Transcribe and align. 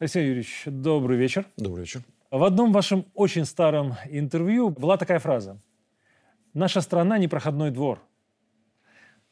Алексей 0.00 0.28
Юрьевич, 0.28 0.62
добрый 0.66 1.18
вечер. 1.18 1.44
Добрый 1.56 1.80
вечер. 1.80 2.02
В 2.30 2.44
одном 2.44 2.72
вашем 2.72 3.06
очень 3.14 3.44
старом 3.44 3.96
интервью 4.08 4.70
была 4.70 4.96
такая 4.96 5.18
фраза. 5.18 5.60
«Наша 6.54 6.82
страна– 6.82 7.18
непроходной 7.18 7.72
двор. 7.72 8.00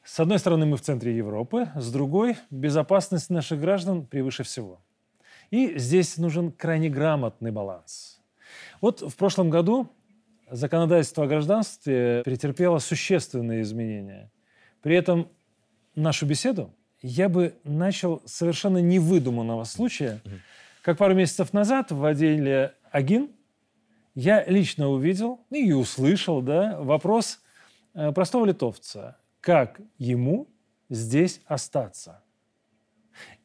С 0.03 0.19
одной 0.19 0.41
стороны, 0.41 0.67
мы 0.67 0.77
в 0.77 0.81
центре 0.81 1.17
Европы, 1.17 1.69
с 1.77 1.93
другой– 1.93 2.37
безопасность 2.51 3.31
наших 3.31 3.61
граждан 3.61 4.07
превыше 4.07 4.43
всего. 4.43 4.81
И 5.53 5.79
здесь 5.79 6.17
нужен 6.17 6.51
крайне 6.51 6.89
грамотный 6.89 7.53
баланс. 7.53 8.21
Вот 8.81 9.03
в 9.03 9.17
прошлом 9.17 9.51
году 9.51 9.89
законодательство 10.51 11.27
о 11.27 11.29
гражданстве 11.29 12.23
претерпело 12.25 12.81
существенные 12.81 13.63
изменения. 13.63 14.33
При 14.83 14.97
этом 14.97 15.29
нашу 15.95 16.27
беседу 16.27 16.75
я 17.03 17.29
бы 17.29 17.55
начал 17.63 18.21
совершенно 18.25 18.79
невыдуманного 18.79 19.63
случая– 19.63 20.21
как 20.87 20.99
пару 20.99 21.17
месяцев 21.17 21.53
назад 21.53 21.91
в 21.91 22.05
отделе 22.05 22.77
АГИН 22.93 23.33
я 24.15 24.45
лично 24.45 24.89
увидел 24.89 25.41
и 25.51 25.73
услышал 25.73 26.43
да, 26.43 26.81
вопрос 26.81 27.41
э, 27.93 28.13
простого 28.13 28.45
литовца. 28.45 29.17
Как 29.41 29.81
ему 29.99 30.47
здесь 30.89 31.41
остаться? 31.47 32.23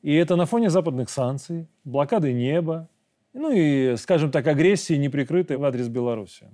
И 0.03 0.13
это 0.13 0.35
на 0.35 0.45
фоне 0.45 0.69
западных 0.69 1.09
санкций, 1.09 1.67
блокады 1.83 2.31
неба, 2.31 2.87
ну 3.33 3.51
и, 3.51 3.95
скажем 3.97 4.29
так, 4.29 4.45
агрессии 4.45 4.93
неприкрытой 4.93 5.57
в 5.57 5.65
адрес 5.65 5.87
Беларуси. 5.87 6.47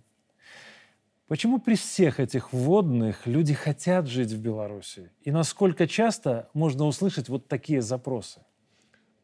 Почему 1.28 1.60
при 1.60 1.76
всех 1.76 2.22
этих 2.22 2.54
вводных 2.54 3.28
люди 3.28 3.54
хотят 3.54 4.08
жить 4.08 4.32
в 4.32 4.40
Беларуси? 4.40 5.12
И 5.20 5.32
насколько 5.32 5.86
часто 5.86 6.48
можно 6.54 6.86
услышать 6.86 7.28
вот 7.28 7.50
такие 7.50 7.82
запросы? 7.82 8.40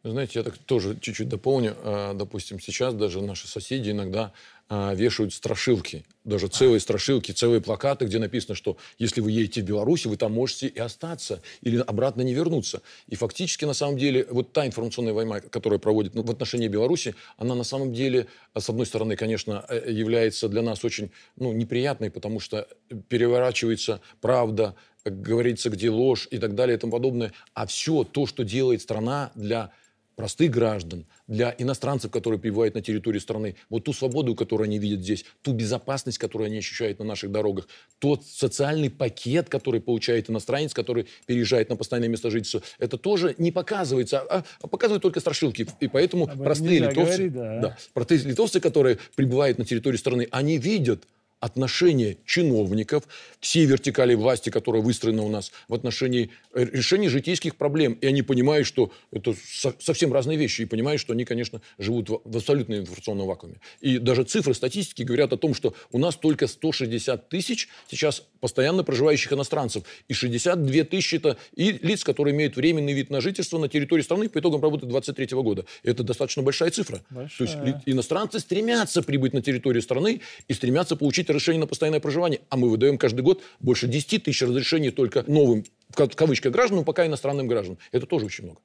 Знаете, 0.05 0.39
я 0.39 0.43
так 0.43 0.57
тоже 0.57 0.97
чуть-чуть 0.99 1.29
дополню. 1.29 1.75
А, 1.81 2.13
допустим, 2.13 2.59
сейчас 2.59 2.93
даже 2.93 3.21
наши 3.21 3.47
соседи 3.47 3.91
иногда 3.91 4.33
а, 4.67 4.93
вешают 4.93 5.33
страшилки. 5.33 6.03
Даже 6.25 6.47
целые 6.49 6.81
страшилки, 6.81 7.31
целые 7.31 7.61
плакаты, 7.61 8.03
где 8.03 8.19
написано, 8.19 8.53
что 8.53 8.75
если 8.99 9.21
вы 9.21 9.31
едете 9.31 9.61
в 9.61 9.65
Беларусь, 9.65 10.05
вы 10.05 10.17
там 10.17 10.33
можете 10.33 10.67
и 10.67 10.77
остаться, 10.77 11.41
или 11.61 11.77
обратно 11.77 12.21
не 12.21 12.33
вернуться. 12.33 12.81
И 13.07 13.15
фактически, 13.15 13.63
на 13.63 13.73
самом 13.73 13.97
деле, 13.97 14.27
вот 14.29 14.51
та 14.51 14.67
информационная 14.67 15.13
война, 15.13 15.39
которая 15.39 15.79
проводит 15.79 16.13
в 16.15 16.29
отношении 16.29 16.67
Беларуси, 16.67 17.15
она 17.37 17.55
на 17.55 17.63
самом 17.63 17.93
деле, 17.93 18.27
с 18.57 18.69
одной 18.69 18.85
стороны, 18.85 19.15
конечно, 19.15 19.65
э, 19.69 19.89
является 19.89 20.49
для 20.49 20.63
нас 20.63 20.83
очень 20.83 21.11
ну, 21.37 21.53
неприятной, 21.53 22.11
потому 22.11 22.41
что 22.41 22.67
переворачивается 23.07 24.01
правда, 24.19 24.75
говорится, 25.05 25.69
где 25.69 25.89
ложь 25.89 26.27
и 26.29 26.39
так 26.39 26.55
далее 26.55 26.75
и 26.75 26.79
тому 26.79 26.91
подобное. 26.91 27.31
А 27.53 27.65
все 27.67 28.03
то, 28.03 28.25
что 28.25 28.43
делает 28.43 28.81
страна 28.81 29.31
для 29.35 29.71
простых 30.15 30.51
граждан, 30.51 31.05
для 31.27 31.53
иностранцев, 31.57 32.11
которые 32.11 32.39
прибывают 32.39 32.75
на 32.75 32.81
территорию 32.81 33.21
страны, 33.21 33.55
вот 33.69 33.83
ту 33.85 33.93
свободу, 33.93 34.35
которую 34.35 34.65
они 34.65 34.79
видят 34.79 35.01
здесь, 35.01 35.25
ту 35.41 35.53
безопасность, 35.53 36.17
которую 36.17 36.47
они 36.47 36.57
ощущают 36.57 36.99
на 36.99 37.05
наших 37.05 37.31
дорогах, 37.31 37.67
тот 37.99 38.25
социальный 38.25 38.89
пакет, 38.89 39.49
который 39.49 39.81
получает 39.81 40.29
иностранец, 40.29 40.73
который 40.73 41.07
переезжает 41.25 41.69
на 41.69 41.75
постоянное 41.75 42.09
место 42.09 42.29
жительства, 42.29 42.61
это 42.79 42.97
тоже 42.97 43.35
не 43.37 43.51
показывается, 43.51 44.19
а, 44.21 44.43
а 44.61 44.67
показывают 44.67 45.01
только 45.01 45.19
страшилки. 45.19 45.67
И 45.79 45.87
поэтому 45.87 46.27
простые 46.27 46.79
литовцы, 46.79 47.29
говорить, 47.29 47.33
да. 47.33 47.59
Да, 47.59 47.77
простые 47.93 48.21
литовцы, 48.21 48.59
которые 48.59 48.99
прибывают 49.15 49.57
на 49.57 49.65
территорию 49.65 49.99
страны, 49.99 50.27
они 50.31 50.57
видят 50.57 51.03
отношение 51.43 52.17
чиновников, 52.25 53.03
всей 53.41 53.65
вертикали 53.65 54.15
власти, 54.15 54.49
которая 54.49 54.81
выстроена 54.81 55.23
у 55.23 55.29
нас 55.29 55.51
в 55.67 55.73
отношении 55.73 56.29
э, 56.53 56.63
решения 56.63 57.09
житейских 57.09 57.57
проблем. 57.57 57.97
И 57.99 58.07
они 58.07 58.21
понимают, 58.21 58.65
что 58.65 58.93
это 59.11 59.35
совсем 59.79 60.13
разные 60.13 60.37
вещи. 60.37 60.61
И 60.61 60.65
понимают, 60.65 61.01
что 61.01 61.11
они, 61.11 61.25
конечно, 61.25 61.61
живут 61.77 62.07
в 62.07 62.37
абсолютном 62.37 62.79
информационном 62.79 63.27
вакууме. 63.27 63.55
И 63.81 63.97
даже 63.97 64.23
цифры 64.23 64.53
статистики 64.53 65.03
говорят 65.03 65.33
о 65.33 65.37
том, 65.37 65.53
что 65.53 65.73
у 65.91 65.97
нас 65.97 66.15
только 66.15 66.47
160 66.47 67.27
тысяч 67.27 67.67
сейчас 67.91 68.23
постоянно 68.39 68.85
проживающих 68.85 69.33
иностранцев. 69.33 69.83
И 70.07 70.13
62 70.13 70.83
тысячи 70.85 71.15
это 71.15 71.35
и 71.55 71.73
лиц, 71.73 72.05
которые 72.05 72.33
имеют 72.33 72.55
временный 72.55 72.93
вид 72.93 73.09
на 73.09 73.19
жительство 73.19 73.57
на 73.57 73.67
территории 73.67 74.01
страны 74.01 74.29
по 74.29 74.39
итогам 74.39 74.61
работы 74.61 74.85
23 74.85 75.25
года. 75.41 75.65
Это 75.83 76.03
достаточно 76.03 76.41
большая 76.41 76.71
цифра. 76.71 77.01
Большая. 77.09 77.47
То 77.49 77.65
есть 77.65 77.77
иностранцы 77.85 78.39
стремятся 78.39 79.01
прибыть 79.01 79.33
на 79.33 79.41
территорию 79.41 79.81
страны 79.81 80.21
и 80.47 80.53
стремятся 80.53 80.95
получить 80.95 81.32
разрешение 81.33 81.61
на 81.61 81.67
постоянное 81.67 81.99
проживание. 81.99 82.41
А 82.49 82.57
мы 82.57 82.69
выдаем 82.69 82.97
каждый 82.97 83.21
год 83.21 83.41
больше 83.59 83.87
10 83.87 84.23
тысяч 84.23 84.41
разрешений 84.41 84.91
только 84.91 85.23
новым, 85.27 85.65
в 85.89 86.15
кавычках, 86.15 86.51
гражданам, 86.51 86.85
пока 86.85 87.05
иностранным 87.05 87.47
гражданам. 87.47 87.79
Это 87.91 88.05
тоже 88.05 88.25
очень 88.25 88.45
много. 88.45 88.59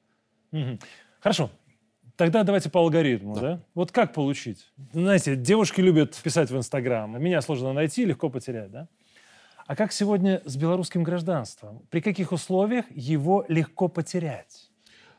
Угу. 0.51 0.79
Хорошо. 1.19 1.51
Тогда 2.15 2.43
давайте 2.43 2.69
по 2.69 2.79
алгоритму, 2.79 3.35
да. 3.35 3.41
да? 3.41 3.63
Вот 3.73 3.91
как 3.91 4.13
получить? 4.13 4.67
Знаете, 4.93 5.35
девушки 5.35 5.79
любят 5.79 6.15
писать 6.15 6.51
в 6.51 6.57
Инстаграм. 6.57 7.21
Меня 7.21 7.41
сложно 7.41 7.71
найти, 7.71 8.03
легко 8.03 8.29
потерять, 8.29 8.71
да? 8.71 8.87
А 9.67 9.75
как 9.75 9.93
сегодня 9.93 10.41
с 10.45 10.57
белорусским 10.57 11.03
гражданством? 11.03 11.83
При 11.89 12.01
каких 12.01 12.31
условиях 12.31 12.85
его 12.89 13.45
легко 13.47 13.87
потерять? 13.87 14.69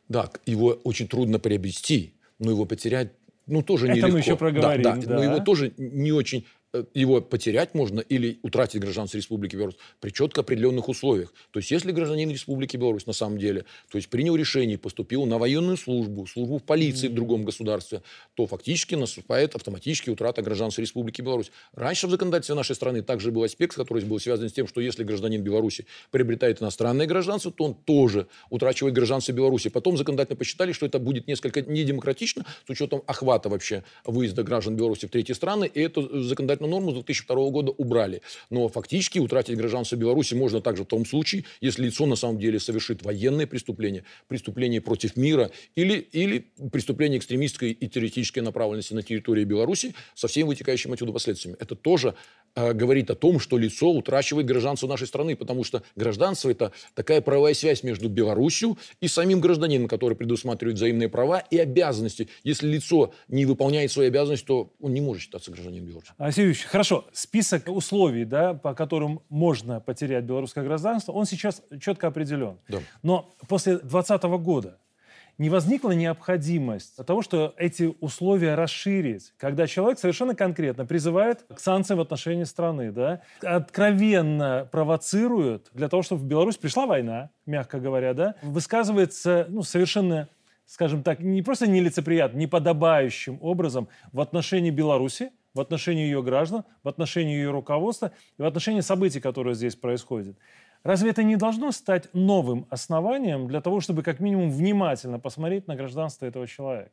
Да, 0.08 0.28
его 0.44 0.78
очень 0.84 1.08
трудно 1.08 1.38
приобрести, 1.38 2.14
но 2.38 2.50
его 2.50 2.64
потерять 2.64 3.12
ну, 3.50 3.62
тоже 3.62 3.86
Это 3.86 3.94
нелегко. 3.94 4.12
мы 4.12 4.18
еще 4.18 4.36
проговорим. 4.36 4.82
Да, 4.82 4.96
да, 4.96 5.06
да. 5.06 5.14
Но 5.16 5.22
его 5.24 5.38
тоже 5.40 5.72
не 5.76 6.12
очень 6.12 6.46
его 6.94 7.20
потерять 7.20 7.74
можно 7.74 8.00
или 8.00 8.38
утратить 8.42 8.80
гражданство 8.80 9.16
Республики 9.16 9.56
Беларусь 9.56 9.76
при 10.00 10.10
четко 10.10 10.42
определенных 10.42 10.88
условиях. 10.88 11.32
То 11.50 11.58
есть, 11.58 11.70
если 11.70 11.90
гражданин 11.90 12.30
Республики 12.30 12.76
Беларусь 12.76 13.06
на 13.06 13.12
самом 13.12 13.38
деле, 13.38 13.64
то 13.90 13.98
есть 13.98 14.08
принял 14.08 14.36
решение, 14.36 14.78
поступил 14.78 15.26
на 15.26 15.38
военную 15.38 15.76
службу, 15.76 16.26
службу 16.26 16.58
в 16.58 16.62
полиции 16.62 17.08
в 17.08 17.14
другом 17.14 17.44
государстве, 17.44 18.02
то 18.34 18.46
фактически 18.46 18.94
наступает 18.94 19.54
автоматически 19.56 20.10
утрата 20.10 20.42
гражданства 20.42 20.80
Республики 20.80 21.22
Беларусь. 21.22 21.50
Раньше 21.74 22.06
в 22.06 22.10
законодательстве 22.10 22.54
нашей 22.54 22.76
страны 22.76 23.02
также 23.02 23.32
был 23.32 23.42
аспект, 23.42 23.74
который 23.74 24.04
был 24.04 24.20
связан 24.20 24.48
с 24.48 24.52
тем, 24.52 24.68
что 24.68 24.80
если 24.80 25.02
гражданин 25.02 25.42
Беларуси 25.42 25.86
приобретает 26.10 26.62
иностранное 26.62 27.06
гражданство, 27.06 27.50
то 27.50 27.64
он 27.64 27.74
тоже 27.74 28.28
утрачивает 28.48 28.94
гражданство 28.94 29.32
Беларуси. 29.32 29.70
Потом 29.70 29.96
законодательно 29.96 30.36
посчитали, 30.36 30.72
что 30.72 30.86
это 30.86 30.98
будет 30.98 31.26
несколько 31.26 31.62
недемократично 31.62 32.44
с 32.66 32.70
учетом 32.70 33.02
охвата 33.06 33.48
вообще 33.48 33.82
выезда 34.04 34.44
граждан 34.44 34.76
Беларуси 34.76 35.06
в 35.06 35.10
третьи 35.10 35.32
страны, 35.32 35.70
и 35.72 35.80
это 35.80 36.02
законодательно 36.22 36.59
законодательную 36.60 36.70
норму 36.70 36.90
с 36.90 36.94
2002 36.94 37.50
года 37.50 37.72
убрали. 37.72 38.22
Но 38.50 38.68
фактически 38.68 39.18
утратить 39.18 39.56
гражданство 39.56 39.96
Беларуси 39.96 40.34
можно 40.34 40.60
также 40.60 40.84
в 40.84 40.86
том 40.86 41.06
случае, 41.06 41.44
если 41.60 41.84
лицо 41.84 42.06
на 42.06 42.16
самом 42.16 42.38
деле 42.38 42.60
совершит 42.60 43.02
военное 43.02 43.46
преступление, 43.46 44.04
преступление 44.28 44.80
против 44.80 45.16
мира 45.16 45.50
или, 45.74 45.98
или 46.12 46.46
преступление 46.72 47.18
экстремистской 47.18 47.70
и 47.70 47.88
террористической 47.88 48.42
направленности 48.42 48.94
на 48.94 49.02
территории 49.02 49.44
Беларуси 49.44 49.94
со 50.14 50.28
всеми 50.28 50.48
вытекающими 50.48 50.94
отсюда 50.94 51.12
последствиями. 51.12 51.56
Это 51.60 51.74
тоже 51.74 52.14
э, 52.54 52.72
говорит 52.72 53.10
о 53.10 53.14
том, 53.14 53.40
что 53.40 53.58
лицо 53.58 53.90
утрачивает 53.90 54.46
гражданство 54.46 54.86
нашей 54.86 55.06
страны, 55.06 55.36
потому 55.36 55.64
что 55.64 55.82
гражданство– 55.96 56.50
это 56.50 56.72
такая 56.94 57.20
правовая 57.20 57.54
связь 57.54 57.82
между 57.82 58.08
Беларусью 58.08 58.76
и 59.00 59.08
самим 59.08 59.40
гражданином, 59.40 59.88
который 59.88 60.16
предусматривает 60.16 60.76
взаимные 60.76 61.08
права 61.08 61.40
и 61.50 61.58
обязанности. 61.58 62.28
Если 62.44 62.68
лицо 62.68 63.12
не 63.28 63.46
выполняет 63.46 63.90
свои 63.92 64.08
обязанности, 64.08 64.46
то 64.46 64.72
он 64.80 64.94
не 64.94 65.00
может 65.00 65.22
считаться 65.22 65.50
гражданином 65.50 65.86
Беларуси. 65.86 66.12
Юрьевич, 66.50 66.66
хорошо, 66.66 67.06
список 67.12 67.68
условий, 67.68 68.24
да, 68.24 68.54
по 68.54 68.74
которым 68.74 69.22
можно 69.28 69.80
потерять 69.80 70.24
белорусское 70.24 70.64
гражданство, 70.64 71.12
он 71.12 71.24
сейчас 71.24 71.62
четко 71.80 72.08
определен. 72.08 72.58
Да. 72.68 72.78
Но 73.02 73.32
после 73.48 73.78
2020 73.78 74.22
года 74.42 74.78
не 75.38 75.48
возникла 75.48 75.92
необходимость 75.92 76.96
того, 77.06 77.22
что 77.22 77.54
эти 77.56 77.94
условия 78.00 78.56
расширить, 78.56 79.32
когда 79.38 79.66
человек 79.66 79.98
совершенно 79.98 80.34
конкретно 80.34 80.84
призывает 80.84 81.44
к 81.54 81.60
санкциям 81.60 81.98
в 81.98 82.02
отношении 82.02 82.44
страны, 82.44 82.90
да, 82.90 83.22
откровенно 83.42 84.68
провоцирует 84.70 85.70
для 85.72 85.88
того, 85.88 86.02
чтобы 86.02 86.22
в 86.22 86.24
Беларусь 86.24 86.56
пришла 86.56 86.86
война, 86.86 87.30
мягко 87.46 87.78
говоря, 87.78 88.12
да, 88.12 88.34
высказывается 88.42 89.46
ну, 89.48 89.62
совершенно 89.62 90.28
скажем 90.66 91.02
так, 91.02 91.18
не 91.18 91.42
просто 91.42 91.66
нелицеприятным, 91.66 92.38
неподобающим 92.38 93.38
образом 93.40 93.88
в 94.12 94.20
отношении 94.20 94.70
Беларуси, 94.70 95.32
в 95.54 95.60
отношении 95.60 96.04
ее 96.04 96.22
граждан, 96.22 96.64
в 96.82 96.88
отношении 96.88 97.34
ее 97.34 97.50
руководства 97.50 98.12
и 98.38 98.42
в 98.42 98.44
отношении 98.44 98.80
событий, 98.80 99.20
которые 99.20 99.54
здесь 99.54 99.76
происходят. 99.76 100.36
Разве 100.82 101.10
это 101.10 101.22
не 101.22 101.36
должно 101.36 101.72
стать 101.72 102.08
новым 102.14 102.66
основанием 102.70 103.48
для 103.48 103.60
того, 103.60 103.80
чтобы 103.80 104.02
как 104.02 104.20
минимум 104.20 104.50
внимательно 104.50 105.18
посмотреть 105.18 105.66
на 105.66 105.76
гражданство 105.76 106.24
этого 106.24 106.46
человека? 106.46 106.92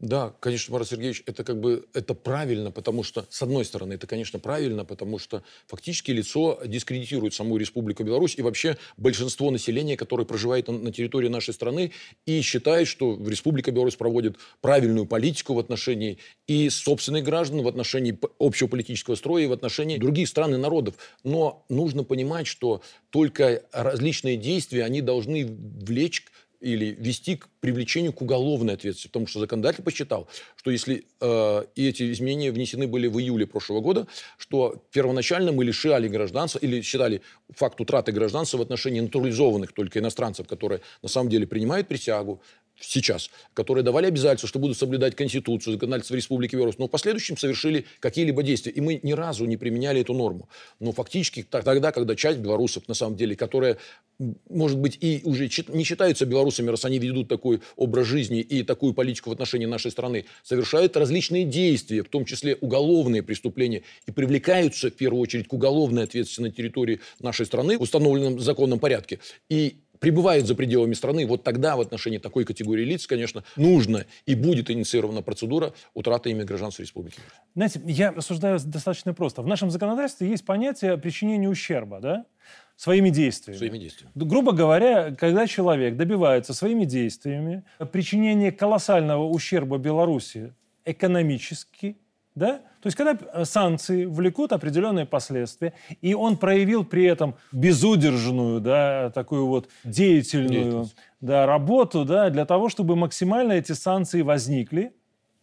Да, 0.00 0.32
конечно, 0.38 0.72
Марат 0.72 0.88
Сергеевич, 0.88 1.24
это 1.26 1.42
как 1.42 1.58
бы 1.58 1.84
это 1.92 2.14
правильно, 2.14 2.70
потому 2.70 3.02
что, 3.02 3.26
с 3.30 3.42
одной 3.42 3.64
стороны, 3.64 3.94
это, 3.94 4.06
конечно, 4.06 4.38
правильно, 4.38 4.84
потому 4.84 5.18
что 5.18 5.42
фактически 5.66 6.12
лицо 6.12 6.60
дискредитирует 6.64 7.34
саму 7.34 7.56
Республику 7.56 8.04
Беларусь 8.04 8.36
и 8.38 8.42
вообще 8.42 8.76
большинство 8.96 9.50
населения, 9.50 9.96
которое 9.96 10.24
проживает 10.24 10.68
на, 10.68 10.92
территории 10.92 11.26
нашей 11.26 11.52
страны 11.52 11.90
и 12.26 12.40
считает, 12.42 12.86
что 12.86 13.18
Республика 13.26 13.72
Беларусь 13.72 13.96
проводит 13.96 14.36
правильную 14.60 15.04
политику 15.04 15.54
в 15.54 15.58
отношении 15.58 16.18
и 16.46 16.70
собственных 16.70 17.24
граждан, 17.24 17.62
в 17.62 17.68
отношении 17.68 18.16
общего 18.38 18.68
политического 18.68 19.16
строя 19.16 19.42
и 19.42 19.46
в 19.48 19.52
отношении 19.52 19.98
других 19.98 20.28
стран 20.28 20.54
и 20.54 20.58
народов. 20.58 20.94
Но 21.24 21.64
нужно 21.68 22.04
понимать, 22.04 22.46
что 22.46 22.82
только 23.10 23.64
различные 23.72 24.36
действия, 24.36 24.84
они 24.84 25.00
должны 25.00 25.44
влечь 25.44 26.24
или 26.60 26.96
вести 26.98 27.36
к 27.36 27.48
привлечению 27.60 28.12
к 28.12 28.22
уголовной 28.22 28.74
ответственности. 28.74 29.08
Потому 29.08 29.26
что 29.26 29.40
законодатель 29.40 29.82
посчитал, 29.82 30.28
что 30.56 30.70
если 30.70 31.06
э, 31.20 31.64
эти 31.76 32.10
изменения 32.12 32.50
внесены 32.50 32.86
были 32.86 33.06
в 33.06 33.18
июле 33.18 33.46
прошлого 33.46 33.80
года, 33.80 34.06
что 34.38 34.82
первоначально 34.90 35.52
мы 35.52 35.64
лишали 35.64 36.08
гражданства 36.08 36.58
или 36.58 36.80
считали 36.80 37.22
факт 37.50 37.80
утраты 37.80 38.12
гражданства 38.12 38.58
в 38.58 38.62
отношении 38.62 39.00
натурализованных 39.00 39.72
только 39.72 40.00
иностранцев, 40.00 40.46
которые 40.48 40.80
на 41.02 41.08
самом 41.08 41.30
деле 41.30 41.46
принимают 41.46 41.88
присягу, 41.88 42.40
сейчас, 42.80 43.30
которые 43.54 43.84
давали 43.84 44.06
обязательства, 44.06 44.48
что 44.48 44.58
будут 44.58 44.76
соблюдать 44.76 45.14
Конституцию, 45.14 45.74
законодательство 45.74 46.14
Республики 46.14 46.56
Беларусь, 46.56 46.78
но 46.78 46.86
в 46.86 46.90
последующем 46.90 47.36
совершили 47.36 47.86
какие-либо 48.00 48.42
действия. 48.42 48.72
И 48.72 48.80
мы 48.80 49.00
ни 49.02 49.12
разу 49.12 49.44
не 49.46 49.56
применяли 49.56 50.00
эту 50.00 50.14
норму. 50.14 50.48
Но 50.80 50.92
фактически 50.92 51.42
тогда, 51.42 51.92
когда 51.92 52.14
часть 52.14 52.38
белорусов, 52.38 52.88
на 52.88 52.94
самом 52.94 53.16
деле, 53.16 53.36
которые, 53.36 53.78
может 54.48 54.78
быть, 54.78 54.98
и 55.00 55.20
уже 55.24 55.48
не 55.68 55.84
считаются 55.84 56.26
белорусами, 56.26 56.70
раз 56.70 56.84
они 56.84 56.98
ведут 56.98 57.28
такой 57.28 57.60
образ 57.76 58.06
жизни 58.06 58.40
и 58.40 58.62
такую 58.62 58.94
политику 58.94 59.30
в 59.30 59.32
отношении 59.32 59.66
нашей 59.66 59.90
страны, 59.90 60.24
совершают 60.42 60.96
различные 60.96 61.44
действия, 61.44 62.02
в 62.02 62.08
том 62.08 62.24
числе 62.24 62.56
уголовные 62.60 63.22
преступления, 63.22 63.82
и 64.06 64.12
привлекаются, 64.12 64.90
в 64.90 64.94
первую 64.94 65.20
очередь, 65.20 65.48
к 65.48 65.52
уголовной 65.52 66.04
ответственности 66.04 66.50
на 66.50 66.50
территории 66.50 67.00
нашей 67.20 67.46
страны 67.46 67.78
в 67.78 67.82
установленном 67.82 68.40
законном 68.40 68.78
порядке. 68.78 69.18
И 69.48 69.78
пребывают 70.00 70.46
за 70.46 70.54
пределами 70.54 70.94
страны, 70.94 71.26
вот 71.26 71.42
тогда 71.42 71.76
в 71.76 71.80
отношении 71.80 72.18
такой 72.18 72.44
категории 72.44 72.84
лиц, 72.84 73.06
конечно, 73.06 73.44
нужно 73.56 74.06
и 74.26 74.34
будет 74.34 74.70
инициирована 74.70 75.22
процедура 75.22 75.72
утраты 75.94 76.30
ими 76.30 76.42
гражданства 76.42 76.82
республики. 76.82 77.18
Знаете, 77.54 77.80
я 77.86 78.12
рассуждаю 78.12 78.58
достаточно 78.64 79.14
просто. 79.14 79.42
В 79.42 79.46
нашем 79.46 79.70
законодательстве 79.70 80.28
есть 80.28 80.44
понятие 80.44 80.98
причинения 80.98 81.48
ущерба, 81.48 82.00
да? 82.00 82.26
Своими 82.76 83.10
действиями. 83.10 83.58
Своими 83.58 83.78
действиями. 83.78 84.12
Грубо 84.14 84.52
говоря, 84.52 85.14
когда 85.14 85.46
человек 85.46 85.96
добивается 85.96 86.54
своими 86.54 86.84
действиями 86.84 87.64
причинения 87.92 88.52
колоссального 88.52 89.24
ущерба 89.24 89.78
Беларуси 89.78 90.54
экономически, 90.84 91.96
да? 92.38 92.60
То 92.80 92.86
есть, 92.86 92.96
когда 92.96 93.18
э, 93.20 93.44
санкции 93.44 94.04
влекут 94.06 94.52
определенные 94.52 95.04
последствия, 95.04 95.74
и 96.00 96.14
он 96.14 96.36
проявил 96.36 96.84
при 96.84 97.04
этом 97.04 97.34
безудержную, 97.52 98.60
да, 98.60 99.10
такую 99.10 99.46
вот 99.46 99.68
деятельную 99.84 100.88
да, 101.20 101.44
работу 101.46 102.04
да, 102.04 102.30
для 102.30 102.46
того, 102.46 102.68
чтобы 102.68 102.96
максимально 102.96 103.52
эти 103.52 103.72
санкции 103.72 104.22
возникли, 104.22 104.92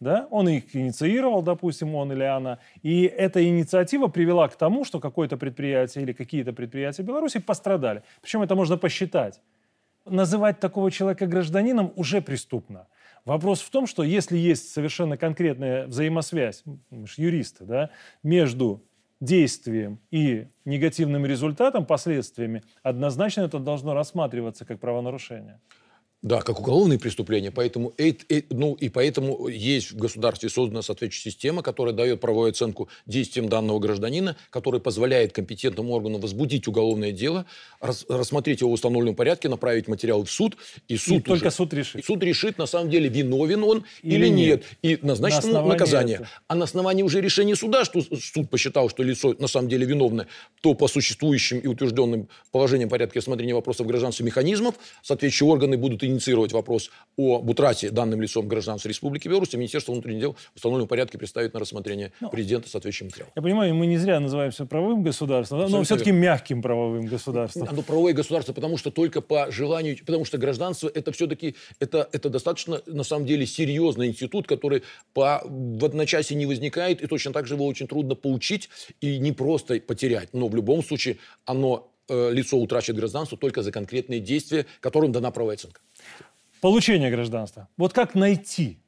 да? 0.00 0.26
Он 0.30 0.48
их 0.48 0.74
инициировал, 0.76 1.42
допустим, 1.42 1.94
он 1.94 2.12
или 2.12 2.24
она. 2.24 2.58
И 2.82 3.04
эта 3.04 3.46
инициатива 3.46 4.08
привела 4.08 4.48
к 4.48 4.56
тому, 4.56 4.84
что 4.84 5.00
какое-то 5.00 5.36
предприятие 5.36 6.04
или 6.04 6.12
какие-то 6.12 6.52
предприятия 6.52 7.02
Беларуси 7.02 7.38
пострадали. 7.38 8.02
Причем 8.20 8.42
это 8.42 8.54
можно 8.54 8.76
посчитать. 8.76 9.40
Называть 10.04 10.60
такого 10.60 10.90
человека 10.90 11.26
гражданином 11.26 11.92
уже 11.96 12.20
преступно. 12.20 12.86
Вопрос 13.26 13.60
в 13.60 13.70
том, 13.70 13.88
что 13.88 14.04
если 14.04 14.38
есть 14.38 14.72
совершенно 14.72 15.18
конкретная 15.18 15.88
взаимосвязь, 15.88 16.62
мы 16.90 17.06
же 17.08 17.14
юристы, 17.18 17.64
да, 17.64 17.90
между 18.22 18.84
действием 19.20 20.00
и 20.12 20.46
негативным 20.64 21.26
результатом, 21.26 21.86
последствиями, 21.86 22.62
однозначно 22.84 23.42
это 23.42 23.58
должно 23.58 23.94
рассматриваться 23.94 24.64
как 24.64 24.78
правонарушение. 24.78 25.60
Да, 26.26 26.40
как 26.40 26.58
уголовные 26.58 26.98
преступления. 26.98 27.52
Поэтому, 27.52 27.92
э, 27.98 28.12
ну, 28.50 28.74
и 28.74 28.88
поэтому 28.88 29.46
есть 29.46 29.92
в 29.92 29.96
государстве 29.96 30.48
создана 30.48 30.82
соответствующая 30.82 31.30
система, 31.30 31.62
которая 31.62 31.94
дает 31.94 32.20
правовую 32.20 32.50
оценку 32.50 32.88
действиям 33.06 33.48
данного 33.48 33.78
гражданина, 33.78 34.36
которая 34.50 34.80
позволяет 34.80 35.32
компетентному 35.32 35.92
органу 35.92 36.18
возбудить 36.18 36.66
уголовное 36.66 37.12
дело, 37.12 37.46
рас, 37.80 38.04
рассмотреть 38.08 38.60
его 38.60 38.70
в 38.70 38.72
установленном 38.72 39.14
порядке, 39.14 39.48
направить 39.48 39.86
материал 39.86 40.24
в 40.24 40.28
суд. 40.28 40.56
И, 40.88 40.96
суд 40.96 41.12
и 41.12 41.14
уже, 41.18 41.22
только 41.22 41.50
суд 41.50 41.72
решит. 41.72 42.04
Суд 42.04 42.20
решит, 42.24 42.58
на 42.58 42.66
самом 42.66 42.90
деле, 42.90 43.08
виновен 43.08 43.62
он 43.62 43.84
или, 44.02 44.16
или 44.16 44.28
нет. 44.28 44.64
И 44.82 44.98
назначит 45.02 45.44
на 45.44 45.58
ему 45.58 45.68
наказание. 45.68 46.16
Это. 46.16 46.28
А 46.48 46.56
на 46.56 46.64
основании 46.64 47.04
уже 47.04 47.20
решения 47.20 47.54
суда, 47.54 47.84
что 47.84 48.00
суд 48.00 48.50
посчитал, 48.50 48.90
что 48.90 49.04
лицо 49.04 49.36
на 49.38 49.46
самом 49.46 49.68
деле 49.68 49.86
виновное, 49.86 50.26
то 50.60 50.74
по 50.74 50.88
существующим 50.88 51.60
и 51.60 51.68
утвержденным 51.68 52.28
положениям 52.50 52.90
порядка 52.90 53.20
рассмотрения 53.20 53.54
вопросов 53.54 53.86
гражданских 53.86 54.24
механизмов 54.24 54.74
соответствующие 55.02 55.48
органы 55.48 55.76
будут 55.76 56.02
инициировать 56.16 56.52
вопрос 56.52 56.90
об 57.16 57.48
утрате 57.48 57.90
данным 57.90 58.20
лицом 58.20 58.48
гражданства 58.48 58.88
Республики 58.88 59.28
Беларусь, 59.28 59.52
Министерство 59.54 59.92
внутренних 59.92 60.20
дел 60.20 60.36
в 60.52 60.56
установленном 60.56 60.88
порядке 60.88 61.18
представит 61.18 61.54
на 61.54 61.60
рассмотрение 61.60 62.12
ну, 62.20 62.30
президента 62.30 62.68
соответствующий 62.68 63.06
материал. 63.06 63.28
Я 63.36 63.42
понимаю, 63.42 63.74
мы 63.74 63.86
не 63.86 63.98
зря 63.98 64.20
называемся 64.20 64.66
правовым 64.66 65.02
государством, 65.02 65.58
Абсолютно 65.58 65.78
но 65.78 65.84
все-таки 65.84 66.12
мягким 66.12 66.62
правовым 66.62 67.06
государством. 67.06 67.68
Оно 67.68 67.82
правовое 67.82 68.12
государство, 68.12 68.52
потому 68.52 68.76
что 68.76 68.90
только 68.90 69.20
по 69.20 69.50
желанию, 69.50 69.96
потому 70.04 70.24
что 70.24 70.38
гражданство 70.38 70.90
это 70.92 71.12
все-таки 71.12 71.56
это, 71.80 72.08
это 72.12 72.28
достаточно 72.28 72.82
на 72.86 73.04
самом 73.04 73.26
деле 73.26 73.46
серьезный 73.46 74.08
институт, 74.08 74.46
который 74.46 74.82
по, 75.14 75.42
в 75.44 75.84
одночасье 75.84 76.36
не 76.36 76.46
возникает, 76.46 77.02
и 77.02 77.06
точно 77.06 77.32
так 77.32 77.46
же 77.46 77.54
его 77.54 77.66
очень 77.66 77.86
трудно 77.86 78.14
получить 78.14 78.68
и 79.00 79.18
не 79.18 79.32
просто 79.32 79.80
потерять. 79.80 80.30
Но 80.32 80.48
в 80.48 80.54
любом 80.54 80.82
случае 80.82 81.18
оно 81.44 81.90
лицо 82.08 82.58
утрачивает 82.58 82.98
гражданство 82.98 83.38
только 83.38 83.62
за 83.62 83.72
конкретные 83.72 84.20
действия, 84.20 84.66
которым 84.80 85.12
дана 85.12 85.30
правовая 85.30 85.56
оценка. 85.56 85.80
Получение 86.60 87.10
гражданства. 87.10 87.68
Вот 87.76 87.92
как 87.92 88.14
найти 88.14 88.78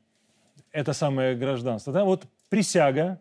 это 0.72 0.92
самое 0.92 1.36
гражданство? 1.36 1.92
Да? 1.92 2.04
Вот 2.04 2.24
присяга 2.48 3.20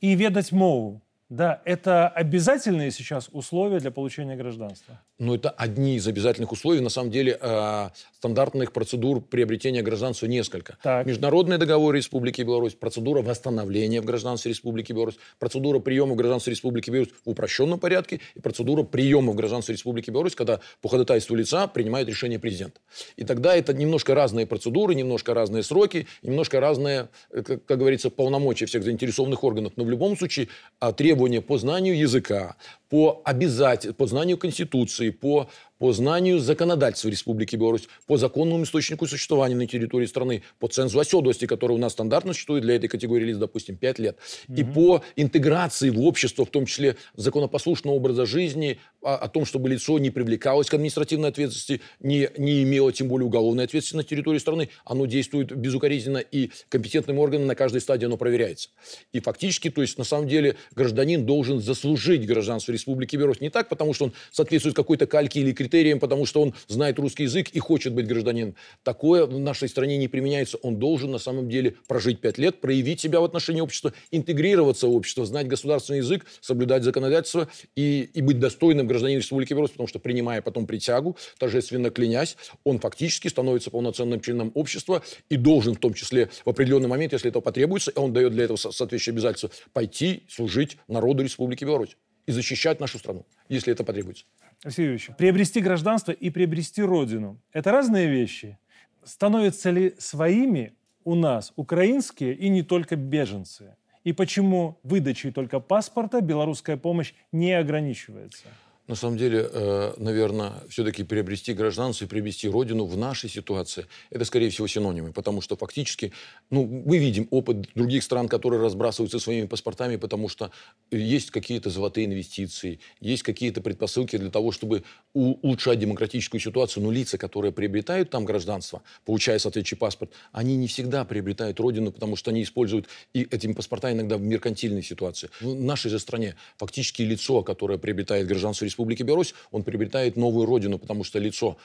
и 0.00 0.14
ведать 0.14 0.52
мову. 0.52 1.02
Да, 1.28 1.62
это 1.64 2.08
обязательные 2.08 2.90
сейчас 2.90 3.28
условия 3.30 3.78
для 3.78 3.90
получения 3.90 4.36
гражданства. 4.36 5.00
Ну, 5.20 5.34
это 5.34 5.50
одни 5.50 5.96
из 5.96 6.08
обязательных 6.08 6.50
условий. 6.50 6.80
На 6.80 6.88
самом 6.88 7.10
деле, 7.10 7.38
э, 7.38 7.88
стандартных 8.16 8.72
процедур 8.72 9.20
приобретения 9.20 9.82
гражданства 9.82 10.24
несколько. 10.24 10.78
Так. 10.82 11.06
Международный 11.06 11.58
договор 11.58 11.94
Республики 11.94 12.40
Беларусь, 12.40 12.72
процедура 12.72 13.20
восстановления 13.20 14.00
в 14.00 14.06
гражданстве 14.06 14.50
Республики 14.50 14.94
Беларусь, 14.94 15.16
процедура 15.38 15.78
приема 15.78 16.14
в 16.14 16.16
гражданстве 16.16 16.52
Республики 16.52 16.88
Беларусь 16.88 17.12
в 17.22 17.28
упрощенном 17.28 17.78
порядке 17.78 18.20
и 18.34 18.40
процедура 18.40 18.82
приема 18.82 19.32
в 19.32 19.36
гражданстве 19.36 19.74
Республики 19.74 20.10
Беларусь, 20.10 20.34
когда 20.34 20.60
по 20.80 20.88
ходатайству 20.88 21.36
лица 21.36 21.66
принимает 21.66 22.08
решение 22.08 22.38
президент. 22.38 22.80
И 23.16 23.24
тогда 23.24 23.54
это 23.54 23.74
немножко 23.74 24.14
разные 24.14 24.46
процедуры, 24.46 24.94
немножко 24.94 25.34
разные 25.34 25.62
сроки, 25.62 26.06
немножко 26.22 26.60
разные, 26.60 27.10
э, 27.30 27.42
как, 27.42 27.66
как 27.66 27.78
говорится, 27.78 28.08
полномочия 28.08 28.64
всех 28.64 28.84
заинтересованных 28.84 29.44
органов. 29.44 29.74
Но 29.76 29.84
в 29.84 29.90
любом 29.90 30.16
случае 30.16 30.48
а, 30.78 30.92
требования 30.92 31.42
по 31.42 31.58
знанию 31.58 31.98
языка, 31.98 32.56
по 32.90 33.22
обязательству, 33.24 33.94
по 33.94 34.06
знанию 34.06 34.36
Конституции, 34.36 35.10
по 35.10 35.48
по 35.80 35.94
знанию 35.94 36.38
законодательства 36.38 37.08
Республики 37.08 37.56
Беларусь, 37.56 37.88
по 38.06 38.18
законному 38.18 38.64
источнику 38.64 39.06
существования 39.06 39.56
на 39.56 39.66
территории 39.66 40.04
страны, 40.04 40.42
по 40.58 40.68
цензу 40.68 41.00
оседлости, 41.00 41.46
который 41.46 41.72
у 41.72 41.78
нас 41.78 41.92
стандартно 41.92 42.34
существует 42.34 42.62
для 42.62 42.76
этой 42.76 42.86
категории 42.86 43.24
лиц, 43.24 43.38
допустим, 43.38 43.76
5 43.76 43.98
лет, 43.98 44.18
mm 44.46 44.60
и 44.60 44.64
по 44.64 45.02
интеграции 45.16 45.88
в 45.88 46.00
общество, 46.02 46.44
в 46.44 46.50
том 46.50 46.66
числе 46.66 46.96
законопослушного 47.16 47.94
образа 47.94 48.26
жизни, 48.26 48.78
о, 49.00 49.14
о 49.14 49.28
том, 49.28 49.46
чтобы 49.46 49.70
лицо 49.70 49.98
не 49.98 50.10
привлекалось 50.10 50.68
к 50.68 50.74
административной 50.74 51.30
ответственности, 51.30 51.80
не, 51.98 52.28
не 52.36 52.62
имело 52.62 52.92
тем 52.92 53.08
более 53.08 53.26
уголовной 53.26 53.64
ответственности 53.64 53.96
на 53.96 54.16
территории 54.16 54.38
страны, 54.38 54.68
оно 54.84 55.06
действует 55.06 55.56
безукоризненно 55.56 56.18
и 56.18 56.50
компетентным 56.68 57.18
органом 57.18 57.46
на 57.46 57.54
каждой 57.54 57.80
стадии 57.80 58.04
оно 58.04 58.18
проверяется. 58.18 58.68
И 59.14 59.20
фактически, 59.20 59.70
то 59.70 59.80
есть 59.80 59.96
на 59.96 60.04
самом 60.04 60.28
деле 60.28 60.56
гражданин 60.74 61.24
должен 61.24 61.58
заслужить 61.58 62.26
гражданство 62.26 62.70
Республики 62.70 63.16
Беларусь 63.16 63.40
не 63.40 63.48
так, 63.48 63.70
потому 63.70 63.94
что 63.94 64.04
он 64.04 64.12
соответствует 64.30 64.76
какой-то 64.76 65.06
кальке 65.06 65.40
или 65.40 65.52
критерии, 65.52 65.69
критерием, 65.70 66.00
потому 66.00 66.26
что 66.26 66.42
он 66.42 66.54
знает 66.66 66.98
русский 66.98 67.24
язык 67.24 67.50
и 67.50 67.58
хочет 67.58 67.94
быть 67.94 68.06
гражданином. 68.06 68.56
Такое 68.82 69.26
в 69.26 69.38
нашей 69.38 69.68
стране 69.68 69.96
не 69.96 70.08
применяется. 70.08 70.58
Он 70.58 70.76
должен 70.76 71.10
на 71.10 71.18
самом 71.18 71.48
деле 71.48 71.76
прожить 71.86 72.20
пять 72.20 72.38
лет, 72.38 72.60
проявить 72.60 73.00
себя 73.00 73.20
в 73.20 73.24
отношении 73.24 73.60
общества, 73.60 73.92
интегрироваться 74.10 74.88
в 74.88 74.92
общество, 74.92 75.24
знать 75.24 75.46
государственный 75.46 75.98
язык, 75.98 76.26
соблюдать 76.40 76.82
законодательство 76.82 77.48
и, 77.76 78.10
и 78.12 78.20
быть 78.20 78.38
достойным 78.38 78.86
гражданином 78.86 79.20
Республики 79.20 79.52
Беларусь, 79.52 79.70
потому 79.70 79.86
что 79.86 79.98
принимая 79.98 80.42
потом 80.42 80.66
присягу, 80.66 81.16
торжественно 81.38 81.90
клянясь, 81.90 82.36
он 82.64 82.78
фактически 82.78 83.28
становится 83.28 83.70
полноценным 83.70 84.20
членом 84.20 84.50
общества 84.54 85.02
и 85.28 85.36
должен 85.36 85.74
в 85.74 85.78
том 85.78 85.94
числе 85.94 86.30
в 86.44 86.50
определенный 86.50 86.88
момент, 86.88 87.12
если 87.12 87.30
это 87.30 87.40
потребуется, 87.40 87.92
он 87.94 88.12
дает 88.12 88.32
для 88.32 88.44
этого 88.44 88.56
соответствующее 88.56 89.12
обязательство, 89.12 89.50
пойти 89.72 90.24
служить 90.28 90.78
народу 90.88 91.22
Республики 91.22 91.64
Беларусь 91.64 91.96
и 92.26 92.32
защищать 92.32 92.80
нашу 92.80 92.98
страну, 92.98 93.26
если 93.48 93.72
это 93.72 93.84
потребуется. 93.84 94.24
Алексей 94.62 94.82
Юрьевич, 94.82 95.10
приобрести 95.16 95.60
гражданство 95.60 96.12
и 96.12 96.28
приобрести 96.28 96.82
родину– 96.82 97.40
это 97.52 97.72
разные 97.72 98.08
вещи. 98.08 98.58
Становятся 99.02 99.70
ли 99.70 99.94
своими 99.98 100.74
у 101.04 101.14
нас 101.14 101.52
украинские 101.56 102.34
и 102.34 102.50
не 102.50 102.62
только 102.62 102.96
беженцы? 102.96 103.76
И 104.04 104.12
почему 104.12 104.78
выдачей 104.82 105.32
только 105.32 105.60
паспорта 105.60 106.20
белорусская 106.20 106.76
помощь 106.76 107.14
не 107.32 107.52
ограничивается? 107.52 108.44
На 108.90 108.96
самом 108.96 109.16
деле, 109.18 109.48
э, 109.48 109.92
наверное, 109.98 110.54
все-таки 110.68 111.04
приобрести 111.04 111.52
гражданство 111.52 112.06
и 112.06 112.08
приобрести 112.08 112.48
родину 112.48 112.86
в 112.86 112.96
нашей 112.96 113.30
ситуации– 113.30 113.86
это, 114.10 114.24
скорее 114.24 114.50
всего, 114.50 114.66
синонимы, 114.66 115.12
потому 115.12 115.40
что 115.42 115.56
фактически, 115.56 116.12
ну, 116.50 116.66
мы 116.66 116.98
видим 116.98 117.28
опыт 117.30 117.68
других 117.76 118.02
стран, 118.02 118.26
которые 118.26 118.60
разбрасываются 118.60 119.20
своими 119.20 119.46
паспортами, 119.46 119.94
потому 119.94 120.28
что 120.28 120.50
есть 120.90 121.30
какие-то 121.30 121.70
золотые 121.70 122.06
инвестиции, 122.08 122.80
есть 123.00 123.22
какие-то 123.22 123.60
предпосылки 123.60 124.18
для 124.18 124.28
того, 124.28 124.50
чтобы 124.50 124.82
улучшать 125.14 125.78
демократическую 125.78 126.40
ситуацию, 126.40 126.82
но 126.82 126.90
лица, 126.90 127.16
которые 127.16 127.52
приобретают 127.52 128.10
там 128.10 128.24
гражданство, 128.24 128.82
получая 129.04 129.38
соответствующий 129.38 129.78
паспорт, 129.78 130.10
они 130.32 130.56
не 130.56 130.66
всегда 130.66 131.04
приобретают 131.04 131.60
родину, 131.60 131.92
потому 131.92 132.16
что 132.16 132.32
они 132.32 132.42
используют 132.42 132.88
и 133.14 133.22
этими 133.22 133.52
паспорта 133.52 133.92
иногда 133.92 134.16
в 134.16 134.22
меркантильной 134.22 134.82
ситуации. 134.82 135.30
В 135.40 135.54
нашей 135.54 135.92
же 135.92 136.00
стране 136.00 136.34
фактически 136.56 137.02
лицо, 137.02 137.44
которое 137.44 137.78
приобретает 137.78 138.26
гражданство 138.26 138.64
республики, 138.64 138.79
Республики 138.80 139.02
Беларусь, 139.02 139.34
он 139.50 139.62
приобретает 139.62 140.16
новую 140.16 140.46
родину, 140.46 140.78
потому 140.78 141.04
что 141.04 141.18
лицо 141.18 141.58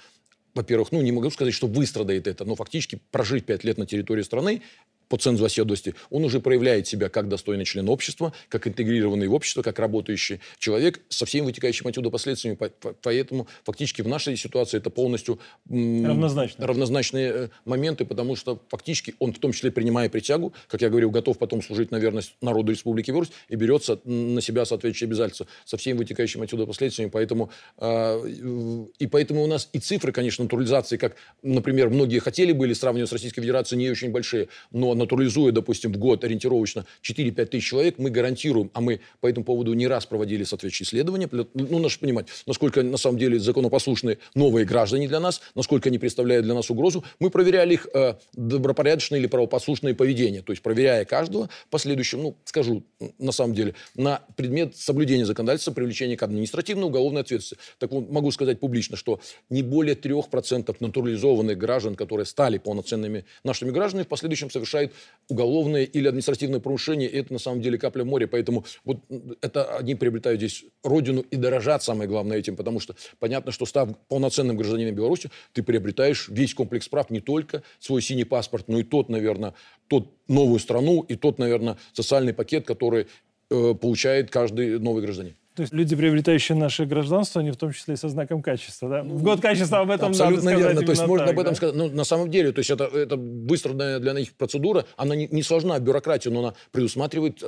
во-первых, 0.54 0.94
ну, 0.94 1.02
не 1.02 1.12
могу 1.12 1.30
сказать, 1.32 1.54
что 1.54 1.68
выстрадает 1.68 2.28
это, 2.28 2.46
но 2.46 2.56
фактически 2.56 3.02
прожить 3.12 3.46
пять 3.46 3.66
лет 3.66 3.78
на 3.78 3.86
территории 3.86 4.24
страны, 4.24 4.62
по 5.08 5.18
цензу 5.18 5.46
оседлости, 5.46 5.96
он 6.10 6.24
уже 6.24 6.40
проявляет 6.40 6.88
себя 6.88 7.10
как 7.10 7.28
достойный 7.30 7.66
член 7.66 7.90
общества, 7.90 8.34
как 8.50 8.68
интегрированный 8.68 9.28
в 9.28 9.34
общество, 9.34 9.62
как 9.62 9.80
работающий 9.80 10.40
человек 10.60 11.02
со 11.10 11.26
всеми 11.26 11.46
вытекающими 11.46 11.90
отсюда 11.90 12.10
последствиями. 12.10 12.58
Поэтому 13.02 13.48
фактически 13.64 14.02
в 14.02 14.08
нашей 14.08 14.38
ситуации 14.38 14.78
это 14.78 14.90
полностью 14.90 15.40
Равнозначно. 15.70 16.68
равнозначные 16.68 17.32
э, 17.34 17.50
моменты, 17.66 18.06
потому 18.06 18.36
что 18.36 18.62
фактически 18.70 19.16
он 19.20 19.34
в 19.34 19.40
том 19.40 19.52
числе 19.52 19.72
принимая 19.72 20.10
присягу, 20.10 20.54
как 20.68 20.82
я 20.82 20.90
говорил, 20.90 21.12
готов 21.12 21.38
потом 21.38 21.62
служить 21.62 21.92
на 21.92 21.98
верность 21.98 22.36
народу 22.42 22.72
Республики 22.72 23.12
Беларусь 23.12 23.32
и 23.50 23.56
берется 23.56 24.00
на 24.06 24.42
себя 24.42 24.66
соответствующие 24.66 25.08
обязательства 25.08 25.48
со 25.66 25.78
всеми 25.78 25.98
вытекающими 25.98 26.44
отсюда 26.44 26.66
последствиями. 26.66 27.10
Поэтому, 27.10 27.50
э, 27.78 28.90
и 29.00 29.08
поэтому 29.08 29.44
у 29.44 29.48
нас 29.48 29.70
и 29.74 29.80
цифры, 29.80 30.12
конечно, 30.12 30.44
натурализации, 30.44 30.98
как, 30.98 31.16
например, 31.44 31.90
многие 31.90 32.20
хотели 32.20 32.52
были 32.52 32.74
сравнивать 32.74 33.10
с 33.10 33.14
Российской 33.14 33.42
Федерацией, 33.42 33.80
не 33.80 33.90
очень 33.90 34.12
большие, 34.12 34.48
но 34.72 34.96
натурализуя, 35.06 35.52
допустим, 35.52 35.94
в 35.94 35.98
год 35.98 36.24
ориентировочно 36.24 36.86
4-5 37.04 37.46
тысяч 37.46 37.68
человек, 37.68 37.98
мы 37.98 38.10
гарантируем, 38.10 38.72
а 38.74 38.82
мы 38.82 39.00
по 39.22 39.28
этому 39.28 39.46
поводу 39.46 39.74
не 39.74 39.88
раз 39.88 40.06
проводили 40.06 40.44
соответствующие 40.44 40.86
исследования, 40.86 41.30
ну, 41.32 41.80
надо 41.80 41.96
понимать, 42.00 42.28
насколько 42.46 42.84
на 42.84 42.98
самом 42.98 43.18
деле 43.18 43.40
законопослушные 43.40 44.18
новые 44.34 44.66
граждане 44.66 45.08
для 45.08 45.20
нас, 45.20 45.42
насколько 45.54 45.90
они 45.90 46.00
представляют 46.00 46.46
для 46.46 46.54
нас 46.54 46.70
угрозу, 46.70 47.04
мы 47.20 47.30
проверяли 47.30 47.76
их 47.76 47.88
э, 47.94 48.16
добропорядочное 48.34 49.20
или 49.20 49.28
правопослушное 49.28 49.94
поведение, 49.94 50.42
то 50.42 50.52
есть 50.52 50.62
проверяя 50.62 51.06
каждого 51.06 51.50
последующим, 51.70 52.24
ну, 52.24 52.36
скажу, 52.44 52.84
на 53.20 53.32
самом 53.32 53.54
деле, 53.54 53.76
на 53.96 54.22
предмет 54.36 54.76
соблюдения 54.76 55.26
законодательства, 55.26 55.72
привлечения 55.72 56.18
к 56.18 56.24
административной 56.24 56.88
уголовной 56.88 57.22
ответственности. 57.22 57.64
Так 57.80 57.92
вот, 57.92 58.10
могу 58.10 58.32
сказать 58.32 58.60
публично, 58.60 58.98
что 58.98 59.20
не 59.50 59.62
более 59.62 59.96
3% 59.96 60.76
натурализованных 60.80 61.58
граждан, 61.58 61.96
которые 61.96 62.26
стали 62.26 62.58
полноценными 62.58 63.26
нашими 63.44 63.72
гражданами, 63.72 64.06
в 64.06 64.08
последующем 64.08 64.50
совершают 64.50 64.85
совершает 64.86 65.16
уголовное 65.28 65.86
или 65.86 66.08
административное 66.08 66.62
нарушение, 66.64 67.10
и 67.10 67.18
это 67.18 67.34
на 67.34 67.40
самом 67.40 67.62
деле 67.62 67.80
капля 67.80 68.04
в 68.04 68.06
море. 68.06 68.28
Поэтому 68.28 68.64
вот 68.84 69.00
это 69.42 69.78
они 69.78 69.96
приобретают 69.96 70.40
здесь 70.40 70.66
родину 70.84 71.22
и 71.22 71.36
дорожат, 71.36 71.82
самое 71.82 72.08
главное, 72.08 72.38
этим, 72.38 72.56
потому 72.56 72.80
что 72.80 72.96
понятно, 73.20 73.52
что 73.52 73.66
став 73.66 73.90
полноценным 74.08 74.56
гражданином 74.56 74.94
Беларуси, 74.94 75.32
ты 75.54 75.64
приобретаешь 75.64 76.30
весь 76.30 76.54
комплекс 76.54 76.88
прав, 76.88 77.10
не 77.10 77.22
только 77.22 77.64
свой 77.80 78.02
синий 78.02 78.26
паспорт, 78.26 78.68
но 78.68 78.80
и 78.80 78.84
тот, 78.84 79.10
наверное, 79.10 79.54
тот 79.88 80.14
новую 80.28 80.60
страну 80.60 81.02
и 81.02 81.16
тот, 81.16 81.40
наверное, 81.40 81.78
социальный 81.94 82.34
пакет, 82.34 82.68
который 82.68 83.08
э, 83.50 83.74
получает 83.74 84.30
каждый 84.30 84.80
новый 84.80 85.02
гражданин. 85.02 85.36
То 85.56 85.62
есть 85.62 85.74
люди, 85.74 85.96
приобретающие 85.96 86.58
наше 86.58 86.86
гражданство, 86.86 87.40
они 87.40 87.52
в 87.52 87.56
том 87.56 87.72
числе 87.72 87.94
и 87.94 87.98
со 87.98 88.10
знаком 88.10 88.42
качества, 88.42 88.90
да? 88.90 89.04
В 89.04 89.24
год 89.24 89.40
качества 89.40 89.80
об 89.80 89.90
этом 89.90 90.10
Абсолютно 90.10 90.52
надо 90.52 90.64
верно. 90.64 90.82
То 90.82 90.92
есть 90.92 91.08
можно 91.08 91.26
так, 91.26 91.34
об 91.34 91.40
этом 91.40 91.54
да? 91.54 91.56
сказать. 91.56 91.76
Ну, 91.76 91.90
на 91.90 92.04
самом 92.04 92.30
деле, 92.30 92.52
то 92.52 92.60
есть 92.60 92.70
это, 92.70 92.84
это 92.84 93.16
выстроенная 93.16 94.00
для 94.00 94.12
них 94.12 94.34
процедура, 94.34 94.86
она 94.98 95.16
не, 95.16 95.28
не 95.28 95.44
сложна, 95.44 95.80
бюрократия, 95.80 96.30
но 96.30 96.42
она 96.42 96.54
предусматривает 96.72 97.42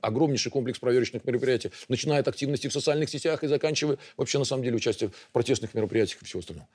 огромнейший 0.00 0.50
комплекс 0.50 0.78
проверочных 0.78 1.26
мероприятий, 1.26 1.70
начиная 1.88 2.20
от 2.20 2.28
активности 2.28 2.68
в 2.68 2.72
социальных 2.72 3.10
сетях 3.10 3.44
и 3.44 3.46
заканчивая 3.46 3.98
вообще, 4.16 4.38
на 4.38 4.46
самом 4.46 4.62
деле, 4.62 4.76
участие 4.76 5.10
в 5.10 5.32
протестных 5.32 5.74
мероприятиях 5.74 6.22
и 6.22 6.24
всего 6.24 6.40
остального. 6.40 6.66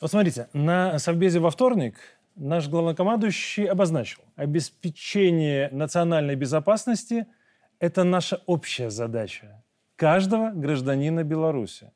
Вот 0.00 0.10
смотрите, 0.10 0.48
на 0.52 0.98
Совбезе 0.98 1.38
во 1.38 1.52
вторник 1.52 1.94
наш 2.34 2.66
главнокомандующий 2.66 3.66
обозначил, 3.66 4.22
обеспечение 4.34 5.68
национальной 5.70 6.34
безопасности– 6.34 7.26
это 7.78 8.02
наша 8.02 8.42
общая 8.46 8.90
задача 8.90 9.62
каждого 10.02 10.50
гражданина 10.50 11.22
Беларуси. 11.22 11.92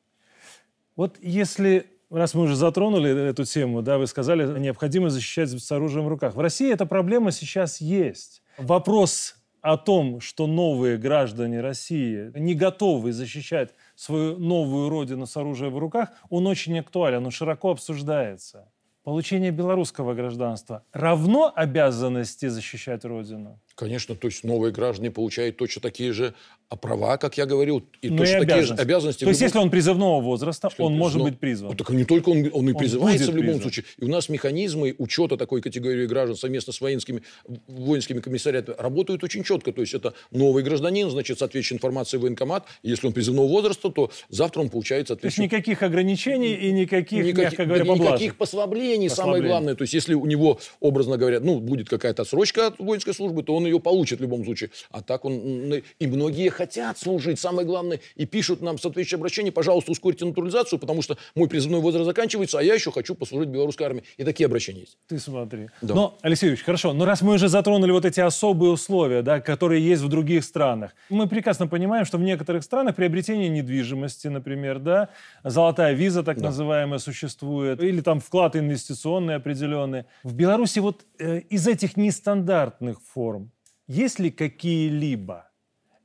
Вот 0.94 1.18
если, 1.20 1.86
раз 2.08 2.34
мы 2.34 2.42
уже 2.42 2.54
затронули 2.54 3.10
эту 3.30 3.44
тему, 3.44 3.82
да, 3.82 3.98
вы 3.98 4.06
сказали, 4.06 4.60
необходимо 4.60 5.10
защищать 5.10 5.50
с 5.50 5.72
оружием 5.72 6.04
в 6.04 6.08
руках. 6.08 6.36
В 6.36 6.40
России 6.40 6.72
эта 6.72 6.86
проблема 6.86 7.32
сейчас 7.32 7.80
есть. 7.80 8.42
Вопрос 8.58 9.34
о 9.60 9.76
том, 9.76 10.20
что 10.20 10.46
новые 10.46 10.98
граждане 10.98 11.60
России 11.60 12.30
не 12.38 12.54
готовы 12.54 13.12
защищать 13.12 13.75
свою 13.96 14.38
новую 14.38 14.88
родину 14.88 15.26
с 15.26 15.36
оружием 15.36 15.72
в 15.72 15.78
руках, 15.78 16.10
он 16.30 16.46
очень 16.46 16.78
актуален, 16.78 17.25
он 17.25 17.32
широко 17.32 17.72
обсуждается. 17.72 18.70
Получение 19.02 19.50
белорусского 19.50 20.14
гражданства 20.14 20.84
равно 20.92 21.52
обязанности 21.56 22.46
защищать 22.46 23.04
родину? 23.04 23.58
Конечно, 23.76 24.14
то 24.16 24.26
есть 24.26 24.42
новые 24.42 24.73
граждане 24.73 25.11
получают 25.11 25.59
точно 25.59 25.83
такие 25.83 26.14
же 26.14 26.35
а 26.68 26.75
права, 26.75 27.16
как 27.16 27.38
я 27.38 27.47
говорил, 27.47 27.85
и 28.02 28.11
Но 28.11 28.18
точно 28.18 28.38
и 28.38 28.47
такие 28.47 28.62
же 28.62 28.75
обязанности. 28.75 29.23
То 29.23 29.30
есть, 29.30 29.40
если 29.40 29.59
он 29.59 29.71
призывного 29.71 30.21
возраста, 30.21 30.68
если 30.68 30.83
он 30.83 30.97
может 30.97 31.23
быть 31.23 31.38
призван. 31.38 31.71
Ну, 31.71 31.76
так 31.76 31.90
не 31.90 32.04
только 32.04 32.30
он, 32.30 32.38
он 32.52 32.68
и 32.68 32.73
он 32.73 32.75
призывается 32.75 33.30
в 33.30 33.37
любом 33.37 33.54
призван. 33.54 33.62
случае. 33.62 33.85
И 33.99 34.04
у 34.04 34.09
нас 34.09 34.28
механизмы 34.28 34.95
учета 34.99 35.37
такой 35.37 35.61
категории 35.61 36.06
граждан 36.06 36.37
совместно 36.37 36.73
с 36.73 36.80
воинскими, 36.80 37.23
воинскими 37.68 38.18
комиссариатами 38.18 38.75
работают 38.78 39.23
очень 39.23 39.45
четко. 39.45 39.73
То 39.73 39.80
есть, 39.83 39.95
это 39.95 40.14
новый 40.33 40.64
гражданин, 40.64 41.09
значит, 41.09 41.38
соответствующая 41.38 41.76
информация 41.76 42.18
в 42.18 42.23
военкомат. 42.23 42.66
Если 42.83 43.06
он 43.06 43.12
призывного 43.12 43.47
возраста, 43.47 43.90
то 43.90 44.11
завтра 44.28 44.62
он 44.62 44.68
получает 44.68 45.06
соответствующий... 45.06 45.49
То 45.49 45.56
есть, 45.56 45.64
никаких 45.66 45.83
ограничений 45.85 46.54
и 46.54 46.73
никаких, 46.73 47.25
никаких 47.25 47.59
мягко 47.59 47.64
говоря, 47.64 47.85
поблажек. 47.85 48.14
Никаких 48.14 48.37
послаблений, 48.37 49.09
самое 49.09 49.40
главное. 49.40 49.76
То 49.76 49.83
есть, 49.83 49.95
если 49.95 50.14
у 50.14 50.26
него, 50.26 50.59
образно 50.80 51.16
говоря, 51.16 51.38
ну, 51.38 51.61
будет 51.61 51.88
какая-то 51.88 52.23
отсрочка 52.23 52.68
от 52.68 52.78
воинской 52.80 53.14
службы, 53.14 53.45
то 53.45 53.54
он 53.54 53.65
ее 53.66 53.80
получит 53.80 54.18
в 54.18 54.23
любом 54.23 54.44
случае. 54.44 54.70
А 54.90 55.02
так 55.02 55.25
он... 55.25 55.75
И 55.99 56.06
многие 56.06 56.49
хотят 56.49 56.99
служить, 56.99 57.38
самое 57.38 57.66
главное, 57.66 58.00
и 58.14 58.26
пишут 58.26 58.61
нам 58.62 58.78
соответствующее 58.78 59.18
обращение, 59.18 59.52
пожалуйста, 59.52 59.92
ускорьте 59.92 60.25
натурализацию, 60.25 60.78
потому 60.78 61.02
что 61.02 61.16
мой 61.35 61.49
призывной 61.49 61.80
возраст 61.80 62.06
заканчивается, 62.06 62.58
а 62.58 62.62
я 62.62 62.75
еще 62.75 62.92
хочу 62.92 63.14
послужить 63.14 63.49
белорусской 63.49 63.87
армии. 63.87 64.02
И 64.16 64.25
такие 64.25 64.46
обращения 64.46 64.80
есть. 64.80 64.99
Ты 65.06 65.18
смотри. 65.18 65.68
Да. 65.82 65.94
Но, 65.94 66.18
Алексей 66.23 66.46
Юрьевич, 66.46 66.64
хорошо, 66.64 66.92
но 66.92 67.04
раз 67.04 67.23
мы 67.23 67.35
уже 67.35 67.49
затронули 67.49 67.92
вот 67.92 68.04
эти 68.04 68.20
особые 68.20 68.73
условия, 68.73 69.23
да, 69.23 69.40
которые 69.40 69.85
есть 69.85 70.02
в 70.02 70.08
других 70.08 70.44
странах, 70.44 70.92
мы 71.11 71.28
прекрасно 71.28 71.66
понимаем, 71.66 72.04
что 72.04 72.18
в 72.18 72.23
некоторых 72.23 72.62
странах 72.62 72.96
приобретение 72.96 73.49
недвижимости, 73.49 74.28
например, 74.28 74.78
да, 74.78 75.08
золотая 75.44 75.94
виза 75.94 76.23
так 76.23 76.38
да. 76.38 76.46
называемая 76.46 76.99
существует, 76.99 77.82
или 77.82 78.00
там 78.00 78.20
вклад 78.20 78.56
инвестиционный 78.56 79.37
определенный. 79.37 80.04
В 80.23 80.35
Беларуси 80.35 80.78
вот 80.80 81.04
э, 81.18 81.40
из 81.40 81.66
этих 81.66 81.96
нестандартных 81.96 83.00
форм 83.02 83.50
есть 83.86 84.18
ли 84.18 84.30
какие-либо 84.30 85.45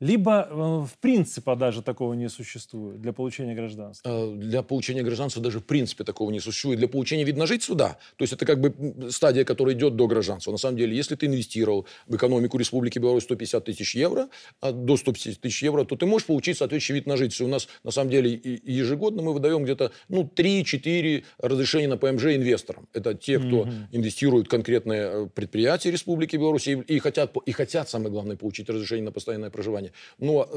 либо 0.02 0.48
э, 0.50 0.54
в 0.54 0.98
принципе 1.00 1.56
даже 1.56 1.82
такого 1.84 2.14
не 2.16 2.28
существует 2.28 3.00
для 3.00 3.14
получения 3.14 3.54
гражданства? 3.54 4.10
Э, 4.10 4.36
для 4.36 4.64
получения 4.64 5.04
гражданства 5.04 5.42
даже 5.42 5.60
в 5.60 5.66
принципе 5.66 6.04
такого 6.04 6.32
не 6.32 6.40
существует. 6.40 6.80
Для 6.80 6.88
получения 6.88 7.24
вида 7.24 7.40
на 7.40 7.46
жительство, 7.46 7.76
да. 7.76 7.98
То 8.18 8.24
есть 8.24 8.34
это 8.34 8.46
как 8.46 8.60
бы 8.60 9.12
стадия, 9.12 9.46
которая 9.46 9.76
идет 9.76 9.96
до 9.96 10.08
гражданства. 10.08 10.52
На 10.52 10.58
самом 10.58 10.78
деле, 10.78 10.96
если 10.96 11.16
ты 11.16 11.28
инвестировал 11.28 11.86
в 12.08 12.16
экономику 12.16 12.58
Республики 12.58 12.98
Беларусь 12.98 13.24
150 13.24 13.64
тысяч 13.64 13.96
евро, 13.96 14.30
а 14.60 14.72
до 14.72 14.98
150 14.98 15.40
тысяч 15.40 15.62
евро, 15.62 15.86
то 15.86 15.96
ты 15.96 16.08
можешь 16.08 16.26
получить 16.26 16.58
соответствующий 16.58 16.96
вид 16.96 17.06
на 17.06 17.16
жительство. 17.16 17.46
У 17.46 17.50
нас 17.50 17.68
на 17.84 17.92
самом 17.92 18.10
деле 18.10 18.32
ежегодно 18.64 19.22
мы 19.22 19.34
выдаем 19.34 19.64
где-то 19.64 19.92
ну, 20.10 20.24
3-4 20.24 21.24
разрешения 21.38 21.88
на 21.88 21.98
ПМЖ 21.98 22.26
инвесторам. 22.36 22.88
Это 22.94 23.14
те, 23.14 23.38
кто 23.38 23.66
mm-hmm. 23.66 23.88
инвестирует 23.92 24.48
в 24.48 24.50
конкретные 24.50 25.02
э, 25.02 25.28
предприятия 25.28 25.92
Республики 25.92 26.38
Беларусь 26.38 26.68
и, 26.68 26.74
и, 26.74 26.98
хотят, 26.98 27.36
и 27.46 27.52
хотят, 27.52 27.88
самое 27.88 28.10
главное, 28.10 28.36
получить 28.36 28.68
разрешение 28.68 29.06
на 29.06 29.12
постоянное 29.12 29.52
проживание. 29.52 29.91
Но 30.20 30.48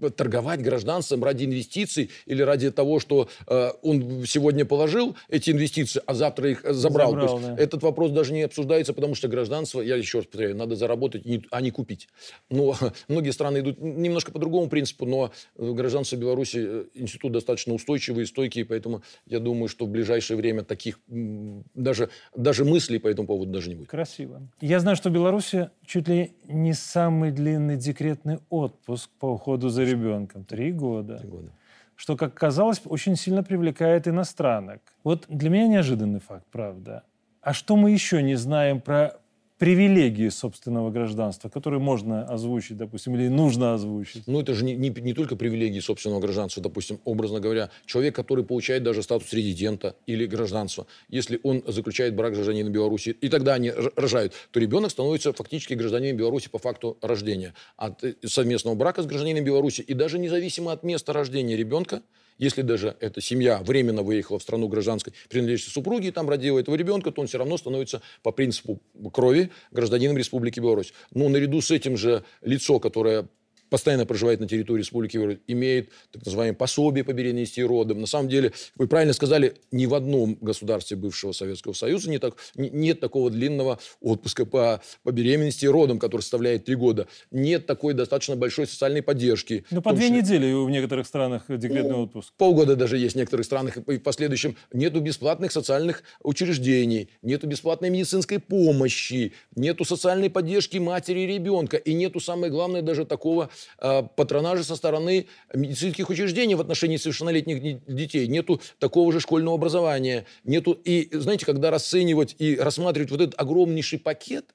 э, 0.00 0.10
торговать 0.10 0.60
гражданством 0.60 1.24
ради 1.24 1.44
инвестиций 1.44 2.10
или 2.26 2.42
ради 2.42 2.70
того, 2.70 3.00
что 3.00 3.28
э, 3.46 3.70
он 3.82 4.24
сегодня 4.26 4.64
положил 4.64 5.16
эти 5.28 5.50
инвестиции, 5.50 6.02
а 6.06 6.14
завтра 6.14 6.50
их 6.50 6.64
забрал, 6.68 7.10
забрал 7.10 7.38
есть, 7.38 7.48
да. 7.48 7.62
этот 7.62 7.82
вопрос 7.82 8.10
даже 8.10 8.32
не 8.32 8.42
обсуждается, 8.42 8.92
потому 8.92 9.14
что 9.14 9.28
гражданство, 9.28 9.80
я 9.80 9.96
еще 9.96 10.18
раз 10.18 10.26
повторяю, 10.26 10.56
надо 10.56 10.76
заработать, 10.76 11.24
а 11.50 11.60
не 11.60 11.70
купить. 11.70 12.08
Но 12.50 12.76
многие 13.08 13.30
страны 13.30 13.58
идут 13.58 13.80
немножко 13.80 14.32
по 14.32 14.38
другому 14.38 14.68
принципу, 14.68 15.06
но 15.06 15.32
э, 15.56 15.72
гражданство 15.72 16.16
Беларуси 16.16 16.58
э, 16.60 16.84
институт 16.94 17.32
достаточно 17.32 17.74
устойчивый 17.74 18.24
и 18.24 18.26
стойкий, 18.26 18.64
поэтому 18.64 19.02
я 19.26 19.40
думаю, 19.40 19.68
что 19.68 19.86
в 19.86 19.90
ближайшее 19.90 20.36
время 20.36 20.62
таких 20.62 20.98
даже, 21.06 22.10
даже 22.34 22.64
мыслей 22.64 22.98
по 22.98 23.08
этому 23.08 23.26
поводу 23.26 23.52
даже 23.52 23.68
не 23.68 23.74
будет. 23.76 23.88
Красиво. 23.88 24.42
Я 24.60 24.80
знаю, 24.80 24.96
что 24.96 25.10
в 25.10 25.12
Беларуси 25.12 25.70
чуть 25.84 26.08
ли 26.08 26.32
не 26.44 26.72
самый 26.72 27.30
длинный 27.30 27.76
декретный 27.76 28.38
отпуск 28.50 28.75
по 29.18 29.32
уходу 29.32 29.68
за 29.68 29.84
ребенком. 29.84 30.44
Три 30.44 30.72
года. 30.72 31.18
Три 31.18 31.28
года. 31.28 31.50
что, 31.96 32.16
как 32.16 32.34
казалось, 32.34 32.80
очень 32.84 33.16
сильно 33.16 33.42
привлекает 33.42 34.06
иностранок. 34.06 34.80
Вот 35.04 35.24
для 35.28 35.50
меня 35.50 35.68
неожиданный 35.68 36.20
факт, 36.20 36.46
правда. 36.52 37.02
А 37.40 37.52
что 37.52 37.76
мы 37.76 37.90
еще 37.90 38.22
не 38.22 38.34
знаем 38.34 38.80
про 38.80 39.18
привилегии 39.58 40.28
собственного 40.28 40.90
гражданства, 40.90 41.48
которые 41.48 41.80
можно 41.80 42.24
озвучить, 42.24 42.76
допустим, 42.76 43.14
или 43.14 43.28
нужно 43.28 43.74
озвучить? 43.74 44.26
Ну, 44.26 44.40
это 44.40 44.54
же 44.54 44.64
не, 44.64 44.76
не, 44.76 44.90
не 44.90 45.14
только 45.14 45.36
привилегии 45.36 45.80
собственного 45.80 46.20
гражданства. 46.20 46.62
Допустим, 46.62 47.00
образно 47.04 47.40
говоря, 47.40 47.70
человек, 47.86 48.14
который 48.14 48.44
получает 48.44 48.82
даже 48.82 49.02
статус 49.02 49.32
резидента 49.32 49.96
или 50.06 50.26
гражданства, 50.26 50.86
если 51.08 51.40
он 51.42 51.62
заключает 51.66 52.14
брак 52.14 52.34
с 52.34 52.36
гражданином 52.36 52.72
Беларуси, 52.72 53.16
и 53.20 53.28
тогда 53.28 53.54
они 53.54 53.72
рожают, 53.96 54.34
то 54.50 54.60
ребенок 54.60 54.90
становится 54.90 55.32
фактически 55.32 55.74
гражданином 55.74 56.16
Беларуси 56.16 56.48
по 56.48 56.58
факту 56.58 56.98
рождения. 57.00 57.54
От 57.76 58.04
э, 58.04 58.14
совместного 58.24 58.74
брака 58.74 59.02
с 59.02 59.06
гражданином 59.06 59.44
Беларуси. 59.44 59.80
И 59.80 59.94
даже 59.94 60.18
независимо 60.18 60.72
от 60.72 60.82
места 60.82 61.12
рождения 61.12 61.56
ребенка, 61.56 62.02
если 62.38 62.62
даже 62.62 62.96
эта 63.00 63.20
семья 63.20 63.62
временно 63.62 64.02
выехала 64.02 64.38
в 64.38 64.42
страну 64.42 64.68
гражданской 64.68 65.12
принадлежности 65.28 65.72
супруги 65.72 66.08
и 66.08 66.10
там 66.10 66.28
родила 66.28 66.60
этого 66.60 66.74
ребенка, 66.74 67.10
то 67.10 67.20
он 67.20 67.26
все 67.26 67.38
равно 67.38 67.56
становится 67.56 68.02
по 68.22 68.32
принципу 68.32 68.80
крови 69.12 69.50
гражданином 69.70 70.16
Республики 70.16 70.60
Беларусь. 70.60 70.92
Но 71.12 71.28
наряду 71.28 71.60
с 71.60 71.70
этим 71.70 71.96
же 71.96 72.24
лицо, 72.42 72.78
которое 72.78 73.28
постоянно 73.70 74.06
проживает 74.06 74.40
на 74.40 74.48
территории 74.48 74.80
Республики 74.80 75.40
имеет 75.46 75.90
так 76.12 76.24
называемое 76.24 76.56
пособие 76.56 77.04
по 77.04 77.12
беременности 77.12 77.60
и 77.60 77.64
родам. 77.64 78.00
На 78.00 78.06
самом 78.06 78.28
деле, 78.28 78.52
вы 78.76 78.86
правильно 78.86 79.12
сказали, 79.12 79.54
ни 79.70 79.86
в 79.86 79.94
одном 79.94 80.36
государстве 80.40 80.96
бывшего 80.96 81.32
Советского 81.32 81.72
Союза 81.72 82.10
не 82.10 82.18
так, 82.18 82.36
не, 82.54 82.70
нет 82.70 83.00
такого 83.00 83.30
длинного 83.30 83.78
отпуска 84.00 84.44
по, 84.44 84.82
по 85.02 85.12
беременности 85.12 85.64
и 85.64 85.68
родам, 85.68 85.98
который 85.98 86.22
составляет 86.22 86.64
три 86.64 86.74
года. 86.74 87.08
Нет 87.30 87.66
такой 87.66 87.94
достаточно 87.94 88.36
большой 88.36 88.66
социальной 88.66 89.02
поддержки. 89.02 89.64
Ну, 89.70 89.82
по 89.82 89.92
две 89.92 90.10
недели 90.10 90.52
в 90.52 90.70
некоторых 90.70 91.06
странах 91.06 91.44
декретный 91.48 91.92
ну, 91.92 92.04
отпуск. 92.04 92.32
Полгода 92.36 92.76
даже 92.76 92.98
есть 92.98 93.14
в 93.14 93.18
некоторых 93.18 93.46
странах. 93.46 93.76
И 93.76 93.98
в 93.98 94.02
последующем 94.02 94.56
нету 94.72 95.00
бесплатных 95.00 95.52
социальных 95.52 96.02
учреждений, 96.22 97.10
нету 97.22 97.46
бесплатной 97.46 97.90
медицинской 97.90 98.38
помощи, 98.38 99.32
нету 99.54 99.84
социальной 99.84 100.30
поддержки 100.30 100.78
матери 100.78 101.20
и 101.20 101.26
ребенка. 101.26 101.76
И 101.76 101.94
нету, 101.94 102.20
самое 102.20 102.50
главное, 102.52 102.82
даже 102.82 103.04
такого 103.04 103.50
патронажа 103.78 104.64
со 104.64 104.76
стороны 104.76 105.26
медицинских 105.54 106.10
учреждений 106.10 106.54
в 106.54 106.60
отношении 106.60 106.96
совершеннолетних 106.96 107.84
детей. 107.86 108.26
Нету 108.26 108.60
такого 108.78 109.12
же 109.12 109.20
школьного 109.20 109.56
образования. 109.56 110.26
Нету... 110.44 110.72
И, 110.72 111.08
знаете, 111.12 111.46
когда 111.46 111.70
расценивать 111.70 112.36
и 112.38 112.56
рассматривать 112.56 113.10
вот 113.10 113.20
этот 113.20 113.40
огромнейший 113.40 113.98
пакет, 113.98 114.54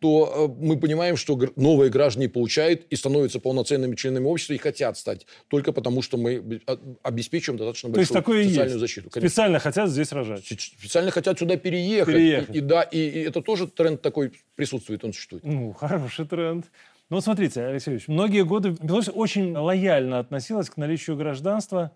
то 0.00 0.54
э, 0.58 0.64
мы 0.64 0.78
понимаем, 0.78 1.16
что 1.16 1.38
новые 1.56 1.90
граждане 1.90 2.28
получают 2.28 2.86
и 2.88 2.96
становятся 2.96 3.40
полноценными 3.40 3.96
членами 3.96 4.26
общества 4.26 4.54
и 4.54 4.58
хотят 4.58 4.96
стать 4.96 5.26
только 5.48 5.72
потому, 5.72 6.02
что 6.02 6.16
мы 6.16 6.60
а, 6.66 6.78
обеспечиваем 7.02 7.58
достаточно 7.58 7.88
большую 7.88 8.14
такое 8.14 8.44
социальную 8.44 8.68
есть. 8.68 8.80
защиту. 8.80 9.10
Конечно. 9.10 9.28
Специально 9.28 9.58
хотят 9.58 9.90
здесь 9.90 10.12
рожать. 10.12 10.44
Специально 10.46 11.10
хотят 11.10 11.38
сюда 11.38 11.56
переехать. 11.56 12.14
переехать. 12.14 12.54
И, 12.54 12.58
и 12.58 12.60
да, 12.60 12.82
и, 12.82 12.98
и 12.98 13.20
это 13.22 13.42
тоже 13.42 13.66
тренд 13.66 14.00
такой 14.00 14.32
присутствует, 14.54 15.04
он 15.04 15.12
существует. 15.12 15.44
Ну, 15.44 15.72
хороший 15.72 16.26
тренд. 16.26 16.66
Ну 17.10 17.16
вот 17.16 17.24
смотрите, 17.24 17.64
Алексей 17.64 17.92
Ильич, 17.92 18.08
многие 18.08 18.44
годы 18.44 18.70
Беларусь 18.70 19.08
очень 19.08 19.56
лояльно 19.56 20.18
относилась 20.18 20.68
к 20.68 20.76
наличию 20.76 21.16
гражданства 21.16 21.92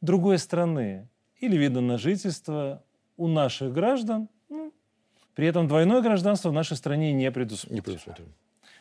другой 0.00 0.38
страны 0.38 1.08
или 1.38 1.56
вида 1.56 1.80
на 1.80 1.98
жительство 1.98 2.82
у 3.16 3.28
наших 3.28 3.72
граждан. 3.72 4.28
Ну, 4.48 4.72
при 5.34 5.46
этом 5.46 5.68
двойное 5.68 6.02
гражданство 6.02 6.48
в 6.48 6.52
нашей 6.52 6.76
стране 6.76 7.12
не 7.12 7.30
предусмотрено. 7.30 7.76
Не 7.76 7.80
предусмотрено. 7.80 8.32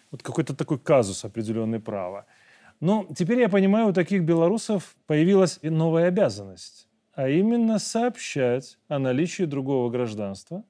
Вот 0.10 0.24
какой-то 0.24 0.56
такой 0.56 0.80
казус 0.80 1.24
определенный 1.24 1.80
право. 1.80 2.26
Но 2.80 3.08
теперь 3.16 3.40
я 3.40 3.50
понимаю, 3.50 3.90
у 3.90 3.94
таких 3.94 4.24
белорусов 4.24 4.96
появилась 5.06 5.60
новая 5.62 6.08
обязанность, 6.08 6.88
а 7.14 7.30
именно 7.30 7.78
сообщать 7.78 8.80
о 8.88 8.98
наличии 8.98 9.44
другого 9.44 9.90
гражданства. 9.90 10.64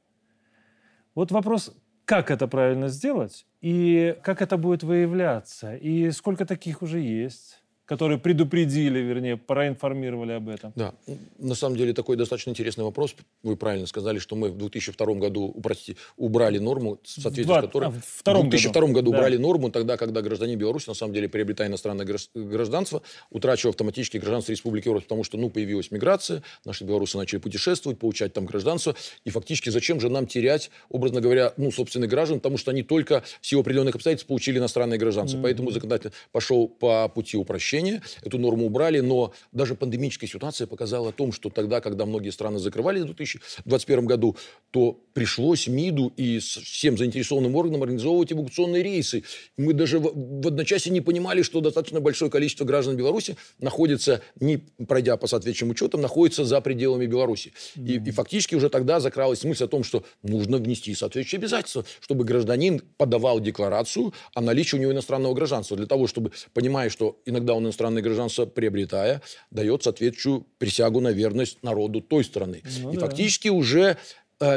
Вот 1.16 1.32
вопрос, 1.32 1.74
как 2.06 2.32
это 2.32 2.48
правильно 2.48 2.88
сделать 2.88 3.46
и 3.62 4.18
как 4.24 4.42
это 4.42 4.58
будет 4.58 4.84
выявляться, 4.84 5.76
и 5.76 6.12
сколько 6.12 6.46
таких 6.46 6.82
уже 6.82 7.00
есть 7.00 7.64
которые 7.86 8.18
предупредили, 8.18 9.00
вернее, 9.00 9.38
проинформировали 9.38 10.34
об 10.34 10.50
этом? 10.50 10.74
Да, 10.76 10.94
на 11.38 11.56
самом 11.56 11.78
деле 11.78 11.94
такой 11.94 12.18
достаточно 12.18 12.50
интересный 12.50 12.84
вопрос. 12.84 13.16
Вы 13.44 13.56
правильно 13.56 13.86
сказали, 13.86 14.18
что 14.18 14.36
мы 14.36 14.50
в 14.50 14.58
2002 14.58 15.14
году, 15.16 15.56
простите, 15.62 15.98
убрали 16.18 16.58
норму, 16.58 17.00
в 17.04 17.08
соответствии 17.08 17.44
Два, 17.44 17.60
с 17.60 17.66
которой... 17.66 17.88
А, 17.88 17.92
в, 17.92 18.02
в 18.02 18.50
2002 18.50 18.82
году, 18.82 18.94
году 18.94 19.12
да. 19.12 19.18
убрали 19.18 19.38
норму, 19.38 19.70
тогда, 19.70 19.98
когда 19.98 20.22
гражданин 20.22 20.58
Беларуси, 20.58 20.90
на 20.90 20.96
самом 20.96 21.14
деле, 21.14 21.30
приобретая 21.30 21.68
иностранное 21.68 22.08
гражданство, 22.34 23.04
утрачивал 23.30 23.70
автоматически 23.70 24.18
гражданство 24.18 24.52
Республики 24.52 24.86
Беларусь, 24.86 25.04
потому 25.04 25.24
что, 25.24 25.38
ну, 25.38 25.50
появилась 25.50 25.92
миграция, 25.92 26.42
наши 26.66 26.84
белорусы 26.84 27.18
начали 27.18 27.40
путешествовать, 27.40 28.00
получать 28.00 28.34
там 28.34 28.46
гражданство, 28.46 28.96
и 29.24 29.30
фактически 29.30 29.70
зачем 29.70 30.00
же 30.00 30.10
нам 30.10 30.26
терять, 30.26 30.72
образно 30.90 31.22
говоря, 31.22 31.54
ну, 31.58 31.72
собственных 31.72 32.10
граждан, 32.10 32.40
потому 32.40 32.58
что 32.58 32.72
они 32.72 32.82
только 32.82 33.24
в 33.42 33.48
силу 33.48 33.62
определенных 33.62 33.96
обстоятельств 33.96 34.28
получили 34.28 34.58
иностранное 34.58 34.98
гражданство. 34.98 35.38
Mm-hmm. 35.38 35.44
Поэтому 35.44 35.72
законодатель 35.72 36.12
пошел 36.32 36.68
по 36.68 37.08
пути 37.10 37.38
упрощения 37.38 37.75
ограничения, 37.76 38.02
эту 38.24 38.38
норму 38.38 38.66
убрали, 38.66 39.00
но 39.00 39.34
даже 39.52 39.76
пандемическая 39.76 40.30
ситуация 40.30 40.68
показала 40.68 41.10
о 41.10 41.12
том, 41.12 41.32
что 41.32 41.50
тогда, 41.50 41.82
когда 41.82 42.06
многие 42.06 42.30
страны 42.30 42.60
закрывались 42.60 43.02
в 43.02 43.06
2021 43.06 44.06
году, 44.06 44.38
то 44.72 45.00
пришлось 45.14 45.68
МИДу 45.68 46.14
и 46.18 46.40
всем 46.40 46.98
заинтересованным 46.98 47.56
органам 47.56 47.84
организовывать 47.84 48.32
эвакуационные 48.32 48.84
рейсы. 48.84 49.24
Мы 49.58 49.74
даже 49.74 50.00
в, 50.00 50.12
в 50.14 50.48
одночасье 50.48 50.92
не 50.92 51.02
понимали, 51.02 51.42
что 51.42 51.62
достаточно 51.62 52.00
большое 52.00 52.32
количество 52.32 52.66
граждан 52.66 52.96
Беларуси 52.96 53.38
находится, 53.60 54.22
не 54.40 54.58
пройдя 54.58 55.18
по 55.18 55.28
соответствующим 55.28 55.72
учетам, 55.72 56.02
находится 56.02 56.46
за 56.46 56.62
пределами 56.62 57.06
Беларуси. 57.06 57.54
Mm-hmm. 57.76 58.06
И, 58.06 58.10
и 58.10 58.12
фактически 58.12 58.56
уже 58.56 58.70
тогда 58.70 59.00
закралась 59.00 59.44
мысль 59.44 59.66
о 59.66 59.68
том, 59.68 59.84
что 59.84 60.04
нужно 60.24 60.58
внести 60.58 60.94
соответствующие 60.94 61.40
обязательства, 61.40 61.86
чтобы 62.02 62.26
гражданин 62.26 62.82
подавал 62.98 63.40
декларацию 63.40 64.14
о 64.34 64.42
наличии 64.42 64.76
у 64.76 64.80
него 64.80 64.92
иностранного 64.92 65.34
гражданства, 65.34 65.78
для 65.78 65.86
того, 65.86 66.08
чтобы, 66.08 66.32
понимая, 66.54 66.90
что 66.90 67.20
иногда 67.26 67.54
он 67.54 67.65
иностранное 67.66 68.02
гражданство 68.02 68.46
приобретая, 68.46 69.22
дает 69.52 69.84
соответствующую 69.84 70.46
присягу 70.58 71.02
на 71.02 71.12
верность 71.12 71.64
народу 71.64 72.02
той 72.02 72.24
страны. 72.24 72.64
Ну, 72.82 72.94
и 72.94 72.98
да. 72.98 73.08
фактически 73.08 73.50
уже 73.50 73.98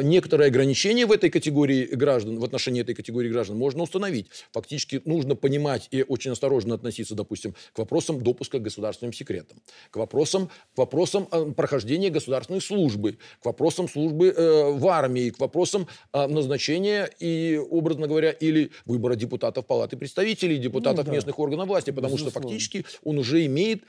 некоторые 0.03 0.49
ограничения 0.49 1.07
в 1.07 1.12
этой 1.12 1.31
категории 1.31 1.87
граждан, 1.87 2.38
в 2.38 2.45
отношении 2.45 2.81
этой 2.81 2.95
категории 2.95 3.29
граждан 3.29 3.57
можно 3.57 3.83
установить. 3.83 4.29
Фактически 4.53 5.01
нужно 5.05 5.37
понимать 5.37 5.88
и 5.91 6.03
очень 6.03 6.33
осторожно 6.33 6.75
относиться, 6.75 7.14
допустим, 7.14 7.55
к 7.73 7.79
вопросам 7.79 8.23
допуска 8.23 8.59
к 8.59 8.62
государственным 8.62 9.12
секретам, 9.12 9.59
к 9.91 9.97
вопросам, 9.97 10.51
к 10.75 10.79
вопросам 10.79 11.29
э, 11.31 11.53
прохождения 11.57 12.11
государственной 12.11 12.61
службы, 12.61 13.19
к 13.41 13.47
вопросам 13.47 13.88
службы 13.88 14.29
э, 14.29 14.73
в 14.73 14.87
армии, 14.88 15.31
к 15.31 15.38
вопросам 15.38 15.87
э, 16.12 16.27
назначения 16.27 17.11
и, 17.19 17.61
образно 17.71 18.07
говоря, 18.07 18.31
или 18.31 18.71
выбора 18.85 19.14
депутатов 19.14 19.67
Палаты 19.67 19.97
представителей, 19.97 20.59
депутатов 20.59 21.05
ну, 21.05 21.11
да. 21.11 21.17
местных 21.17 21.38
органов 21.38 21.69
власти, 21.69 21.91
потому 21.91 22.17
Безусловно. 22.17 22.31
что 22.31 22.41
фактически 22.41 22.85
он 23.03 23.19
уже 23.19 23.45
имеет 23.47 23.85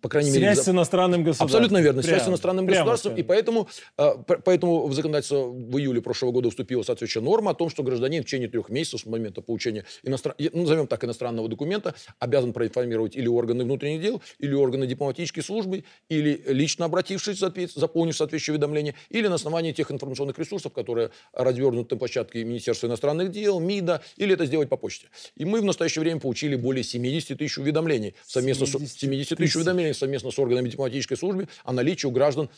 по 0.00 0.08
крайней 0.08 0.30
связь 0.30 0.40
мере... 0.40 0.54
Связь 0.54 0.66
с 0.66 0.68
иностранным 0.68 1.24
государством. 1.24 1.46
Абсолютно 1.46 1.78
верно, 1.78 2.02
связь 2.02 2.24
с 2.24 2.28
иностранным 2.28 2.66
прямо 2.66 2.80
государством. 2.80 3.14
Прямо. 3.14 3.24
И 3.24 3.28
поэтому, 3.28 3.68
а, 3.96 4.16
поэтому 4.16 4.86
в 4.86 4.94
законодательство 4.94 5.48
в 5.48 5.78
июле 5.78 6.00
прошлого 6.00 6.32
года 6.32 6.50
вступила 6.50 6.82
соответствующая 6.82 7.24
норма 7.24 7.52
о 7.52 7.54
том, 7.54 7.70
что 7.70 7.82
гражданин 7.82 8.22
в 8.22 8.26
течение 8.26 8.48
трех 8.48 8.68
месяцев 8.68 9.00
с 9.00 9.06
момента 9.06 9.40
получения, 9.40 9.84
иностран... 10.02 10.34
ну, 10.38 10.62
назовем 10.62 10.86
так, 10.86 11.04
иностранного 11.04 11.48
документа, 11.48 11.94
обязан 12.18 12.52
проинформировать 12.52 13.16
или 13.16 13.26
органы 13.26 13.64
внутренних 13.64 14.00
дел, 14.00 14.22
или 14.38 14.54
органы 14.54 14.86
дипломатической 14.86 15.42
службы, 15.42 15.84
или 16.08 16.42
лично 16.46 16.84
обратившись, 16.86 17.38
заполнив 17.38 18.16
соответствующее 18.16 18.54
уведомление, 18.54 18.94
или 19.10 19.26
на 19.28 19.34
основании 19.34 19.72
тех 19.72 19.90
информационных 19.90 20.38
ресурсов, 20.38 20.72
которые 20.72 21.10
развернуты 21.32 21.94
на 21.94 21.98
площадке 21.98 22.44
Министерства 22.44 22.86
иностранных 22.86 23.30
дел, 23.30 23.60
МИДа, 23.60 24.02
или 24.16 24.34
это 24.34 24.46
сделать 24.46 24.68
по 24.68 24.76
почте. 24.76 25.08
И 25.36 25.44
мы 25.44 25.60
в 25.60 25.64
настоящее 25.64 26.02
время 26.02 26.20
получили 26.20 26.56
более 26.56 26.84
70 26.84 27.38
тысяч 27.38 27.58
уведомлений 27.58 28.14
совместно 28.26 28.66
70 28.66 28.88
с 28.88 29.00
70 29.00 29.38
тысяч 29.38 29.56
уведомлений 29.56 29.87
уведомление 29.88 29.94
совместно 29.94 30.30
с 30.30 30.38
органами 30.38 30.68
дипломатической 30.68 31.16
службы 31.16 31.48
о 31.64 31.72
наличии 31.72 32.06
у 32.06 32.10
граждан 32.10 32.48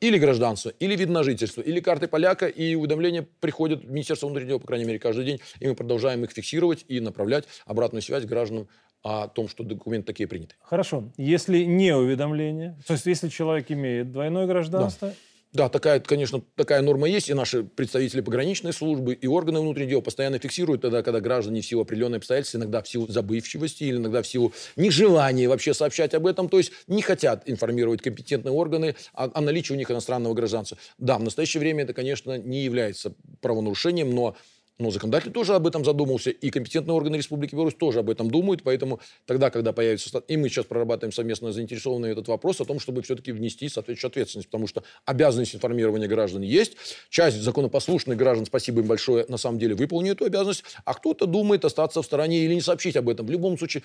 или 0.00 0.18
гражданства, 0.18 0.72
или 0.80 0.96
вид 0.96 1.08
на 1.08 1.22
жительство, 1.22 1.62
или 1.62 1.80
карты 1.80 2.08
поляка, 2.08 2.46
и 2.46 2.74
уведомления 2.74 3.26
приходят 3.40 3.84
в 3.84 3.90
Министерство 3.90 4.26
внутренних 4.26 4.48
дел, 4.48 4.60
по 4.60 4.66
крайней 4.66 4.84
мере, 4.84 4.98
каждый 4.98 5.24
день, 5.24 5.40
и 5.60 5.68
мы 5.68 5.74
продолжаем 5.74 6.24
их 6.24 6.32
фиксировать 6.32 6.84
и 6.88 7.00
направлять 7.00 7.44
обратную 7.64 8.02
связь 8.02 8.24
гражданам 8.24 8.66
о 9.04 9.28
том, 9.28 9.48
что 9.48 9.62
документы 9.62 10.06
такие 10.08 10.26
приняты. 10.26 10.56
Хорошо. 10.60 11.12
Если 11.16 11.62
не 11.62 11.94
уведомление, 11.94 12.76
то 12.88 12.94
есть 12.94 13.06
если 13.06 13.28
человек 13.28 13.70
имеет 13.70 14.10
двойное 14.10 14.46
гражданство, 14.46 15.08
да. 15.08 15.14
Да, 15.54 15.70
такая, 15.70 15.98
конечно, 16.00 16.42
такая 16.56 16.82
норма 16.82 17.08
есть, 17.08 17.30
и 17.30 17.34
наши 17.34 17.64
представители 17.64 18.20
пограничной 18.20 18.74
службы 18.74 19.14
и 19.14 19.26
органы 19.26 19.60
внутренних 19.60 19.88
дел 19.88 20.02
постоянно 20.02 20.38
фиксируют 20.38 20.82
тогда, 20.82 21.02
когда 21.02 21.20
граждане 21.20 21.62
в 21.62 21.66
силу 21.66 21.82
определенных 21.82 22.18
обстоятельств, 22.18 22.56
иногда 22.56 22.82
в 22.82 22.88
силу 22.88 23.08
забывчивости 23.08 23.84
или 23.84 23.96
иногда 23.96 24.20
в 24.20 24.26
силу 24.26 24.52
нежелания 24.76 25.48
вообще 25.48 25.72
сообщать 25.72 26.12
об 26.12 26.26
этом, 26.26 26.50
то 26.50 26.58
есть 26.58 26.72
не 26.86 27.00
хотят 27.00 27.48
информировать 27.48 28.02
компетентные 28.02 28.52
органы 28.52 28.94
о, 29.14 29.30
о 29.32 29.40
наличии 29.40 29.72
у 29.72 29.76
них 29.76 29.90
иностранного 29.90 30.34
гражданства. 30.34 30.76
Да, 30.98 31.16
в 31.16 31.22
настоящее 31.22 31.60
время 31.60 31.84
это, 31.84 31.94
конечно, 31.94 32.36
не 32.36 32.62
является 32.62 33.14
правонарушением, 33.40 34.10
но 34.14 34.36
но 34.78 34.90
законодатель 34.90 35.32
тоже 35.32 35.54
об 35.54 35.66
этом 35.66 35.84
задумался, 35.84 36.30
и 36.30 36.50
компетентные 36.50 36.94
органы 36.94 37.16
Республики 37.16 37.54
Беларусь 37.54 37.74
тоже 37.74 37.98
об 37.98 38.10
этом 38.10 38.30
думают, 38.30 38.62
поэтому 38.62 39.00
тогда, 39.26 39.50
когда 39.50 39.72
появится... 39.72 40.18
И 40.28 40.36
мы 40.36 40.48
сейчас 40.48 40.66
прорабатываем 40.66 41.12
совместно 41.12 41.52
заинтересованный 41.52 42.10
этот 42.10 42.28
вопрос 42.28 42.60
о 42.60 42.64
том, 42.64 42.78
чтобы 42.78 43.02
все-таки 43.02 43.32
внести 43.32 43.68
соответствующую 43.68 44.10
ответственность, 44.10 44.48
потому 44.48 44.66
что 44.66 44.84
обязанность 45.04 45.54
информирования 45.54 46.08
граждан 46.08 46.42
есть, 46.42 46.76
часть 47.10 47.38
законопослушных 47.38 48.16
граждан, 48.16 48.46
спасибо 48.46 48.80
им 48.80 48.86
большое, 48.86 49.26
на 49.28 49.36
самом 49.36 49.58
деле 49.58 49.74
выполнили 49.74 50.12
эту 50.12 50.26
обязанность, 50.26 50.64
а 50.84 50.94
кто-то 50.94 51.26
думает 51.26 51.64
остаться 51.64 52.00
в 52.02 52.04
стороне 52.04 52.44
или 52.44 52.54
не 52.54 52.60
сообщить 52.60 52.96
об 52.96 53.08
этом. 53.08 53.26
В 53.26 53.30
любом 53.30 53.58
случае, 53.58 53.82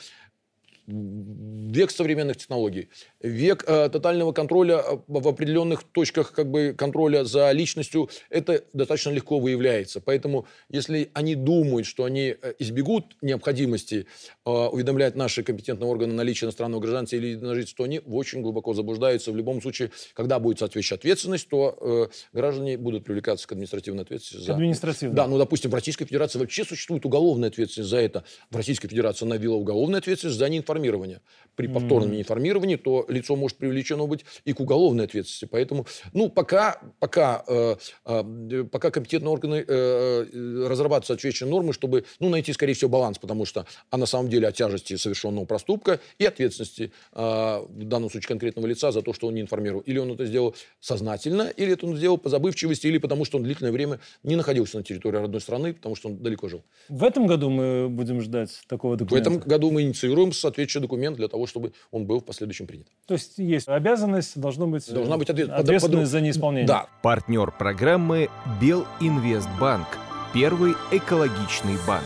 век 0.86 1.92
современных 1.92 2.38
технологий, 2.38 2.90
век 3.22 3.64
э, 3.68 3.90
тотального 3.90 4.34
контроля 4.34 4.80
э, 4.80 4.98
в 5.08 5.28
определенных 5.28 5.84
точках 5.84 6.34
как 6.34 6.52
бы, 6.52 6.76
контроля 6.78 7.24
за 7.24 7.52
личностью, 7.52 8.10
это 8.30 8.64
достаточно 8.74 9.12
легко 9.12 9.40
выявляется. 9.40 10.02
Поэтому, 10.02 10.46
если 10.70 11.10
они 11.14 11.36
думают, 11.36 11.88
что 11.88 12.04
они 12.04 12.36
э, 12.40 12.54
избегут 12.60 13.16
необходимости 13.22 14.08
э, 14.46 14.50
уведомлять 14.50 15.16
наши 15.16 15.44
компетентные 15.44 15.90
органы 15.90 16.14
наличия 16.14 16.46
иностранного 16.46 16.82
гражданства 16.82 17.16
или 17.16 17.34
жительства, 17.54 17.78
то 17.78 17.84
они 17.86 18.00
очень 18.00 18.42
глубоко 18.42 18.74
заблуждаются. 18.74 19.32
В 19.32 19.38
любом 19.38 19.62
случае, 19.62 19.92
когда 20.14 20.40
будет 20.40 20.60
соответствующая 20.60 20.96
ответственность, 20.96 21.48
то 21.48 21.78
э, 21.80 22.38
граждане 22.38 22.78
будут 22.78 23.06
привлекаться 23.06 23.48
к 23.48 23.54
административной 23.54 24.04
ответственности. 24.04 24.48
За... 24.48 24.54
Административной? 24.54 25.16
Да, 25.16 25.28
ну, 25.28 25.38
допустим, 25.38 25.72
в 25.72 25.74
Российской 25.74 26.06
Федерации 26.06 26.40
вообще 26.40 26.66
существует 26.66 27.06
уголовная 27.06 27.50
ответственность 27.50 27.90
за 27.90 27.98
это. 28.00 28.26
В 28.50 28.58
Российской 28.58 28.90
Федерации 28.90 29.26
она 29.26 29.38
ввела 29.38 29.56
уголовную 29.56 30.00
ответственность 30.00 30.38
за 30.38 30.50
неинформацию 30.50 30.73
неинформирования. 30.80 31.22
При 31.56 31.68
повторном 31.68 32.10
mm-hmm. 32.10 32.14
неинформировании 32.14 32.76
то 32.78 33.06
лицо 33.08 33.36
может 33.36 33.58
привлечено 33.58 34.08
быть 34.08 34.26
и 34.44 34.54
к 34.54 34.60
уголовной 34.60 35.06
ответственности. 35.06 35.46
Поэтому, 35.46 35.86
ну, 36.12 36.30
пока, 36.30 36.82
пока, 37.00 37.44
э, 37.48 37.76
э, 38.06 38.64
пока 38.72 38.90
компетентные 38.90 39.32
органы 39.32 39.56
э, 39.58 39.64
э, 39.68 40.68
разрабатывают 40.68 41.06
соответствующие 41.06 41.48
нормы, 41.48 41.74
чтобы, 41.74 42.06
ну, 42.20 42.30
найти, 42.30 42.54
скорее 42.54 42.74
всего, 42.74 42.90
баланс, 42.90 43.20
потому 43.20 43.46
что, 43.46 43.68
а 43.92 43.98
на 43.98 44.08
самом 44.08 44.30
деле, 44.30 44.48
о 44.48 44.52
тяжести 44.52 44.96
совершенного 44.96 45.46
проступка 45.46 46.00
и 46.18 46.26
ответственности, 46.26 46.92
э, 47.14 47.20
в 47.20 47.84
данном 47.84 48.10
случае, 48.10 48.30
конкретного 48.30 48.66
лица 48.66 48.92
за 48.92 49.04
то, 49.04 49.14
что 49.14 49.28
он 49.28 49.36
не 49.36 49.42
информировал. 49.42 49.82
Или 49.82 50.00
он 50.00 50.12
это 50.12 50.26
сделал 50.26 50.56
сознательно, 50.80 51.44
или 51.56 51.74
это 51.74 51.86
он 51.86 51.96
сделал 51.98 52.18
по 52.18 52.30
забывчивости, 52.30 52.88
или 52.88 52.98
потому 52.98 53.26
что 53.26 53.38
он 53.38 53.44
длительное 53.44 53.72
время 53.72 54.00
не 54.24 54.36
находился 54.36 54.78
на 54.78 54.84
территории 54.84 55.18
родной 55.18 55.42
страны, 55.42 55.76
потому 55.76 55.96
что 55.96 56.10
он 56.10 56.18
далеко 56.18 56.50
жил. 56.50 56.64
В 56.90 57.04
этом 57.04 57.28
году 57.28 57.52
мы 57.52 57.90
будем 57.90 58.22
ждать 58.22 58.60
такого 58.68 58.98
документа? 58.98 59.30
В 59.30 59.36
этом 59.36 59.48
году 59.48 59.70
мы 59.70 59.84
инициируем 59.84 60.34
соответственно 60.34 60.63
соответствующий 60.64 60.82
документ 60.82 61.18
для 61.18 61.28
того, 61.28 61.48
чтобы 61.48 61.74
он 61.92 62.06
был 62.06 62.20
в 62.20 62.26
последующем 62.26 62.68
принят. 62.68 62.88
То 63.08 63.14
есть 63.14 63.38
есть 63.38 63.68
обязанность, 63.68 64.40
должно 64.40 64.68
быть, 64.68 64.92
Должна 64.92 65.18
быть 65.18 65.30
ответ... 65.30 65.50
ответственность 65.50 66.12
под... 66.12 66.12
за 66.12 66.22
неисполнение. 66.22 66.68
Да. 66.68 66.88
Партнер 67.02 67.52
программы 67.52 68.30
Белинвестбанк. 68.62 69.88
Первый 70.34 70.76
экологичный 70.92 71.78
банк. 71.88 72.04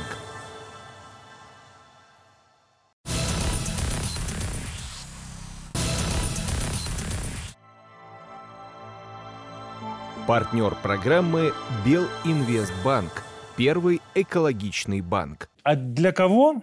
Партнер 10.27 10.75
программы 10.83 11.53
Белинвестбанк. 11.85 13.23
Первый 13.55 14.01
экологичный 14.13 14.99
банк. 14.99 15.49
А 15.63 15.75
для 15.75 16.11
кого 16.11 16.61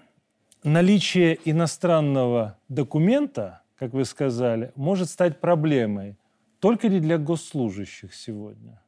наличие 0.64 1.38
иностранного 1.44 2.58
документа, 2.68 3.62
как 3.78 3.92
вы 3.92 4.04
сказали, 4.04 4.72
может 4.74 5.08
стать 5.10 5.40
проблемой 5.40 6.16
только 6.58 6.88
ли 6.88 6.98
для 6.98 7.18
госслужащих 7.18 8.14
сегодня? 8.14 8.80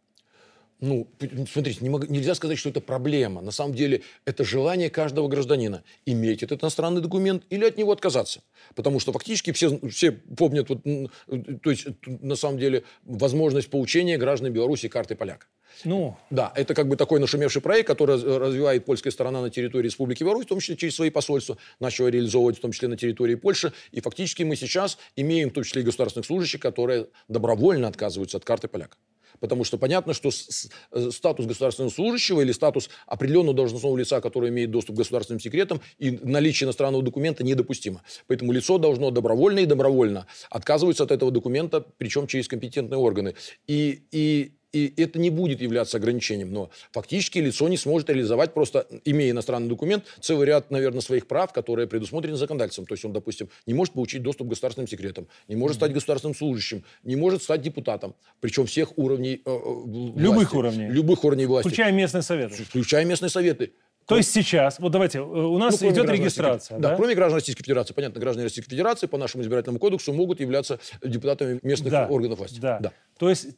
Ну, 0.78 1.08
смотрите, 1.50 1.78
не 1.80 1.88
мог, 1.88 2.06
нельзя 2.08 2.34
сказать, 2.34 2.58
что 2.58 2.68
это 2.68 2.82
проблема. 2.82 3.40
На 3.40 3.50
самом 3.50 3.74
деле, 3.74 4.02
это 4.26 4.44
желание 4.44 4.90
каждого 4.90 5.26
гражданина 5.26 5.82
иметь 6.04 6.42
этот 6.42 6.62
иностранный 6.62 7.00
документ 7.00 7.44
или 7.48 7.64
от 7.64 7.78
него 7.78 7.92
отказаться. 7.92 8.42
Потому 8.74 9.00
что 9.00 9.12
фактически 9.12 9.52
все, 9.52 9.78
все 9.88 10.12
помнят, 10.12 10.68
вот, 10.68 10.82
то 11.62 11.70
есть, 11.70 11.86
на 12.06 12.36
самом 12.36 12.58
деле, 12.58 12.84
возможность 13.04 13.70
получения 13.70 14.18
граждан 14.18 14.52
Беларуси 14.52 14.88
карты 14.88 15.16
поляка. 15.16 15.46
Ну, 15.84 16.16
да, 16.30 16.52
это 16.54 16.74
как 16.74 16.88
бы 16.88 16.96
такой 16.96 17.20
нашумевший 17.20 17.62
проект, 17.62 17.86
который 17.86 18.16
развивает 18.16 18.84
польская 18.84 19.10
сторона 19.10 19.40
на 19.42 19.50
территории 19.50 19.86
Республики 19.86 20.22
Беларусь, 20.22 20.46
в 20.46 20.48
том 20.48 20.60
числе 20.60 20.76
через 20.76 20.96
свои 20.96 21.10
посольства, 21.10 21.58
начала 21.80 22.08
реализовывать 22.08 22.58
в 22.58 22.60
том 22.60 22.72
числе 22.72 22.88
на 22.88 22.96
территории 22.96 23.34
Польши. 23.34 23.72
И 23.92 24.00
фактически 24.00 24.42
мы 24.42 24.56
сейчас 24.56 24.98
имеем 25.16 25.50
в 25.50 25.52
том 25.52 25.64
числе 25.64 25.82
и 25.82 25.84
государственных 25.84 26.26
служащих, 26.26 26.60
которые 26.60 27.08
добровольно 27.28 27.88
отказываются 27.88 28.38
от 28.38 28.44
карты 28.44 28.68
поляка. 28.68 28.96
Потому 29.40 29.64
что 29.64 29.78
понятно, 29.78 30.14
что 30.14 30.30
э, 30.30 31.10
статус 31.10 31.46
государственного 31.46 31.92
служащего 31.92 32.40
или 32.40 32.52
статус 32.52 32.88
определенного 33.06 33.54
должностного 33.54 33.96
лица, 33.96 34.20
который 34.20 34.50
имеет 34.50 34.70
доступ 34.70 34.96
к 34.96 34.98
государственным 34.98 35.40
секретам, 35.40 35.80
и 35.98 36.10
наличие 36.10 36.66
иностранного 36.66 37.02
документа 37.02 37.44
недопустимо. 37.44 38.02
Поэтому 38.26 38.52
лицо 38.52 38.78
должно 38.78 39.10
добровольно 39.10 39.60
и 39.60 39.66
добровольно 39.66 40.26
отказываться 40.50 41.04
от 41.04 41.10
этого 41.10 41.30
документа, 41.30 41.84
причем 41.98 42.26
через 42.26 42.48
компетентные 42.48 42.98
органы. 42.98 43.34
И, 43.66 44.04
и 44.10 44.52
и 44.76 44.92
это 45.00 45.18
не 45.18 45.30
будет 45.30 45.62
являться 45.62 45.96
ограничением, 45.96 46.52
но 46.52 46.70
фактически 46.92 47.38
лицо 47.38 47.66
не 47.68 47.78
сможет 47.78 48.10
реализовать 48.10 48.52
просто, 48.52 48.86
имея 49.04 49.30
иностранный 49.30 49.68
документ, 49.68 50.04
целый 50.20 50.46
ряд, 50.46 50.70
наверное, 50.70 51.00
своих 51.00 51.26
прав, 51.26 51.52
которые 51.52 51.86
предусмотрены 51.86 52.36
законодательством. 52.36 52.86
То 52.86 52.94
есть 52.94 53.04
он, 53.04 53.12
допустим, 53.12 53.48
не 53.66 53.72
может 53.72 53.94
получить 53.94 54.22
доступ 54.22 54.48
к 54.48 54.50
государственным 54.50 54.88
секретам, 54.88 55.28
не 55.48 55.56
может 55.56 55.76
стать 55.76 55.92
государственным 55.92 56.34
служащим, 56.34 56.84
не 57.04 57.16
может 57.16 57.42
стать 57.42 57.62
депутатом, 57.62 58.14
причем 58.40 58.66
всех 58.66 58.98
уровней 58.98 59.40
э, 59.44 59.50
э 59.50 59.58
власти. 59.58 60.18
Любых 60.20 60.54
уровней. 60.54 60.88
Любых 60.88 61.24
уровней 61.24 61.46
власти. 61.46 61.68
Включая 61.68 61.92
местные 61.92 62.22
советы. 62.22 62.64
Включая 62.64 63.04
местные 63.06 63.30
советы. 63.30 63.72
То 64.06 64.16
есть 64.16 64.32
сейчас, 64.32 64.78
вот 64.78 64.92
давайте, 64.92 65.18
э, 65.18 65.22
у 65.22 65.58
нас 65.58 65.80
ну, 65.80 65.90
идет 65.90 66.08
регистрация. 66.08 66.78
Да? 66.78 66.90
да, 66.90 66.96
кроме 66.96 67.14
граждан 67.14 67.38
Российской 67.38 67.64
Федерации. 67.64 67.92
Понятно, 67.92 68.20
граждане 68.20 68.44
Российской 68.44 68.70
Федерации 68.70 69.06
по 69.06 69.18
нашему 69.18 69.42
избирательному 69.42 69.80
кодексу 69.80 70.12
могут 70.12 70.40
являться 70.40 70.78
депутатами 71.02 71.58
местных 71.62 71.90
да, 71.90 72.06
органов 72.06 72.38
власти. 72.38 72.60
Да. 72.60 72.78
да. 72.78 72.92
То 73.18 73.28
есть 73.28 73.48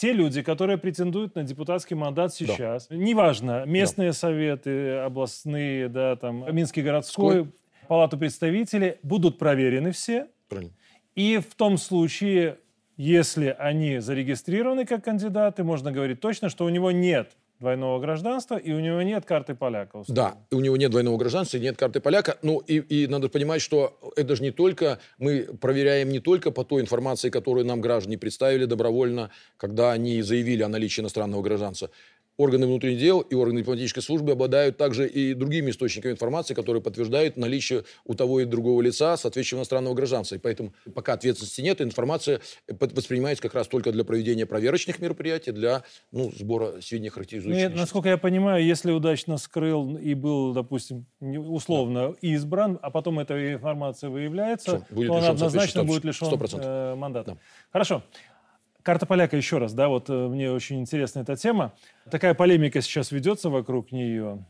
те 0.00 0.14
люди, 0.14 0.40
которые 0.40 0.78
претендуют 0.78 1.34
на 1.34 1.42
депутатский 1.42 1.94
мандат 1.94 2.32
сейчас, 2.32 2.86
да. 2.88 2.96
неважно, 2.96 3.64
местные 3.66 4.10
да. 4.10 4.12
советы, 4.14 4.94
областные, 4.94 5.90
да, 5.90 6.16
там, 6.16 6.56
Минский 6.56 6.80
городской, 6.80 7.40
Сколь? 7.40 7.52
палату 7.86 8.16
представителей, 8.16 8.96
будут 9.02 9.36
проверены 9.38 9.92
все. 9.92 10.28
Правильно. 10.48 10.72
И 11.14 11.36
в 11.38 11.54
том 11.54 11.76
случае, 11.76 12.56
если 12.96 13.54
они 13.58 13.98
зарегистрированы 13.98 14.86
как 14.86 15.04
кандидаты, 15.04 15.64
можно 15.64 15.92
говорить 15.92 16.18
точно, 16.20 16.48
что 16.48 16.64
у 16.64 16.70
него 16.70 16.90
нет 16.90 17.36
двойного 17.60 18.00
гражданства, 18.00 18.56
и 18.56 18.72
у 18.72 18.80
него 18.80 19.02
нет 19.02 19.24
карты 19.24 19.54
поляка. 19.54 19.98
Условно. 19.98 20.36
Да, 20.50 20.56
у 20.56 20.60
него 20.60 20.76
нет 20.76 20.90
двойного 20.90 21.18
гражданства, 21.18 21.58
нет 21.58 21.76
карты 21.76 22.00
поляка. 22.00 22.38
Ну, 22.42 22.58
и, 22.58 22.78
и 22.78 23.06
надо 23.06 23.28
понимать, 23.28 23.60
что 23.62 23.98
это 24.16 24.34
же 24.34 24.42
не 24.42 24.50
только, 24.50 24.98
мы 25.18 25.42
проверяем 25.60 26.08
не 26.08 26.20
только 26.20 26.50
по 26.50 26.64
той 26.64 26.80
информации, 26.82 27.30
которую 27.30 27.66
нам 27.66 27.80
граждане 27.80 28.18
представили 28.18 28.64
добровольно, 28.64 29.30
когда 29.56 29.92
они 29.92 30.22
заявили 30.22 30.62
о 30.62 30.68
наличии 30.68 31.02
иностранного 31.02 31.42
гражданства 31.42 31.90
органы 32.40 32.66
внутренних 32.66 32.98
дел 32.98 33.20
и 33.20 33.34
органы 33.34 33.60
дипломатической 33.60 34.00
службы 34.00 34.32
обладают 34.32 34.76
также 34.78 35.06
и 35.06 35.34
другими 35.34 35.70
источниками 35.70 36.12
информации, 36.12 36.54
которые 36.54 36.82
подтверждают 36.82 37.36
наличие 37.36 37.84
у 38.06 38.14
того 38.14 38.40
и 38.40 38.44
другого 38.46 38.80
лица 38.80 39.16
соответствующего 39.16 39.58
иностранного 39.58 39.94
гражданства. 39.94 40.36
И 40.36 40.38
поэтому 40.38 40.72
пока 40.94 41.12
ответственности 41.12 41.60
нет, 41.60 41.80
информация 41.80 42.40
воспринимается 42.68 43.42
как 43.42 43.54
раз 43.54 43.68
только 43.68 43.92
для 43.92 44.04
проведения 44.04 44.46
проверочных 44.46 45.00
мероприятий, 45.00 45.52
для 45.52 45.82
ну, 46.12 46.32
сбора 46.32 46.80
сведений 46.80 47.10
характеризующих. 47.10 47.70
Ну, 47.70 47.76
насколько 47.76 48.08
я 48.08 48.16
понимаю, 48.16 48.64
если 48.64 48.90
удачно 48.90 49.36
скрыл 49.36 49.96
и 49.96 50.14
был, 50.14 50.54
допустим, 50.54 51.06
условно 51.20 52.10
да. 52.10 52.14
избран, 52.22 52.78
а 52.80 52.90
потом 52.90 53.18
эта 53.18 53.52
информация 53.52 54.08
выявляется, 54.08 54.86
Все, 54.88 55.06
то 55.06 55.12
он 55.12 55.24
однозначно 55.24 55.84
будет 55.84 56.04
лишен 56.04 56.28
э, 56.30 56.94
мандата. 56.94 57.32
Да. 57.32 57.38
Хорошо. 57.70 58.02
Карта 58.82 59.06
поляка 59.06 59.36
еще 59.36 59.58
раз, 59.58 59.72
да, 59.72 59.88
вот 59.88 60.08
э, 60.08 60.28
мне 60.28 60.50
очень 60.50 60.80
интересна 60.80 61.20
эта 61.20 61.36
тема. 61.36 61.74
Такая 62.10 62.34
полемика 62.34 62.80
сейчас 62.80 63.12
ведется 63.12 63.50
вокруг 63.50 63.92
нее. 63.92 64.44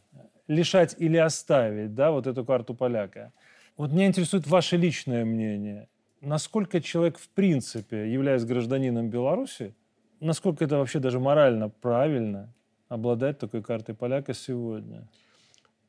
Лишать 0.47 0.95
или 0.99 1.17
оставить, 1.17 1.95
да, 1.95 2.11
вот 2.11 2.27
эту 2.27 2.45
карту 2.45 2.75
поляка. 2.75 3.33
Вот 3.77 3.93
меня 3.93 4.07
интересует 4.07 4.47
ваше 4.47 4.77
личное 4.77 5.25
мнение. 5.25 5.89
Насколько 6.21 6.81
человек 6.81 7.19
в 7.19 7.29
принципе, 7.31 8.13
являясь 8.13 8.45
гражданином 8.45 9.09
Беларуси, 9.09 9.75
насколько 10.21 10.65
это 10.65 10.77
вообще 10.77 10.99
даже 10.99 11.19
морально 11.19 11.69
правильно 11.69 12.53
обладать 12.89 13.39
такой 13.39 13.63
картой 13.63 13.95
поляка 13.95 14.35
сегодня? 14.35 15.09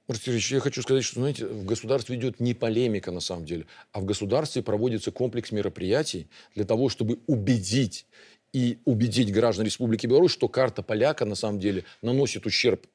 Ильич, 0.08 0.52
я 0.52 0.60
хочу 0.60 0.82
сказать, 0.82 1.04
что, 1.04 1.20
знаете, 1.20 1.46
в 1.48 1.66
государстве 1.66 2.16
идет 2.16 2.40
не 2.40 2.54
полемика 2.54 3.12
на 3.12 3.20
самом 3.20 3.46
деле, 3.46 3.66
а 3.92 4.02
в 4.02 4.06
государстве 4.06 4.62
проводится 4.62 5.12
комплекс 5.12 5.52
мероприятий 5.52 6.28
для 6.56 6.66
того, 6.66 6.90
чтобы 6.90 7.20
убедить 7.28 8.06
и 8.54 8.80
убедить 8.86 9.32
граждан 9.32 9.66
Республики 9.66 10.08
Беларусь, 10.08 10.32
что 10.32 10.48
карта 10.48 10.84
поляка 10.84 11.26
на 11.26 11.36
самом 11.36 11.60
деле 11.60 11.86
наносит 12.02 12.46
ущерб 12.46 12.86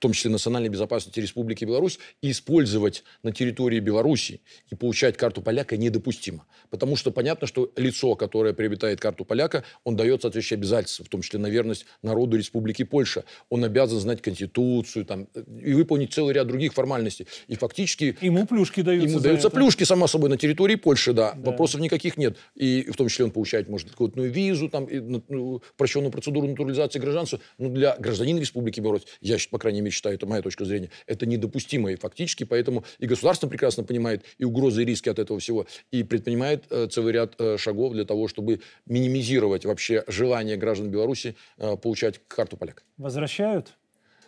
в 0.00 0.02
том 0.02 0.14
числе 0.14 0.30
национальной 0.30 0.70
безопасности 0.70 1.20
Республики 1.20 1.66
Беларусь, 1.66 1.98
использовать 2.22 3.04
на 3.22 3.32
территории 3.32 3.80
Беларуси 3.80 4.40
и 4.70 4.74
получать 4.74 5.18
карту 5.18 5.42
поляка 5.42 5.76
недопустимо. 5.76 6.46
Потому 6.70 6.96
что 6.96 7.10
понятно, 7.10 7.46
что 7.46 7.70
лицо, 7.76 8.14
которое 8.14 8.54
приобретает 8.54 8.98
карту 8.98 9.26
поляка, 9.26 9.62
он 9.84 9.96
дает 9.96 10.22
соответствующие 10.22 10.56
обязательства, 10.56 11.04
в 11.04 11.10
том 11.10 11.20
числе 11.20 11.38
на 11.38 11.48
верность 11.48 11.84
народу 12.00 12.38
Республики 12.38 12.82
Польша. 12.82 13.24
Он 13.50 13.62
обязан 13.62 14.00
знать 14.00 14.22
Конституцию 14.22 15.04
там, 15.04 15.24
и 15.24 15.74
выполнить 15.74 16.14
целый 16.14 16.32
ряд 16.32 16.46
других 16.46 16.72
формальностей. 16.72 17.26
И 17.46 17.56
фактически... 17.56 18.16
Ему 18.22 18.46
плюшки 18.46 18.80
даются. 18.80 19.10
Ему 19.10 19.20
даются 19.20 19.48
это. 19.48 19.56
плюшки, 19.56 19.84
само 19.84 20.06
собой, 20.06 20.30
на 20.30 20.38
территории 20.38 20.76
Польши, 20.76 21.12
да. 21.12 21.32
да. 21.32 21.50
Вопросов 21.50 21.82
никаких 21.82 22.16
нет. 22.16 22.38
И 22.54 22.90
в 22.90 22.96
том 22.96 23.08
числе 23.08 23.26
он 23.26 23.32
получает, 23.32 23.68
может, 23.68 23.90
какую-то 23.90 24.22
визу, 24.22 24.70
там, 24.70 24.86
и, 24.86 24.98
ну, 24.98 25.62
прощенную 25.76 26.10
процедуру 26.10 26.46
натурализации 26.46 26.98
гражданства. 26.98 27.38
Но 27.58 27.68
для 27.68 27.94
гражданина 27.98 28.38
Республики 28.38 28.80
Беларусь, 28.80 29.04
я, 29.20 29.36
по 29.50 29.58
крайней 29.58 29.82
мере, 29.82 29.89
считаю, 29.90 30.14
это 30.14 30.26
моя 30.26 30.42
точка 30.42 30.64
зрения, 30.64 30.90
это 31.06 31.26
недопустимо 31.26 31.92
и 31.92 31.96
фактически, 31.96 32.44
поэтому 32.44 32.84
и 32.98 33.06
государство 33.06 33.46
прекрасно 33.48 33.84
понимает 33.84 34.24
и 34.38 34.44
угрозы, 34.44 34.82
и 34.82 34.84
риски 34.84 35.08
от 35.08 35.18
этого 35.18 35.40
всего, 35.40 35.66
и 35.90 36.02
предпринимает 36.02 36.64
э, 36.70 36.86
целый 36.90 37.12
ряд 37.12 37.34
э, 37.38 37.56
шагов 37.58 37.92
для 37.92 38.04
того, 38.04 38.28
чтобы 38.28 38.60
минимизировать 38.86 39.64
вообще 39.64 40.04
желание 40.06 40.56
граждан 40.56 40.90
Беларуси 40.90 41.36
э, 41.58 41.76
получать 41.76 42.20
карту 42.28 42.56
поляка. 42.56 42.82
Возвращают? 42.96 43.74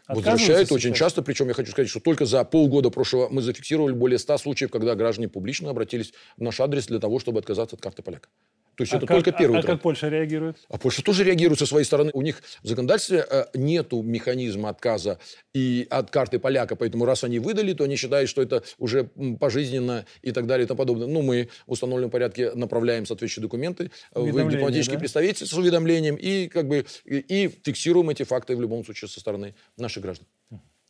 Возвращают 0.09 0.69
сейчас? 0.69 0.73
очень 0.73 0.95
часто, 0.95 1.23
причем 1.23 1.49
я 1.49 1.55
хочу 1.55 1.71
сказать, 1.71 1.89
что 1.89 2.01
только 2.01 2.27
за 2.27 2.45
полгода 2.45 2.91
прошлого 2.91 3.29
мы 3.29 3.41
зафиксировали 3.41 3.93
более 3.93 4.19
100 4.19 4.39
случаев, 4.39 4.71
когда 4.71 4.95
граждане 4.95 5.29
публично 5.29 5.71
обратились 5.71 6.13
в 6.37 6.43
наш 6.43 6.61
адрес 6.61 6.87
для 6.87 6.99
того, 6.99 7.19
чтобы 7.19 7.39
отказаться 7.39 7.77
от 7.77 7.83
карты 7.83 8.03
поляка. 8.03 8.29
То 8.77 8.83
есть 8.83 8.93
а 8.95 8.97
это 8.97 9.07
как, 9.07 9.17
только 9.17 9.33
первый 9.33 9.59
а, 9.59 9.61
а 9.61 9.63
как 9.63 9.83
Польша 9.83 10.09
реагирует? 10.09 10.57
А 10.69 10.79
Польша 10.79 11.03
тоже 11.03 11.25
реагирует 11.25 11.59
со 11.59 11.67
своей 11.67 11.85
стороны. 11.85 12.11
У 12.15 12.23
них 12.23 12.43
в 12.63 12.69
законодательстве 12.69 13.27
э, 13.29 13.45
нету 13.55 14.03
механизма 14.03 14.71
отказа 14.71 15.19
и 15.53 15.87
от 15.91 16.11
карты 16.11 16.39
поляка, 16.39 16.75
поэтому 16.75 17.05
раз 17.05 17.25
они 17.25 17.39
выдали, 17.39 17.75
то 17.75 17.85
они 17.85 17.97
считают, 17.97 18.31
что 18.31 18.41
это 18.41 18.63
уже 18.79 19.11
пожизненно 19.39 20.07
и 20.23 20.33
так 20.33 20.47
далее 20.47 20.65
и 20.65 20.69
тому 20.69 20.79
подобное. 20.79 21.07
Ну, 21.07 21.21
мы 21.23 21.49
в 21.67 21.73
установленном 21.73 22.11
порядке 22.11 22.53
направляем 22.55 23.05
соответствующие 23.05 23.43
документы 23.43 23.91
в 24.13 24.27
дипломатические 24.27 24.97
да? 24.97 25.01
представительства 25.01 25.47
с 25.47 25.59
уведомлением 25.59 26.17
и 26.17 26.49
как 26.49 26.67
бы 26.67 26.87
и 27.05 27.51
фиксируем 27.65 28.09
эти 28.11 28.23
факты 28.23 28.57
в 28.57 28.61
любом 28.61 28.85
случае 28.85 29.09
со 29.09 29.21
стороны 29.21 29.55
наших 29.77 30.03
граждан. 30.03 30.27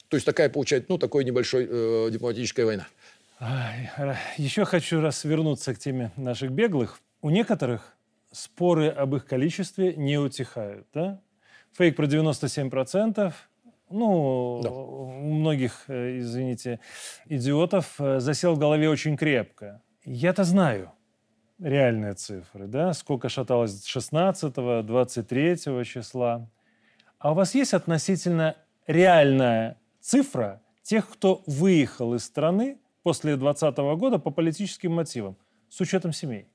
То 0.09 0.17
есть 0.17 0.27
такая 0.27 0.51
получается, 0.51 0.87
ну, 0.91 0.99
такой 0.99 1.25
небольшой 1.25 1.67
э, 1.69 2.11
дипломатическая 2.13 2.67
война. 2.67 2.87
Еще 4.37 4.65
хочу 4.65 5.01
раз 5.01 5.25
вернуться 5.25 5.75
к 5.75 5.79
теме 5.79 6.13
наших 6.17 6.53
беглых. 6.53 7.01
У 7.23 7.31
некоторых 7.31 7.97
споры 8.33 8.89
об 8.89 9.15
их 9.15 9.27
количестве 9.27 9.95
не 9.95 10.19
утихают. 10.19 10.87
Да? 10.93 11.21
Фейк 11.73 11.95
про 11.97 12.07
97%, 12.07 13.33
ну, 13.91 14.61
да. 14.63 14.71
у 14.71 15.33
многих, 15.33 15.85
э, 15.87 16.19
извините, 16.19 16.81
идиотов 17.27 18.01
э, 18.01 18.19
засел 18.19 18.55
в 18.55 18.59
голове 18.59 18.89
очень 18.89 19.17
крепко. 19.17 19.81
Я-то 20.05 20.43
знаю 20.43 20.91
реальные 21.61 22.15
цифры, 22.15 22.67
да, 22.67 22.93
сколько 22.93 23.29
шаталось 23.29 23.85
16 23.85 24.53
23 24.85 25.57
числа. 25.85 26.51
А 27.19 27.31
у 27.31 27.35
вас 27.35 27.55
есть 27.55 27.73
относительно 27.73 28.57
реальная 28.89 29.79
цифра 30.01 30.61
тех, 30.83 31.09
кто 31.09 31.43
выехал 31.47 32.15
из 32.15 32.25
страны 32.25 32.81
после 33.05 33.37
2020 33.37 33.79
года 33.99 34.19
по 34.19 34.31
политическим 34.31 34.93
мотивам, 34.93 35.37
с 35.69 35.81
учетом 35.81 36.13
семей? 36.13 36.52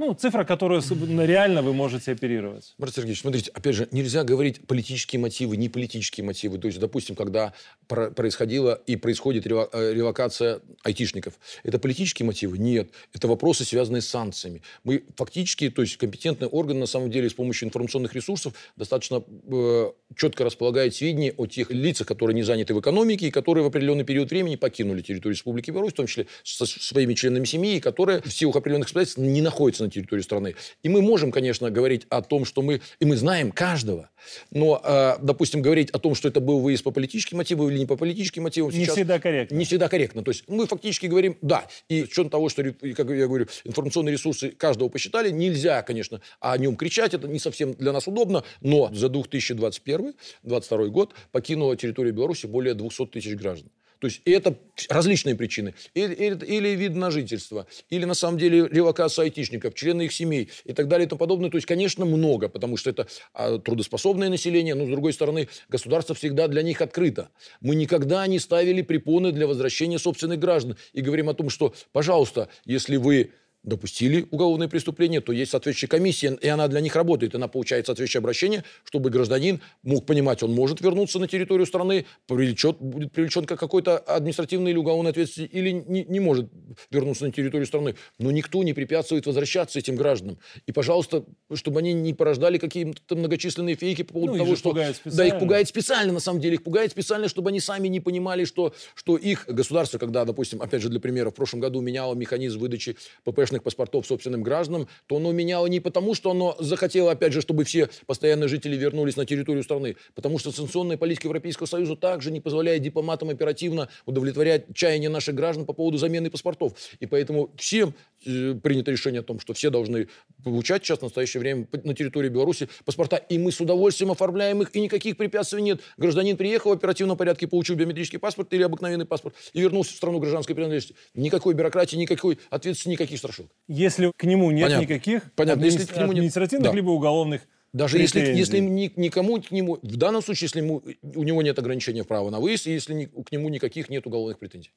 Ну, 0.00 0.14
цифра, 0.14 0.44
которую 0.44 0.80
реально 1.26 1.60
вы 1.60 1.74
можете 1.74 2.12
оперировать. 2.12 2.72
Марат 2.78 2.94
Сергеевич, 2.94 3.20
смотрите, 3.20 3.50
опять 3.52 3.74
же, 3.74 3.88
нельзя 3.90 4.22
говорить 4.22 4.64
политические 4.64 5.18
мотивы, 5.18 5.56
не 5.56 5.68
политические 5.68 6.24
мотивы. 6.24 6.58
То 6.58 6.68
есть, 6.68 6.78
допустим, 6.78 7.16
когда 7.16 7.52
происходила 7.88 8.80
и 8.86 8.94
происходит 8.94 9.44
э, 9.46 9.48
релокация 9.92 10.60
айтишников, 10.84 11.34
это 11.64 11.80
политические 11.80 12.26
мотивы? 12.26 12.58
Нет. 12.58 12.90
Это 13.12 13.26
вопросы, 13.26 13.64
связанные 13.64 14.00
с 14.00 14.06
санкциями. 14.06 14.62
Мы 14.84 15.02
фактически, 15.16 15.68
то 15.68 15.82
есть 15.82 15.96
компетентный 15.96 16.46
орган, 16.46 16.78
на 16.78 16.86
самом 16.86 17.10
деле, 17.10 17.28
с 17.28 17.34
помощью 17.34 17.66
информационных 17.66 18.14
ресурсов 18.14 18.54
достаточно 18.76 19.24
э, 19.50 19.90
четко 20.14 20.44
располагает 20.44 20.94
сведения 20.94 21.34
о 21.36 21.46
тех 21.46 21.72
лицах, 21.72 22.06
которые 22.06 22.36
не 22.36 22.44
заняты 22.44 22.72
в 22.72 22.78
экономике 22.78 23.26
и 23.26 23.30
которые 23.32 23.64
в 23.64 23.66
определенный 23.66 24.04
период 24.04 24.30
времени 24.30 24.54
покинули 24.54 25.02
территорию 25.02 25.34
Республики 25.34 25.72
Беларусь, 25.72 25.92
в 25.92 25.96
том 25.96 26.06
числе 26.06 26.28
со 26.44 26.66
своими 26.66 27.14
членами 27.14 27.46
семьи, 27.46 27.80
которые 27.80 28.22
в 28.22 28.32
силу 28.32 28.52
определенных 28.52 28.86
обстоятельств 28.86 29.18
не 29.18 29.42
находятся 29.42 29.82
на 29.82 29.87
территории 29.90 30.22
страны. 30.22 30.54
И 30.82 30.88
мы 30.88 31.02
можем, 31.02 31.30
конечно, 31.30 31.70
говорить 31.70 32.06
о 32.10 32.22
том, 32.22 32.44
что 32.44 32.62
мы... 32.62 32.80
И 33.00 33.04
мы 33.04 33.16
знаем 33.16 33.52
каждого. 33.52 34.10
Но, 34.50 34.80
э, 34.82 35.16
допустим, 35.20 35.62
говорить 35.62 35.90
о 35.90 35.98
том, 35.98 36.14
что 36.14 36.28
это 36.28 36.40
был 36.40 36.60
выезд 36.60 36.84
по 36.84 36.90
политическим 36.90 37.38
мотивам 37.38 37.70
или 37.70 37.78
не 37.78 37.86
по 37.86 37.96
политическим 37.96 38.44
мотивам... 38.44 38.70
Не 38.72 38.86
всегда 38.86 39.18
корректно. 39.18 39.54
Не 39.54 39.64
всегда 39.64 39.88
корректно. 39.88 40.22
То 40.22 40.30
есть 40.30 40.44
мы 40.48 40.66
фактически 40.66 41.06
говорим, 41.06 41.36
да, 41.42 41.66
и 41.88 42.04
с 42.04 42.08
учетом 42.08 42.30
того, 42.30 42.48
что, 42.48 42.62
как 42.62 43.10
я 43.10 43.26
говорю, 43.26 43.46
информационные 43.64 44.12
ресурсы 44.12 44.50
каждого 44.50 44.88
посчитали, 44.88 45.30
нельзя, 45.30 45.82
конечно, 45.82 46.20
о 46.40 46.56
нем 46.58 46.76
кричать, 46.76 47.14
это 47.14 47.28
не 47.28 47.38
совсем 47.38 47.74
для 47.74 47.92
нас 47.92 48.06
удобно, 48.06 48.44
но 48.60 48.90
за 48.92 49.06
2021-2022 49.08 50.88
год 50.88 51.14
покинула 51.32 51.76
территорию 51.76 52.14
Беларуси 52.14 52.46
более 52.46 52.74
200 52.74 53.06
тысяч 53.06 53.34
граждан. 53.34 53.70
То 53.98 54.06
есть 54.06 54.22
это 54.24 54.56
различные 54.88 55.34
причины. 55.34 55.74
Или, 55.94 56.14
или, 56.14 56.68
вид 56.70 56.94
на 56.94 57.10
жительство, 57.10 57.66
или 57.90 58.04
на 58.04 58.14
самом 58.14 58.38
деле 58.38 58.68
релокация 58.68 59.24
айтишников, 59.24 59.74
члены 59.74 60.02
их 60.02 60.12
семей 60.12 60.50
и 60.64 60.72
так 60.72 60.88
далее 60.88 61.06
и 61.06 61.08
тому 61.08 61.18
подобное. 61.18 61.50
То 61.50 61.56
есть, 61.56 61.66
конечно, 61.66 62.04
много, 62.04 62.48
потому 62.48 62.76
что 62.76 62.90
это 62.90 63.08
а, 63.34 63.58
трудоспособное 63.58 64.28
население, 64.28 64.74
но, 64.74 64.86
с 64.86 64.88
другой 64.88 65.12
стороны, 65.12 65.48
государство 65.68 66.14
всегда 66.14 66.48
для 66.48 66.62
них 66.62 66.80
открыто. 66.80 67.30
Мы 67.60 67.74
никогда 67.74 68.26
не 68.26 68.38
ставили 68.38 68.82
препоны 68.82 69.32
для 69.32 69.46
возвращения 69.46 69.98
собственных 69.98 70.38
граждан 70.38 70.76
и 70.92 71.00
говорим 71.00 71.28
о 71.28 71.34
том, 71.34 71.50
что, 71.50 71.74
пожалуйста, 71.92 72.48
если 72.64 72.96
вы 72.96 73.32
допустили 73.62 74.26
уголовное 74.30 74.68
преступление, 74.68 75.20
то 75.20 75.32
есть 75.32 75.50
соответствующая 75.50 75.88
комиссия, 75.88 76.38
и 76.40 76.48
она 76.48 76.68
для 76.68 76.80
них 76.80 76.94
работает. 76.94 77.34
Она 77.34 77.48
получает 77.48 77.86
соответствующее 77.86 78.20
обращение, 78.20 78.64
чтобы 78.84 79.10
гражданин 79.10 79.60
мог 79.82 80.06
понимать, 80.06 80.42
он 80.42 80.52
может 80.52 80.80
вернуться 80.80 81.18
на 81.18 81.26
территорию 81.26 81.66
страны, 81.66 82.06
привлечет, 82.26 82.78
будет 82.78 83.12
привлечен 83.12 83.44
к 83.44 83.56
какой-то 83.56 83.98
административной 83.98 84.70
или 84.70 84.78
уголовной 84.78 85.10
ответственности, 85.10 85.54
или 85.54 85.70
не, 85.70 86.04
не 86.04 86.20
может 86.20 86.48
вернуться 86.90 87.24
на 87.24 87.32
территорию 87.32 87.66
страны. 87.66 87.96
Но 88.18 88.30
никто 88.30 88.62
не 88.62 88.72
препятствует 88.72 89.26
возвращаться 89.26 89.78
этим 89.78 89.96
гражданам. 89.96 90.38
И, 90.66 90.72
пожалуйста, 90.72 91.24
чтобы 91.54 91.80
они 91.80 91.92
не 91.92 92.14
порождали 92.14 92.58
какие-то 92.58 93.16
многочисленные 93.16 93.74
фейки 93.74 94.02
по 94.02 94.14
поводу 94.14 94.32
ну, 94.32 94.38
того, 94.38 94.56
что... 94.56 94.72
Да, 95.04 95.26
их 95.26 95.38
пугает 95.38 95.68
специально, 95.68 96.12
на 96.12 96.20
самом 96.20 96.40
деле. 96.40 96.54
Их 96.54 96.62
пугает 96.62 96.92
специально, 96.92 97.28
чтобы 97.28 97.50
они 97.50 97.60
сами 97.60 97.88
не 97.88 98.00
понимали, 98.00 98.44
что, 98.44 98.72
что 98.94 99.16
их 99.16 99.46
государство, 99.48 99.98
когда, 99.98 100.24
допустим, 100.24 100.62
опять 100.62 100.82
же, 100.82 100.88
для 100.88 101.00
примера, 101.00 101.30
в 101.30 101.34
прошлом 101.34 101.60
году 101.60 101.80
меняло 101.80 102.14
механизм 102.14 102.60
выдачи 102.60 102.96
ПП 103.24 103.47
ППшных 103.48 103.62
паспортов 103.62 104.06
собственным 104.06 104.42
гражданам, 104.42 104.88
то 105.06 105.16
оно 105.16 105.32
меняло 105.32 105.66
не 105.66 105.80
потому, 105.80 106.14
что 106.14 106.30
оно 106.30 106.56
захотело, 106.58 107.10
опять 107.10 107.32
же, 107.32 107.40
чтобы 107.40 107.64
все 107.64 107.88
постоянные 108.06 108.48
жители 108.48 108.76
вернулись 108.76 109.16
на 109.16 109.24
территорию 109.24 109.62
страны, 109.62 109.96
потому 110.14 110.38
что 110.38 110.52
санкционная 110.52 110.96
политика 110.96 111.28
Европейского 111.28 111.66
Союза 111.66 111.96
также 111.96 112.30
не 112.30 112.40
позволяет 112.40 112.82
дипломатам 112.82 113.30
оперативно 113.30 113.88
удовлетворять 114.06 114.66
чаяния 114.74 115.08
наших 115.08 115.34
граждан 115.34 115.64
по 115.64 115.72
поводу 115.72 115.98
замены 115.98 116.30
паспортов. 116.30 116.74
И 117.00 117.06
поэтому 117.06 117.50
всем 117.56 117.94
принято 118.24 118.90
решение 118.90 119.20
о 119.20 119.22
том, 119.22 119.40
что 119.40 119.54
все 119.54 119.70
должны 119.70 120.08
получать 120.44 120.84
сейчас 120.84 120.98
в 120.98 121.02
настоящее 121.02 121.40
время 121.40 121.66
на 121.84 121.94
территории 121.94 122.28
Беларуси 122.28 122.68
паспорта. 122.84 123.16
И 123.16 123.38
мы 123.38 123.52
с 123.52 123.60
удовольствием 123.60 124.10
оформляем 124.10 124.62
их, 124.62 124.74
и 124.74 124.80
никаких 124.80 125.16
препятствий 125.16 125.62
нет. 125.62 125.80
Гражданин 125.96 126.36
приехал 126.36 126.70
в 126.70 126.72
оперативном 126.74 127.16
порядке, 127.16 127.46
получил 127.46 127.76
биометрический 127.76 128.18
паспорт 128.18 128.52
или 128.52 128.62
обыкновенный 128.62 129.06
паспорт 129.06 129.34
и 129.52 129.60
вернулся 129.60 129.92
в 129.92 129.96
страну 129.96 130.18
гражданской 130.18 130.54
принадлежности. 130.54 130.96
Никакой 131.14 131.54
бюрократии, 131.54 131.96
никакой 131.96 132.38
ответственности, 132.50 132.88
никаких 132.88 133.18
страшилок. 133.18 133.50
Если 133.68 134.12
к 134.16 134.24
нему 134.24 134.50
нет 134.50 134.64
Понятно. 134.64 134.82
никаких 134.82 135.32
Понятно. 135.34 135.62
Админи... 135.64 135.78
Если 135.78 135.92
к 135.92 135.96
нему 135.96 136.10
административных 136.10 136.68
нет... 136.68 136.74
либо 136.74 136.90
уголовных 136.90 137.42
даже 137.72 137.98
если, 137.98 138.20
если 138.20 138.60
никому 138.60 139.40
к 139.42 139.50
нему, 139.50 139.78
в 139.82 139.96
данном 139.96 140.22
случае, 140.22 140.46
если 140.46 140.60
ему, 140.60 140.82
у 141.02 141.22
него 141.22 141.42
нет 141.42 141.58
ограничения 141.58 142.02
права 142.02 142.30
на 142.30 142.40
выезд, 142.40 142.66
и 142.66 142.72
если 142.72 142.94
ни, 142.94 143.04
к 143.04 143.30
нему 143.30 143.50
никаких 143.50 143.90
нет 143.90 144.06
уголовных 144.06 144.38
претензий. 144.38 144.70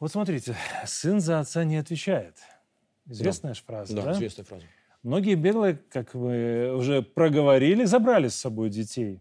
Вот 0.00 0.12
смотрите, 0.12 0.54
сын 0.86 1.20
за 1.20 1.40
отца 1.40 1.64
не 1.64 1.76
отвечает. 1.76 2.36
Известная 3.06 3.50
да. 3.50 3.54
же 3.54 3.62
фраза, 3.62 3.96
да? 3.96 4.02
Да, 4.02 4.12
известная 4.12 4.44
фраза. 4.44 4.64
Многие 5.02 5.34
беглые, 5.34 5.80
как 5.90 6.14
вы 6.14 6.72
уже 6.74 7.02
проговорили, 7.02 7.84
забрали 7.84 8.28
с 8.28 8.34
собой 8.34 8.68
детей, 8.68 9.20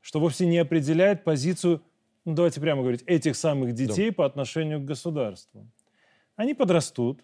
что 0.00 0.20
вовсе 0.20 0.46
не 0.46 0.58
определяет 0.58 1.24
позицию, 1.24 1.82
ну 2.24 2.34
давайте 2.34 2.60
прямо 2.60 2.82
говорить, 2.82 3.02
этих 3.06 3.36
самых 3.36 3.74
детей 3.74 4.10
да. 4.10 4.14
по 4.14 4.26
отношению 4.26 4.80
к 4.80 4.84
государству. 4.84 5.66
Они 6.36 6.54
подрастут, 6.54 7.20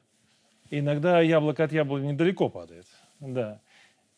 иногда 0.71 1.21
яблоко 1.21 1.65
от 1.65 1.73
яблони 1.73 2.13
недалеко 2.13 2.49
падает, 2.49 2.87
да, 3.21 3.61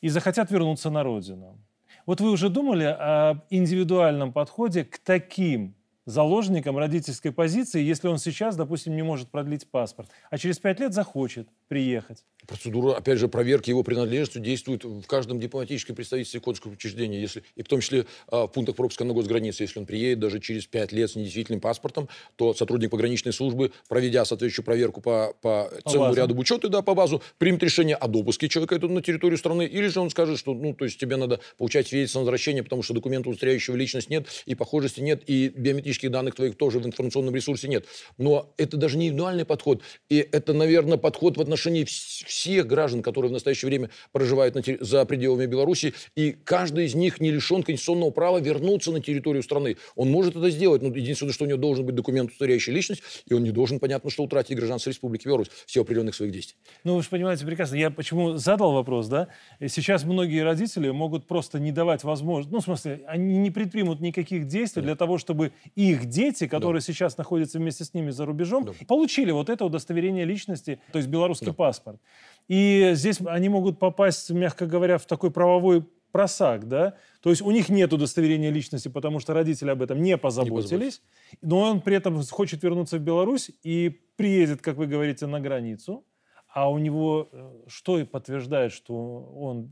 и 0.00 0.08
захотят 0.08 0.50
вернуться 0.50 0.90
на 0.90 1.02
родину. 1.02 1.58
Вот 2.06 2.20
вы 2.20 2.30
уже 2.30 2.48
думали 2.48 2.84
об 2.84 3.40
индивидуальном 3.50 4.32
подходе 4.32 4.84
к 4.84 4.98
таким 4.98 5.74
заложникам 6.06 6.78
родительской 6.78 7.32
позиции, 7.32 7.82
если 7.82 8.08
он 8.08 8.18
сейчас, 8.18 8.56
допустим, 8.56 8.96
не 8.96 9.02
может 9.02 9.30
продлить 9.30 9.70
паспорт, 9.70 10.08
а 10.30 10.38
через 10.38 10.58
пять 10.58 10.80
лет 10.80 10.94
захочет 10.94 11.48
приехать? 11.68 12.24
Процедура, 12.46 12.94
опять 12.94 13.18
же, 13.18 13.28
проверки 13.28 13.70
его 13.70 13.82
принадлежности 13.82 14.38
действует 14.38 14.84
в 14.84 15.04
каждом 15.06 15.40
дипломатическом 15.40 15.96
представительстве 15.96 16.40
консульского 16.40 16.72
учреждения, 16.72 17.20
если, 17.20 17.42
и 17.56 17.62
в 17.62 17.68
том 17.68 17.80
числе 17.80 18.06
а, 18.28 18.46
в 18.46 18.52
пунктах 18.52 18.76
пропуска 18.76 19.04
на 19.04 19.14
госгранице. 19.14 19.64
Если 19.64 19.78
он 19.78 19.86
приедет 19.86 20.20
даже 20.20 20.40
через 20.40 20.66
пять 20.66 20.92
лет 20.92 21.10
с 21.10 21.16
недействительным 21.16 21.60
паспортом, 21.60 22.08
то 22.36 22.54
сотрудник 22.54 22.90
пограничной 22.90 23.32
службы, 23.32 23.72
проведя 23.88 24.24
соответствующую 24.24 24.64
проверку 24.64 25.00
по, 25.00 25.34
по, 25.40 25.70
по 25.84 25.90
целому 25.90 26.10
базу. 26.10 26.20
ряду 26.20 26.36
учета, 26.38 26.68
да, 26.68 26.82
по 26.82 26.94
базу, 26.94 27.22
примет 27.38 27.62
решение 27.62 27.96
о 27.96 28.06
допуске 28.06 28.48
человека 28.48 28.78
на 28.86 29.02
территорию 29.02 29.38
страны, 29.38 29.66
или 29.66 29.88
же 29.88 30.00
он 30.00 30.10
скажет, 30.10 30.38
что, 30.38 30.54
ну, 30.54 30.72
то 30.74 30.84
есть 30.84 30.98
тебе 30.98 31.16
надо 31.16 31.40
получать 31.58 31.88
свидетельство 31.88 32.20
на 32.20 32.24
возвращение, 32.24 32.62
потому 32.62 32.82
что 32.82 32.94
документа, 32.94 33.28
удостоверяющего 33.28 33.74
личность 33.76 34.10
нет, 34.10 34.28
и 34.46 34.54
похожести 34.54 35.00
нет, 35.00 35.22
и 35.26 35.48
биометрических 35.48 36.10
данных 36.10 36.36
твоих 36.36 36.56
тоже 36.56 36.78
в 36.78 36.86
информационном 36.86 37.34
ресурсе 37.34 37.68
нет. 37.68 37.86
Но 38.18 38.52
это 38.56 38.76
даже 38.76 38.98
не 38.98 39.08
индивидуальный 39.08 39.44
подход, 39.44 39.82
и 40.08 40.18
это, 40.18 40.52
наверное, 40.52 40.98
подход 40.98 41.36
в 41.36 41.40
отношении 41.40 41.84
всех 41.84 42.35
граждан, 42.64 43.02
которые 43.02 43.30
в 43.30 43.32
настоящее 43.32 43.68
время 43.68 43.90
проживают 44.12 44.54
на, 44.54 44.62
за 44.80 45.04
пределами 45.04 45.46
Беларуси, 45.46 45.94
и 46.14 46.32
каждый 46.32 46.86
из 46.86 46.94
них 46.94 47.20
не 47.20 47.30
лишен 47.30 47.62
конституционного 47.62 48.10
права 48.10 48.38
вернуться 48.38 48.92
на 48.92 49.00
территорию 49.00 49.42
страны. 49.42 49.76
Он 49.94 50.10
может 50.10 50.36
это 50.36 50.50
сделать, 50.50 50.82
но 50.82 50.88
единственное, 50.88 51.32
что 51.32 51.44
у 51.44 51.48
него 51.48 51.58
должен 51.58 51.86
быть 51.86 51.94
документ, 51.94 52.28
удостоверяющий 52.28 52.72
личность, 52.72 53.02
и 53.26 53.34
он 53.34 53.42
не 53.42 53.50
должен, 53.50 53.78
понятно, 53.78 54.10
что 54.10 54.22
утратить 54.22 54.56
гражданство 54.56 54.90
Республики 54.90 55.26
Беларусь 55.26 55.48
в 55.48 55.70
силу 55.70 55.84
определенных 55.84 56.14
своих 56.14 56.32
действий. 56.32 56.56
Ну, 56.84 56.96
вы 56.96 57.02
же 57.02 57.08
понимаете 57.08 57.44
прекрасно, 57.46 57.76
я 57.76 57.90
почему 57.90 58.36
задал 58.36 58.72
вопрос, 58.72 59.08
да? 59.08 59.28
Сейчас 59.60 60.04
многие 60.04 60.42
родители 60.42 60.90
могут 60.90 61.26
просто 61.26 61.58
не 61.58 61.72
давать 61.72 62.04
возможность, 62.04 62.52
ну, 62.52 62.60
в 62.60 62.64
смысле, 62.64 63.02
они 63.06 63.38
не 63.38 63.50
предпримут 63.50 64.00
никаких 64.00 64.46
действий 64.46 64.82
да. 64.82 64.88
для 64.88 64.96
того, 64.96 65.18
чтобы 65.18 65.52
их 65.74 66.06
дети, 66.06 66.46
которые 66.46 66.80
да. 66.80 66.86
сейчас 66.86 67.16
находятся 67.16 67.58
вместе 67.58 67.84
с 67.84 67.94
ними 67.94 68.10
за 68.10 68.26
рубежом, 68.26 68.64
да. 68.64 68.72
получили 68.86 69.30
вот 69.30 69.48
это 69.48 69.64
удостоверение 69.64 70.24
личности, 70.24 70.80
то 70.92 70.98
есть 70.98 71.08
белорусский 71.08 71.46
да. 71.46 71.52
паспорт. 71.52 72.00
И 72.48 72.92
здесь 72.94 73.20
они 73.26 73.48
могут 73.48 73.78
попасть, 73.78 74.30
мягко 74.30 74.66
говоря, 74.66 74.98
в 74.98 75.06
такой 75.06 75.30
правовой 75.30 75.84
просак, 76.12 76.66
да? 76.68 76.94
То 77.20 77.30
есть 77.30 77.42
у 77.42 77.50
них 77.50 77.68
нет 77.68 77.92
удостоверения 77.92 78.50
личности, 78.50 78.88
потому 78.88 79.20
что 79.20 79.34
родители 79.34 79.70
об 79.70 79.82
этом 79.82 80.00
не 80.00 80.16
позаботились, 80.16 81.02
не 81.32 81.48
но 81.48 81.60
он 81.60 81.80
при 81.80 81.96
этом 81.96 82.22
хочет 82.22 82.62
вернуться 82.62 82.98
в 82.98 83.02
Беларусь 83.02 83.50
и 83.62 84.00
приедет, 84.16 84.62
как 84.62 84.76
вы 84.76 84.86
говорите, 84.86 85.26
на 85.26 85.40
границу, 85.40 86.04
а 86.48 86.70
у 86.70 86.78
него 86.78 87.28
э, 87.30 87.52
что 87.66 87.98
и 87.98 88.04
подтверждает, 88.04 88.72
что 88.72 88.94
он 89.36 89.70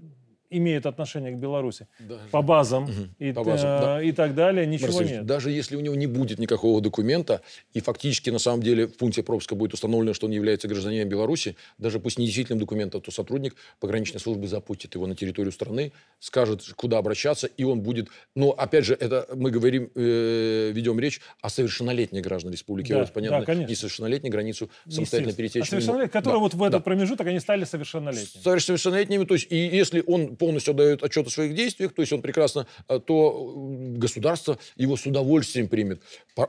имеют 0.58 0.86
отношение 0.86 1.32
к 1.32 1.36
Беларуси 1.36 1.86
даже. 1.98 2.20
по 2.30 2.42
базам, 2.42 2.84
угу. 2.84 2.92
и, 3.18 3.32
по 3.32 3.44
базам 3.44 3.70
э, 3.70 3.80
да. 3.80 4.02
и 4.02 4.12
так 4.12 4.34
далее, 4.34 4.66
ничего 4.66 4.92
Марсель, 4.92 5.16
нет. 5.16 5.26
Даже 5.26 5.50
если 5.50 5.76
у 5.76 5.80
него 5.80 5.94
не 5.94 6.06
будет 6.06 6.38
никакого 6.38 6.80
документа, 6.80 7.40
и 7.72 7.80
фактически 7.80 8.30
на 8.30 8.38
самом 8.38 8.62
деле 8.62 8.86
в 8.86 8.96
пункте 8.96 9.22
пропуска 9.22 9.54
будет 9.54 9.74
установлено, 9.74 10.14
что 10.14 10.26
он 10.26 10.32
является 10.32 10.68
гражданином 10.68 11.08
Беларуси, 11.08 11.56
даже 11.78 12.00
пусть 12.00 12.18
не 12.18 12.26
действительным 12.26 12.60
документом, 12.60 13.00
то 13.00 13.10
сотрудник 13.10 13.56
пограничной 13.80 14.20
службы 14.20 14.46
запустит 14.46 14.94
его 14.94 15.06
на 15.06 15.14
территорию 15.14 15.52
страны, 15.52 15.92
скажет, 16.20 16.62
куда 16.76 16.98
обращаться, 16.98 17.46
и 17.46 17.64
он 17.64 17.80
будет... 17.80 18.08
Но, 18.34 18.50
опять 18.50 18.84
же, 18.84 18.94
это 18.94 19.26
мы 19.34 19.50
говорим, 19.50 19.90
э, 19.94 20.70
ведем 20.72 20.98
речь 21.00 21.20
о 21.40 21.48
совершеннолетних 21.50 22.22
гражданах 22.22 22.54
Республики 22.54 22.88
да, 22.88 22.94
Беларусь. 22.94 23.10
Понятно, 23.10 23.40
да, 23.40 23.44
конечно. 23.44 23.70
несовершеннолетний 23.70 24.30
границу 24.30 24.70
самостоятельно 24.88 25.34
перетечь. 25.34 25.62
А 25.62 25.66
совершеннолетние, 25.66 26.10
которые 26.10 26.38
да, 26.38 26.40
вот 26.40 26.54
в 26.54 26.62
этот 26.62 26.80
да. 26.80 26.80
промежуток, 26.80 27.26
они 27.26 27.40
стали 27.40 27.64
совершеннолетними. 27.64 28.58
Совершеннолетними, 28.58 29.24
то 29.24 29.34
есть, 29.34 29.50
и 29.50 29.56
если 29.56 30.02
он 30.06 30.36
полностью 30.44 30.72
отдает 30.72 31.02
отчет 31.02 31.26
о 31.26 31.30
своих 31.30 31.54
действиях, 31.54 31.94
то 31.94 32.02
есть 32.02 32.12
он 32.12 32.20
прекрасно, 32.20 32.66
э, 32.88 33.00
то 33.00 33.54
государство 33.96 34.58
его 34.76 34.94
с 34.98 35.06
удовольствием 35.06 35.68
примет. 35.68 36.02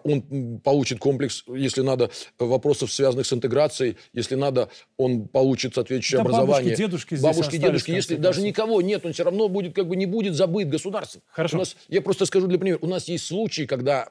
Он 0.03 0.59
получит 0.59 0.99
комплекс, 0.99 1.45
если 1.47 1.81
надо, 1.81 2.11
вопросов, 2.37 2.91
связанных 2.91 3.25
с 3.25 3.31
интеграцией, 3.31 3.95
если 4.11 4.35
надо, 4.35 4.67
он 4.97 5.29
получит 5.29 5.75
соответствующее 5.75 6.17
да, 6.17 6.23
образование. 6.23 6.75
Бабушки, 6.75 6.81
дедушки 6.81 7.15
Бабушки, 7.15 7.57
дедушки, 7.57 7.91
если 7.91 8.15
даже 8.17 8.41
никого 8.41 8.81
нет, 8.81 9.05
он 9.05 9.13
все 9.13 9.23
равно 9.23 9.47
будет, 9.47 9.73
как 9.73 9.87
бы 9.87 9.95
не 9.95 10.05
будет 10.05 10.35
забыт 10.35 10.67
государством. 10.67 11.21
Хорошо. 11.27 11.55
У 11.55 11.59
нас, 11.59 11.77
я 11.87 12.01
просто 12.01 12.25
скажу 12.25 12.47
для 12.47 12.59
примера, 12.59 12.79
у 12.81 12.87
нас 12.87 13.07
есть 13.07 13.25
случаи, 13.25 13.63
когда 13.63 14.09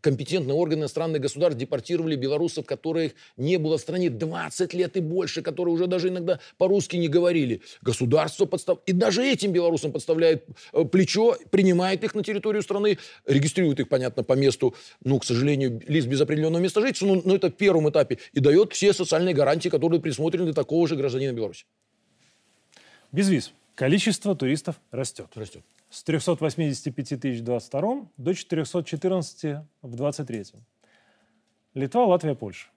компетентные 0.00 0.54
органы 0.54 0.80
иностранных 0.80 1.20
государств 1.20 1.58
депортировали 1.58 2.16
белорусов, 2.16 2.66
которых 2.66 3.12
не 3.36 3.56
было 3.56 3.78
в 3.78 3.80
стране 3.80 4.10
20 4.10 4.74
лет 4.74 4.96
и 4.96 5.00
больше, 5.00 5.42
которые 5.42 5.74
уже 5.74 5.86
даже 5.86 6.08
иногда 6.08 6.40
по-русски 6.58 6.96
не 6.96 7.08
говорили. 7.08 7.62
Государство 7.82 8.46
подстав... 8.46 8.78
И 8.86 8.92
даже 8.92 9.24
этим 9.24 9.52
белорусам 9.52 9.92
подставляет 9.92 10.44
э, 10.72 10.84
плечо, 10.84 11.36
принимает 11.50 12.04
их 12.04 12.14
на 12.14 12.22
территорию 12.22 12.62
страны, 12.62 12.98
регистрирует 13.26 13.80
их, 13.80 13.88
понятно, 13.88 14.22
по 14.22 14.34
месту, 14.34 14.74
ну, 15.02 15.18
к 15.18 15.24
сожалению, 15.24 15.80
лист 15.86 16.08
без 16.08 16.20
определенного 16.20 16.62
места 16.62 16.80
жительства, 16.80 17.06
но, 17.06 17.22
но 17.24 17.34
это 17.36 17.50
в 17.50 17.54
первом 17.54 17.88
этапе, 17.88 18.18
и 18.32 18.40
дает 18.40 18.72
все 18.72 18.92
социальные 18.92 19.34
гарантии, 19.34 19.68
которые 19.68 20.00
присмотрены 20.00 20.46
для 20.46 20.54
такого 20.54 20.86
же 20.88 20.96
гражданина 20.96 21.32
Беларуси. 21.32 21.64
Без 23.12 23.28
виз. 23.28 23.52
Количество 23.74 24.34
туристов 24.34 24.80
растет. 24.90 25.28
Растет 25.34 25.64
с 25.94 26.02
385 26.02 27.20
тысяч 27.20 27.40
в 27.40 27.44
22 27.44 28.06
до 28.16 28.34
414 28.34 29.64
в 29.80 29.94
23. 29.94 30.44
Литва, 31.74 32.06
Латвия, 32.06 32.34
Польша. 32.34 32.68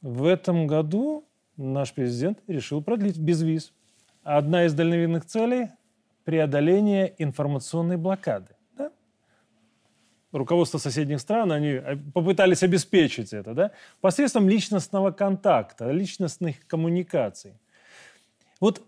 В 0.00 0.24
этом 0.24 0.66
году 0.66 1.26
наш 1.58 1.92
президент 1.92 2.38
решил 2.46 2.82
продлить 2.82 3.18
безвиз. 3.18 3.74
Одна 4.22 4.64
из 4.64 4.72
дальновидных 4.72 5.26
целей– 5.26 5.68
преодоление 6.24 7.14
информационной 7.18 7.98
блокады. 7.98 8.56
Да? 8.76 8.90
Руководство 10.32 10.78
соседних 10.78 11.20
стран, 11.20 11.52
они 11.52 11.68
э, 11.68 11.96
попытались 12.14 12.62
обеспечить 12.62 13.34
это 13.34 13.52
да? 13.52 13.70
посредством 14.00 14.48
личностного 14.48 15.10
контакта, 15.10 15.90
личностных 15.90 16.66
коммуникаций. 16.66 17.52
Вот 18.60 18.82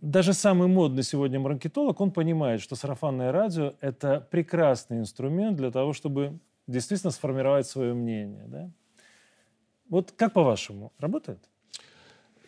даже 0.00 0.32
самый 0.32 0.68
модный 0.68 1.02
сегодня 1.02 1.38
маркетолог, 1.38 2.00
он 2.00 2.10
понимает, 2.10 2.60
что 2.60 2.76
сарафанное 2.76 3.32
радио– 3.32 3.74
это 3.80 4.26
прекрасный 4.30 4.98
инструмент 4.98 5.56
для 5.56 5.70
того, 5.70 5.92
чтобы 5.92 6.38
действительно 6.66 7.10
сформировать 7.10 7.66
свое 7.66 7.94
мнение. 7.94 8.44
Да? 8.46 8.70
Вот 9.88 10.12
как 10.16 10.32
по-вашему, 10.32 10.92
работает? 10.98 11.38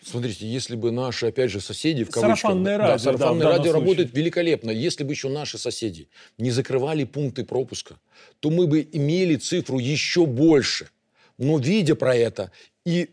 Смотрите, 0.02 0.46
если 0.46 0.76
бы 0.76 0.90
наши, 0.90 1.26
опять 1.26 1.50
же, 1.50 1.60
соседи 1.60 2.04
в 2.04 2.10
кавычках... 2.10 2.38
Сарафанное 2.38 2.78
радио, 2.78 2.92
да, 2.92 2.98
сарафанное 2.98 3.46
да, 3.46 3.56
радио 3.56 3.72
работает 3.72 4.16
великолепно. 4.16 4.70
Если 4.70 5.04
бы 5.04 5.12
еще 5.12 5.28
наши 5.28 5.58
соседи 5.58 6.08
не 6.38 6.50
закрывали 6.50 7.04
пункты 7.04 7.44
пропуска, 7.44 7.98
то 8.40 8.50
мы 8.50 8.66
бы 8.66 8.88
имели 8.92 9.36
цифру 9.36 9.78
еще 9.78 10.26
больше. 10.26 10.88
Но 11.36 11.58
видя 11.58 11.94
про 11.94 12.14
это 12.14 12.52
и, 12.84 13.10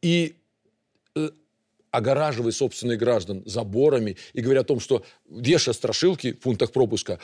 и 0.00 0.36
э, 1.14 1.30
огораживая 1.92 2.50
собственных 2.50 2.98
граждан 2.98 3.42
заборами 3.46 4.16
и 4.32 4.40
говоря 4.40 4.62
о 4.62 4.64
том, 4.64 4.80
что 4.80 5.04
вешая 5.30 5.74
страшилки 5.74 6.32
в 6.32 6.40
пунктах 6.40 6.72
пропуска, 6.72 7.20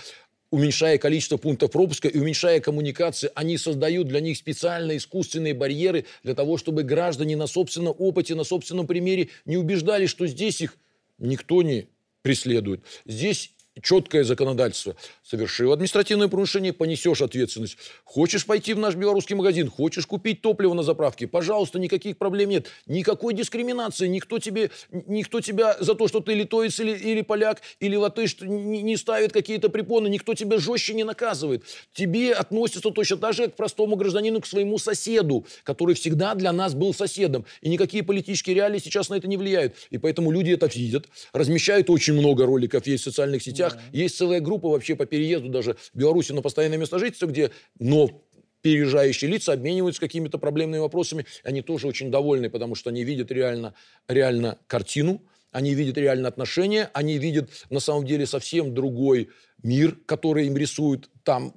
уменьшая 0.50 0.98
количество 0.98 1.38
пунктов 1.38 1.72
пропуска 1.72 2.07
и 2.07 2.18
уменьшая 2.18 2.61
коммуникации, 2.61 3.31
они 3.35 3.59
создают 3.59 4.07
для 4.07 4.20
них 4.20 4.37
специальные 4.37 4.98
искусственные 4.98 5.54
барьеры 5.54 6.04
для 6.22 6.35
того, 6.35 6.59
чтобы 6.59 6.85
граждане 6.85 7.37
на 7.37 7.46
собственном 7.46 7.94
опыте, 7.98 8.35
на 8.35 8.44
собственном 8.44 8.87
примере 8.87 9.31
не 9.46 9.57
убеждали, 9.57 10.07
что 10.07 10.26
здесь 10.26 10.61
их 10.61 10.76
никто 11.18 11.62
не 11.62 11.88
преследует. 12.22 12.83
Здесь 13.07 13.52
четкое 13.82 14.24
законодательство. 14.24 14.96
Совершил 15.22 15.72
административное 15.72 16.28
нарушение, 16.28 16.72
понесешь 16.72 17.20
ответственность. 17.20 17.76
Хочешь 18.04 18.46
пойти 18.46 18.74
в 18.74 18.78
наш 18.78 18.94
белорусский 18.94 19.36
магазин, 19.36 19.70
хочешь 19.70 20.06
купить 20.06 20.40
топливо 20.40 20.74
на 20.74 20.82
заправке, 20.82 21.26
пожалуйста, 21.26 21.78
никаких 21.78 22.16
проблем 22.16 22.50
нет. 22.50 22.68
Никакой 22.86 23.34
дискриминации. 23.34 24.06
Никто, 24.06 24.38
тебе, 24.38 24.70
никто 24.90 25.40
тебя 25.40 25.76
за 25.80 25.94
то, 25.94 26.08
что 26.08 26.20
ты 26.20 26.34
литовец 26.34 26.80
или, 26.80 26.92
или 26.92 27.22
поляк, 27.22 27.60
или 27.80 27.96
латыш 27.96 28.40
не, 28.40 28.82
не 28.82 28.96
ставит 28.96 29.32
какие-то 29.32 29.68
препоны, 29.68 30.08
никто 30.08 30.34
тебя 30.34 30.58
жестче 30.58 30.94
не 30.94 31.04
наказывает. 31.04 31.64
Тебе 31.92 32.32
относятся 32.32 32.90
точно 32.90 33.16
так 33.16 33.34
же, 33.34 33.44
как 33.44 33.54
к 33.54 33.56
простому 33.56 33.96
гражданину, 33.96 34.40
к 34.40 34.46
своему 34.46 34.78
соседу, 34.78 35.46
который 35.64 35.94
всегда 35.94 36.34
для 36.34 36.52
нас 36.52 36.74
был 36.74 36.94
соседом. 36.94 37.44
И 37.60 37.68
никакие 37.68 38.02
политические 38.02 38.56
реалии 38.56 38.78
сейчас 38.78 39.08
на 39.08 39.16
это 39.16 39.28
не 39.28 39.36
влияют. 39.36 39.74
И 39.90 39.98
поэтому 39.98 40.30
люди 40.30 40.52
это 40.52 40.66
видят, 40.66 41.06
размещают 41.32 41.90
очень 41.90 42.14
много 42.14 42.46
роликов, 42.46 42.86
есть 42.86 43.02
в 43.02 43.04
социальных 43.04 43.42
сетях, 43.42 43.67
Да. 43.74 43.83
Есть 43.92 44.16
целая 44.16 44.40
группа 44.40 44.68
вообще 44.68 44.96
по 44.96 45.07
переезду 45.07 45.48
даже 45.48 45.76
в 45.94 45.98
Беларуси 45.98 46.33
на 46.33 46.42
постоянное 46.42 46.78
место 46.78 46.98
жительства, 46.98 47.26
где, 47.26 47.50
но 47.78 48.22
переезжающие 48.62 49.31
лица 49.31 49.52
обмениваются 49.52 50.00
какими-то 50.00 50.38
проблемными 50.38 50.81
вопросами. 50.81 51.26
Они 51.44 51.62
тоже 51.62 51.87
очень 51.87 52.11
довольны, 52.11 52.50
потому 52.50 52.74
что 52.74 52.90
они 52.90 53.04
видят 53.04 53.31
реально, 53.31 53.74
реально 54.09 54.59
картину, 54.66 55.22
они 55.50 55.74
видят 55.74 55.96
реально 55.96 56.28
отношения, 56.28 56.90
они 56.92 57.18
видят 57.18 57.50
на 57.70 57.81
самом 57.81 58.04
деле 58.07 58.26
совсем 58.26 58.74
другой 58.74 59.31
мир, 59.62 59.96
который 60.06 60.46
им 60.46 60.56
рисуют 60.56 61.10
там, 61.24 61.52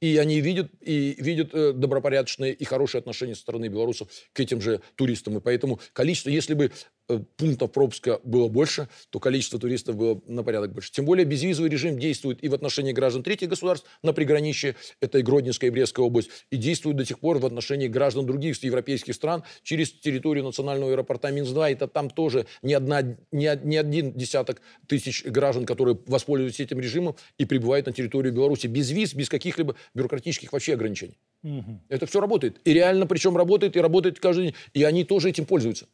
и 0.00 0.16
они 0.16 0.40
видят, 0.40 0.70
и 0.80 1.14
видят 1.18 1.50
э, 1.52 1.72
добропорядочные 1.72 2.54
и 2.54 2.64
хорошие 2.64 3.00
отношения 3.00 3.34
со 3.34 3.42
стороны 3.42 3.68
белорусов 3.68 4.08
к 4.32 4.40
этим 4.40 4.60
же 4.60 4.80
туристам. 4.94 5.36
И 5.36 5.40
поэтому 5.40 5.78
количество, 5.92 6.30
если 6.30 6.54
бы 6.54 6.70
Э, 7.06 7.18
пунктов 7.36 7.70
пропуска 7.70 8.18
было 8.24 8.48
больше, 8.48 8.88
то 9.10 9.20
количество 9.20 9.58
туристов 9.58 9.94
было 9.94 10.22
на 10.26 10.42
порядок 10.42 10.72
больше. 10.72 10.90
Тем 10.90 11.04
более 11.04 11.26
безвизовый 11.26 11.70
режим 11.70 11.98
действует 11.98 12.42
и 12.42 12.48
в 12.48 12.54
отношении 12.54 12.92
граждан 12.92 13.22
третьих 13.22 13.50
государств 13.50 13.86
на 14.02 14.14
приграничье, 14.14 14.74
это 15.00 15.18
и 15.18 15.22
Гродненская 15.22 15.68
и 15.68 15.70
Брестская 15.70 16.06
область, 16.06 16.30
и 16.50 16.56
действует 16.56 16.96
до 16.96 17.04
сих 17.04 17.18
пор 17.18 17.38
в 17.38 17.44
отношении 17.44 17.88
граждан 17.88 18.24
других 18.24 18.62
европейских 18.62 19.14
стран 19.14 19.44
через 19.62 19.92
территорию 19.92 20.44
национального 20.44 20.92
аэропорта 20.92 21.30
Минск-2. 21.30 21.72
Это 21.72 21.88
там 21.88 22.08
тоже 22.08 22.46
не, 22.62 22.72
одна, 22.72 23.02
не, 23.02 23.60
не 23.62 23.76
один 23.76 24.14
десяток 24.14 24.62
тысяч 24.86 25.26
граждан, 25.26 25.66
которые 25.66 25.98
воспользуются 26.06 26.62
этим 26.62 26.80
режимом 26.80 27.16
и 27.38 27.44
прибывают 27.44 27.86
на 27.86 27.92
территорию 27.92 28.32
Беларуси 28.32 28.66
без 28.66 28.90
виз, 28.90 29.14
без 29.14 29.28
каких-либо 29.28 29.74
бюрократических 29.94 30.52
вообще 30.52 30.74
ограничений. 30.74 31.18
Угу. 31.42 31.80
Это 31.88 32.06
все 32.06 32.20
работает. 32.20 32.60
И 32.64 32.72
реально 32.72 33.06
причем 33.06 33.36
работает, 33.36 33.76
и 33.76 33.80
работает 33.80 34.20
каждый 34.20 34.46
день. 34.46 34.54
И 34.72 34.82
они 34.82 35.04
тоже 35.04 35.30
этим 35.30 35.46
пользуются 35.46 35.86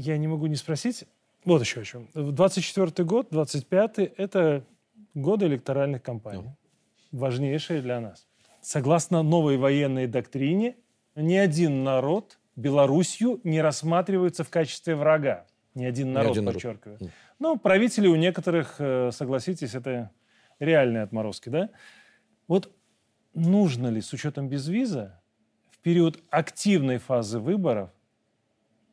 я 0.00 0.16
не 0.18 0.28
могу 0.28 0.46
не 0.46 0.56
спросить. 0.56 1.04
Вот 1.44 1.62
еще 1.62 1.80
о 1.80 1.84
чем. 1.84 2.08
24 2.14 3.04
год, 3.06 3.28
25 3.30 3.98
это 3.98 4.64
годы 5.14 5.46
электоральных 5.46 6.02
кампаний. 6.02 6.42
Ну. 6.42 6.56
Важнейшие 7.12 7.80
для 7.82 8.00
нас. 8.00 8.26
Согласно 8.60 9.22
новой 9.22 9.56
военной 9.56 10.06
доктрине, 10.06 10.76
ни 11.16 11.34
один 11.34 11.82
народ 11.82 12.38
Белоруссию 12.56 13.40
не 13.42 13.62
рассматривается 13.62 14.44
в 14.44 14.50
качестве 14.50 14.94
врага. 14.94 15.46
Ни 15.74 15.84
один 15.84 16.12
народ, 16.12 16.36
ни 16.36 16.40
один 16.40 16.52
подчеркиваю. 16.52 16.98
Народ. 17.00 17.14
Ну, 17.38 17.58
правители 17.58 18.06
у 18.06 18.16
некоторых, 18.16 18.76
э, 18.78 19.10
согласитесь, 19.12 19.74
это 19.74 20.10
реальные 20.60 21.02
отморозки, 21.02 21.48
да? 21.48 21.70
Вот 22.46 22.72
нужно 23.34 23.88
ли 23.88 24.00
с 24.00 24.12
учетом 24.12 24.48
безвиза 24.48 25.20
в 25.70 25.78
период 25.78 26.22
активной 26.30 26.98
фазы 26.98 27.40
выборов 27.40 27.90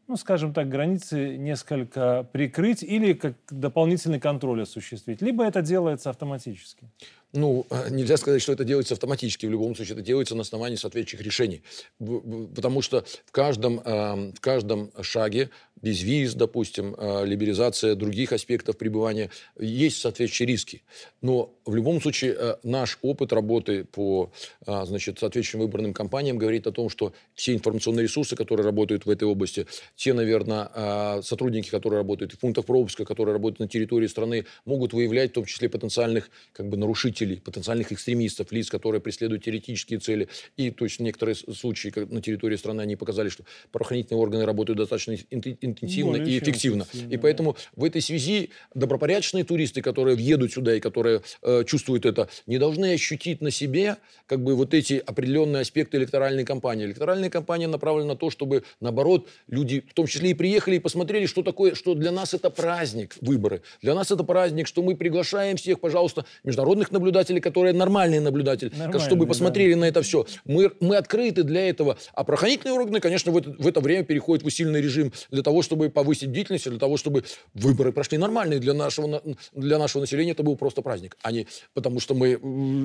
ну, 0.08 0.16
скажем 0.16 0.54
так, 0.54 0.70
границы 0.70 1.38
несколько 1.38 2.28
прикрыть 2.32 2.82
или 2.82 3.14
как 3.14 3.36
дополнительный 3.50 4.20
контроль 4.20 4.62
осуществить, 4.64 5.22
либо 5.22 5.44
это 5.44 5.62
делается 5.62 6.10
автоматически? 6.10 6.90
Ну, 7.34 7.66
э, 7.70 7.90
нельзя 7.90 8.16
сказать, 8.16 8.42
что 8.42 8.54
это 8.54 8.64
делается 8.64 8.94
автоматически. 8.94 9.46
В 9.46 9.52
любом 9.52 9.76
случае, 9.76 9.96
это 9.96 10.02
делается 10.02 10.34
на 10.34 10.42
основании 10.42 10.78
соответствующих 10.78 11.26
решений. 11.26 11.62
Потому 12.00 12.82
что 12.82 13.04
в 13.26 13.32
каждом, 13.32 13.82
эм, 13.82 14.34
в 14.34 14.40
каждом 14.40 14.92
шаге 15.02 15.50
без 15.82 16.02
виз, 16.02 16.34
допустим, 16.34 16.96
э, 16.98 17.26
либерализация 17.26 17.96
других 17.96 18.32
аспектов 18.32 18.78
пребывания, 18.78 19.30
есть 19.60 20.02
соответствующие 20.02 20.48
риски. 20.48 20.84
Но 21.22 21.54
в 21.66 21.76
любом 21.76 22.02
случае 22.02 22.36
э, 22.36 22.56
наш 22.64 22.98
опыт 23.02 23.34
работы 23.34 23.84
по 23.84 24.32
значит, 24.66 25.20
соответствующим 25.20 25.60
выборным 25.60 25.94
кампаниям 25.94 26.38
говорит 26.38 26.66
о 26.66 26.72
том, 26.72 26.90
что 26.90 27.14
все 27.36 27.54
информационные 27.54 28.04
ресурсы, 28.04 28.36
которые 28.36 28.66
работают 28.66 29.06
в 29.06 29.10
этой 29.10 29.26
области, 29.26 29.68
те, 29.96 30.14
наверное, 30.14 31.22
сотрудники, 31.22 31.70
которые 31.70 32.00
работают 32.00 32.34
в 32.34 32.40
пунктах 32.40 32.66
пропуска, 32.66 33.06
которые 33.06 33.34
работают 33.34 33.60
на 33.60 33.68
территории 33.68 34.08
страны, 34.08 34.46
могут 34.66 34.94
выявлять 34.94 35.32
в 35.32 35.34
том 35.34 35.46
числе 35.46 35.70
потенциальных 35.70 36.30
как 36.54 36.68
бы, 36.70 36.78
нарушителей, 36.78 37.17
потенциальных 37.26 37.92
экстремистов, 37.92 38.52
лиц, 38.52 38.70
которые 38.70 39.02
преследуют 39.02 39.44
теоретические 39.44 40.00
цели. 40.00 40.28
И 40.56 40.72
то 40.72 40.86
есть 40.86 41.00
некоторые 41.00 41.36
случаи 41.36 41.92
на 41.96 42.22
территории 42.22 42.56
страны 42.56 42.82
они 42.82 42.96
показали, 42.96 43.30
что 43.30 43.44
правоохранительные 43.72 44.22
органы 44.22 44.46
работают 44.46 44.78
достаточно 44.78 45.16
интенсивно 45.32 46.18
Более 46.18 46.36
и 46.36 46.40
эффективно. 46.40 46.84
Эффективно. 46.84 47.14
И 47.14 47.18
поэтому 47.18 47.56
в 47.76 47.84
этой 47.84 48.02
связи 48.02 48.50
добропорядочные 48.74 49.44
туристы, 49.44 49.82
которые 49.82 50.16
въедут 50.16 50.54
сюда 50.54 50.76
и 50.76 50.80
которые 50.80 51.22
э, 51.42 51.64
чувствуют 51.66 52.06
это, 52.06 52.30
не 52.46 52.58
должны 52.58 52.94
ощутить 52.94 53.42
на 53.42 53.52
себе 53.52 53.98
как 54.26 54.44
бы 54.44 54.56
вот 54.56 54.74
эти 54.74 55.02
определенные 55.06 55.62
аспекты 55.62 55.98
электоральной 55.98 56.46
кампании. 56.46 56.86
Электоральная 56.86 57.30
кампания 57.30 57.68
направлена 57.68 58.14
на 58.14 58.16
то, 58.16 58.30
чтобы, 58.30 58.64
наоборот, 58.80 59.28
люди, 59.48 59.84
в 59.90 59.94
том 59.94 60.08
числе 60.08 60.32
и 60.32 60.34
приехали 60.34 60.76
и 60.76 60.80
посмотрели, 60.80 61.26
что 61.26 61.44
такое, 61.44 61.76
что 61.76 61.94
для 61.94 62.12
нас 62.12 62.34
это 62.34 62.50
праздник, 62.50 63.16
выборы. 63.22 63.62
Для 63.82 63.94
нас 63.94 64.12
это 64.12 64.24
праздник, 64.24 64.68
что 64.68 64.82
мы 64.82 64.96
приглашаем 64.96 65.58
всех, 65.58 65.80
пожалуйста, 65.80 66.26
международных 66.44 66.92
наблюдателей, 66.92 67.07
которые 67.40 67.74
нормальные 67.74 68.22
наблюдатели, 68.22 68.70
Нормальные, 68.70 69.00
чтобы 69.00 69.28
посмотрели 69.28 69.74
да. 69.74 69.80
на 69.82 69.86
это 69.86 70.02
все. 70.02 70.26
Мы, 70.46 70.72
мы 70.80 70.98
открыты 70.98 71.44
для 71.44 71.70
этого. 71.70 71.98
А 72.14 72.24
правоохранительные 72.24 72.74
органы, 72.74 73.00
конечно, 73.00 73.32
в 73.32 73.38
это, 73.38 73.52
в 73.52 73.68
это 73.68 73.80
время 73.80 74.04
переходят 74.04 74.44
в 74.44 74.48
усиленный 74.48 74.82
режим 74.82 75.12
для 75.32 75.44
того, 75.44 75.62
чтобы 75.62 75.90
повысить 75.90 76.30
бдительность, 76.30 76.70
для 76.70 76.80
того, 76.80 76.98
чтобы 76.98 77.24
выборы 77.54 77.92
прошли 77.92 78.18
нормальные 78.18 78.60
для 78.60 78.74
нашего, 78.74 79.22
для 79.54 79.80
нашего 79.80 80.02
населения. 80.02 80.32
Это 80.32 80.44
был 80.44 80.56
просто 80.56 80.82
праздник, 80.82 81.18
а 81.22 81.32
не 81.32 81.48
потому, 81.74 82.00
что 82.00 82.14
мы 82.14 82.40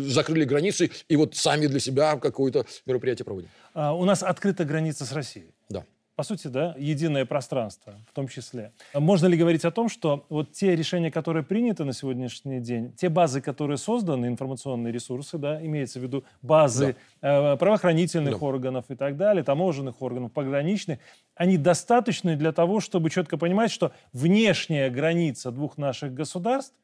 закрыли 0.09 0.45
границы 0.45 0.91
и 1.09 1.17
вот 1.17 1.37
сами 1.37 1.67
для 1.67 1.81
себя 1.81 2.17
какое-то 2.17 2.67
мероприятие 2.87 3.25
проводим. 3.25 3.49
А, 3.75 3.95
у 3.95 4.05
нас 4.05 4.23
открыта 4.23 4.65
граница 4.65 5.05
с 5.05 5.13
Россией. 5.13 5.47
Да 5.69 5.85
по 6.23 6.25
сути, 6.25 6.47
да, 6.47 6.77
единое 6.79 7.25
пространство 7.25 7.95
в 8.09 8.13
том 8.13 8.29
числе. 8.29 8.71
Можно 8.95 9.27
ли 9.27 9.37
говорить 9.37 9.65
о 9.65 9.73
том, 9.73 9.89
что 9.89 10.25
вот 10.29 10.53
те 10.53 10.77
решения, 10.77 11.11
которые 11.11 11.43
приняты 11.43 11.83
на 11.83 11.93
сегодняшний 11.93 12.61
день, 12.61 12.93
те 12.93 13.09
базы, 13.09 13.41
которые 13.41 13.77
созданы, 13.77 14.27
информационные 14.27 14.93
ресурсы, 14.93 15.37
да, 15.37 15.61
имеется 15.67 15.99
в 15.99 16.05
виду 16.05 16.23
базы 16.41 16.95
да. 17.21 17.55
э, 17.55 17.57
правоохранительных 17.57 18.39
да. 18.39 18.47
органов 18.47 18.85
и 18.89 18.95
так 18.95 19.17
далее, 19.17 19.43
таможенных 19.43 20.01
органов, 20.01 20.31
пограничных, 20.31 21.01
они 21.35 21.59
достаточны 21.59 22.37
для 22.37 22.53
того, 22.53 22.79
чтобы 22.79 23.11
четко 23.11 23.37
понимать, 23.37 23.73
что 23.73 23.91
внешняя 24.13 24.91
граница 24.91 25.51
двух 25.51 25.77
наших 25.77 26.15
государств, 26.15 26.77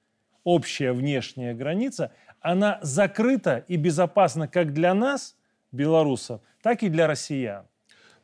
общая 0.43 0.91
внешняя 0.91 1.55
граница, 1.55 2.11
она 2.41 2.81
закрыта 2.83 3.65
и 3.69 3.77
безопасна 3.77 4.49
как 4.49 4.73
для 4.73 4.95
нас, 4.95 5.37
белорусов, 5.71 6.41
так 6.61 6.83
и 6.83 6.89
для 6.89 7.07
россиян. 7.07 7.67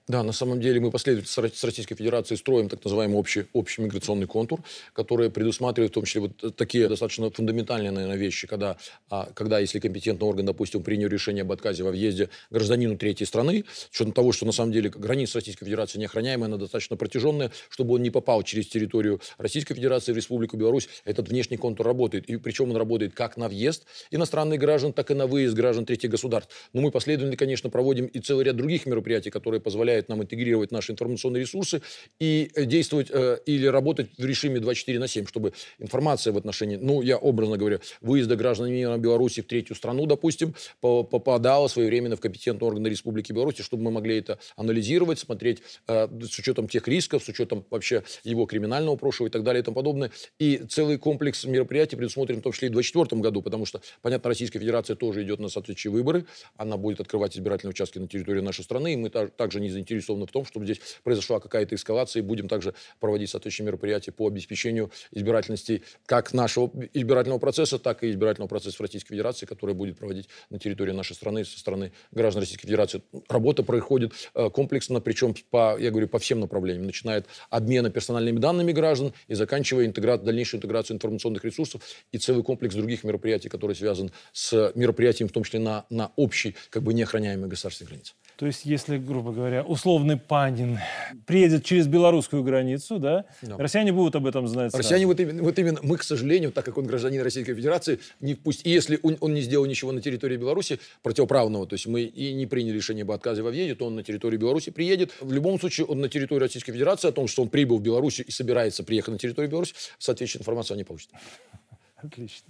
Да, 0.07 0.23
на 0.23 0.33
самом 0.33 0.61
деле 0.61 0.81
мы 0.81 0.91
последовательно 0.91 1.49
с 1.49 1.65
Российской 1.65 1.95
Федерацией 1.95 2.37
строим 2.37 2.69
так 2.69 2.85
называемый 2.85 3.17
общий, 3.17 3.47
общий 3.55 3.81
миграционный 3.81 4.27
контур, 4.27 4.61
который 4.93 5.31
предусматривает 5.31 5.93
в 5.93 5.95
том 5.95 6.05
числе 6.05 6.21
вот 6.21 6.57
такие 6.57 6.89
достаточно 6.89 7.31
фундаментальные, 7.31 7.91
наверное, 7.91 8.19
вещи, 8.19 8.47
когда, 8.47 8.77
а, 9.09 9.31
когда 9.33 9.61
если 9.61 9.79
компетентный 9.79 10.29
орган, 10.29 10.45
допустим, 10.45 10.83
принял 10.83 11.09
решение 11.09 11.41
об 11.41 11.53
отказе 11.53 11.85
во 11.85 11.91
въезде 11.91 12.29
гражданину 12.51 12.99
третьей 12.99 13.25
страны, 13.25 13.65
с 13.67 13.95
учетом 13.95 14.13
того, 14.13 14.33
что 14.33 14.45
на 14.45 14.53
самом 14.53 14.73
деле 14.73 14.91
граница 14.91 15.39
Российской 15.39 15.65
Федерации 15.65 15.99
неохраняемая, 15.99 16.49
она 16.49 16.59
достаточно 16.59 16.99
протяженная, 16.99 17.51
чтобы 17.71 17.95
он 17.95 18.03
не 18.03 18.11
попал 18.11 18.43
через 18.43 18.67
территорию 18.67 19.23
Российской 19.39 19.73
Федерации 19.73 20.13
в 20.13 20.17
Республику 20.17 20.59
Беларусь, 20.59 20.87
этот 21.07 21.31
внешний 21.31 21.57
контур 21.57 21.87
работает. 21.87 22.29
И 22.29 22.37
причем 22.37 22.69
он 22.69 22.77
работает 22.77 23.15
как 23.15 23.39
на 23.39 23.49
въезд 23.49 23.85
иностранных 24.11 24.61
граждан, 24.61 24.93
так 24.93 25.11
и 25.11 25.15
на 25.15 25.27
выезд 25.27 25.55
граждан 25.55 25.87
третьих 25.87 26.11
государств. 26.11 26.55
Но 26.75 26.83
мы 26.83 26.91
последовательно, 26.91 27.39
конечно, 27.39 27.71
проводим 27.71 28.05
и 28.05 28.19
целый 28.19 28.45
ряд 28.45 28.57
других 28.57 28.85
мероприятий, 28.85 29.31
которые 29.31 29.63
позволяют 29.63 29.94
позволяет 29.95 30.09
нам 30.09 30.23
интегрировать 30.23 30.73
наши 30.73 30.93
информационные 30.93 31.43
ресурсы 31.43 31.81
и 32.21 32.51
э, 32.55 32.65
действовать 32.65 33.09
э, 33.11 33.39
или 33.47 33.67
работать 33.67 34.09
в 34.19 34.25
режиме 34.25 34.61
24 34.61 34.99
на 34.99 35.09
7, 35.09 35.27
чтобы 35.27 35.53
информация 35.79 36.33
в 36.33 36.37
отношении, 36.37 36.77
ну, 36.77 37.03
я 37.03 37.17
образно 37.17 37.57
говоря, 37.57 37.81
выезда 38.01 38.37
граждан 38.37 38.65
Беларуси 39.01 39.43
в 39.43 39.47
третью 39.47 39.77
страну, 39.77 40.07
допустим, 40.07 40.55
попадала 40.81 41.69
своевременно 41.69 42.17
в 42.17 42.21
компетентные 42.21 42.67
органы 42.67 42.89
Республики 42.89 43.33
Беларусь, 43.33 43.59
чтобы 43.61 43.83
мы 43.83 43.91
могли 43.91 44.19
это 44.19 44.39
анализировать, 44.57 45.19
смотреть 45.19 45.63
э, 45.87 46.09
с 46.23 46.39
учетом 46.39 46.69
тех 46.69 46.89
рисков, 46.89 47.23
с 47.23 47.29
учетом 47.29 47.65
вообще 47.71 48.03
его 48.25 48.47
криминального 48.47 48.97
прошлого 48.97 49.29
и 49.29 49.31
так 49.31 49.43
далее 49.43 49.61
и 49.61 49.65
тому 49.65 49.75
подобное. 49.75 50.11
И 50.39 50.63
целый 50.69 50.99
комплекс 50.99 51.45
мероприятий 51.45 51.97
предусмотрен 51.97 52.41
в 52.41 52.43
том 52.43 52.53
числе 52.53 52.69
и 52.69 52.71
в 52.71 52.75
2024 52.75 53.23
году, 53.23 53.43
потому 53.43 53.67
что, 53.67 53.81
понятно, 54.03 54.29
Российская 54.29 54.59
Федерация 54.59 54.97
тоже 54.97 55.23
идет 55.23 55.41
на 55.41 55.49
соответствующие 55.49 55.93
выборы, 55.93 56.27
она 56.57 56.77
будет 56.77 57.01
открывать 57.01 57.37
избирательные 57.37 57.71
участки 57.71 57.99
на 57.99 58.09
территории 58.09 58.41
нашей 58.41 58.65
страны, 58.65 58.95
и 58.95 58.97
мы 58.97 59.11
также 59.11 59.61
не 59.61 59.69
заинтересованы 59.85 60.27
в 60.27 60.33
том, 60.33 60.45
чтобы 60.45 60.65
здесь 60.65 60.81
произошла 61.03 61.41
какая-то 61.41 61.75
эскалация, 61.75 62.23
и 62.23 62.25
будем 62.25 62.49
также 62.49 62.75
проводить 63.01 63.31
соответствующие 63.31 63.67
мероприятия 63.67 64.13
по 64.13 64.27
обеспечению 64.27 64.91
избирательности 65.13 65.83
как 66.07 66.33
нашего 66.33 66.71
избирательного 66.95 67.39
процесса, 67.39 67.79
так 67.79 68.03
и 68.03 68.11
избирательного 68.11 68.49
процесса 68.49 68.77
в 68.79 68.81
Российской 68.81 69.11
Федерации, 69.11 69.47
который 69.47 69.75
будет 69.75 69.99
проводить 69.99 70.29
на 70.51 70.59
территории 70.59 70.93
нашей 70.93 71.15
страны 71.15 71.45
со 71.45 71.59
стороны 71.59 71.93
граждан 72.11 72.43
Российской 72.43 72.67
Федерации. 72.67 73.03
Работа 73.29 73.63
происходит 73.63 74.13
э, 74.35 74.51
комплексно, 74.51 75.01
причем 75.01 75.35
по, 75.51 75.77
я 75.79 75.91
говорю, 75.91 76.09
по 76.09 76.19
всем 76.19 76.41
направлениям, 76.41 76.87
начиная 76.87 77.19
от 77.19 77.27
обмена 77.51 77.91
персональными 77.91 78.39
данными 78.39 78.73
граждан 78.73 79.13
и 79.29 79.35
заканчивая 79.35 79.87
интегра... 79.87 80.17
дальнейшую 80.17 80.59
интеграцию 80.59 80.97
информационных 80.97 81.45
ресурсов 81.45 81.83
и 82.13 82.19
целый 82.19 82.43
комплекс 82.43 82.75
других 82.75 83.05
мероприятий, 83.05 83.49
которые 83.49 83.77
связан 83.77 84.11
с 84.33 84.73
мероприятием, 84.75 85.29
в 85.29 85.33
том 85.33 85.45
числе 85.45 85.61
на, 85.61 85.85
на 85.91 86.13
общей, 86.17 86.55
как 86.71 86.83
бы 86.83 86.95
неохраняемой 86.95 87.49
государственной 87.49 87.89
границе. 87.89 88.15
То 88.37 88.47
есть, 88.47 88.65
если, 88.65 88.99
грубо 88.99 89.31
говоря, 89.31 89.63
условный 89.63 90.17
Панин 90.17 90.81
приедет 91.25 91.65
через 91.65 91.87
белорусскую 91.87 92.43
границу, 92.43 92.99
да, 92.99 93.27
да. 93.43 93.57
россияне 93.59 93.93
будут 93.93 94.17
об 94.17 94.27
этом 94.27 94.49
знать. 94.49 94.75
Россияне 94.75 95.07
вот 95.07 95.21
именно, 95.21 95.43
вот 95.43 95.57
именно, 95.57 95.79
мы, 95.83 95.97
к 95.97 96.03
сожалению, 96.03 96.51
так 96.51 96.65
как 96.65 96.77
он 96.77 96.87
гражданин 96.87 97.23
Российской 97.23 97.55
Федерации, 97.55 98.01
не 98.21 98.35
пусть, 98.35 98.67
и 98.67 98.71
если 98.71 98.99
он, 99.03 99.17
он 99.21 99.35
не 99.35 99.41
сделал 99.41 99.67
ничего 99.67 99.93
на 99.93 100.01
территории 100.01 100.37
Беларуси 100.37 100.81
противоправного, 101.03 101.67
то 101.67 101.75
есть 101.75 101.87
мы 101.87 102.03
и 102.03 102.33
не 102.33 102.47
приняли 102.47 102.75
решение 102.75 103.03
об 103.03 103.13
отказе 103.13 103.43
во 103.43 103.51
въезде, 103.51 103.77
то 103.77 103.87
он 103.87 103.95
на 103.95 104.03
территорию 104.03 104.41
Беларуси 104.41 104.71
приедет. 104.71 105.13
В 105.21 105.33
любом 105.33 105.61
случае, 105.61 105.87
он 105.87 106.01
на 106.01 106.09
территорию 106.09 106.41
Российской 106.41 106.73
Федерации, 106.73 107.09
о 107.09 107.13
том, 107.13 107.29
что 107.29 107.43
он 107.43 107.49
прибыл 107.49 107.79
в 107.79 107.83
Беларусь 107.83 108.19
и 108.19 108.31
собирается 108.33 108.83
приехать 108.83 109.13
на 109.13 109.19
территорию 109.19 109.51
Беларуси, 109.51 109.75
соответствующую 109.99 110.41
информацию 110.41 110.75
они 110.75 110.83
получат. 110.83 111.11
Отлично. 111.97 112.49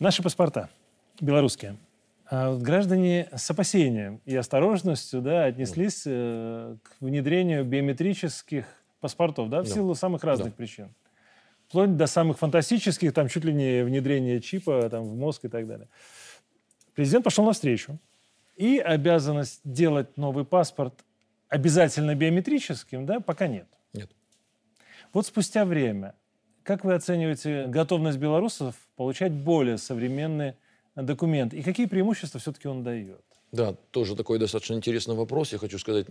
Наши 0.00 0.22
паспорта, 0.22 0.68
белорусские, 1.20 1.76
граждане 2.30 3.28
с 3.34 3.50
опасением 3.50 4.20
и 4.24 4.36
осторожностью 4.36 5.20
да, 5.20 5.46
отнеслись 5.46 6.04
э, 6.06 6.76
к 6.82 6.96
внедрению 7.00 7.64
биометрических 7.64 8.66
паспортов 9.00 9.50
да, 9.50 9.62
в 9.62 9.64
да. 9.68 9.74
силу 9.74 9.94
самых 9.94 10.22
разных 10.22 10.50
да. 10.50 10.54
причин. 10.56 10.94
Вплоть 11.66 11.96
до 11.96 12.06
самых 12.06 12.38
фантастических, 12.38 13.12
там 13.12 13.28
чуть 13.28 13.44
ли 13.44 13.52
не 13.52 13.84
внедрение 13.84 14.40
чипа 14.40 14.88
там, 14.90 15.04
в 15.04 15.16
мозг 15.16 15.44
и 15.44 15.48
так 15.48 15.66
далее. 15.66 15.88
Президент 16.94 17.24
пошел 17.24 17.44
навстречу. 17.44 17.98
И 18.56 18.78
обязанность 18.78 19.60
делать 19.64 20.16
новый 20.16 20.44
паспорт 20.44 20.94
обязательно 21.48 22.14
биометрическим, 22.14 23.06
да, 23.06 23.20
пока 23.20 23.46
нет. 23.46 23.66
Нет. 23.92 24.10
Вот 25.12 25.26
спустя 25.26 25.64
время, 25.64 26.14
как 26.62 26.84
вы 26.84 26.94
оцениваете 26.94 27.66
готовность 27.66 28.18
белорусов 28.18 28.76
получать 28.96 29.32
более 29.32 29.78
современные 29.78 30.56
документ 30.96 31.54
и 31.54 31.62
какие 31.62 31.86
преимущества 31.86 32.40
все-таки 32.40 32.68
он 32.68 32.82
дает? 32.82 33.24
Да, 33.52 33.74
тоже 33.90 34.14
такой 34.14 34.38
достаточно 34.38 34.74
интересный 34.74 35.16
вопрос. 35.16 35.52
Я 35.52 35.58
хочу 35.58 35.78
сказать, 35.78 36.06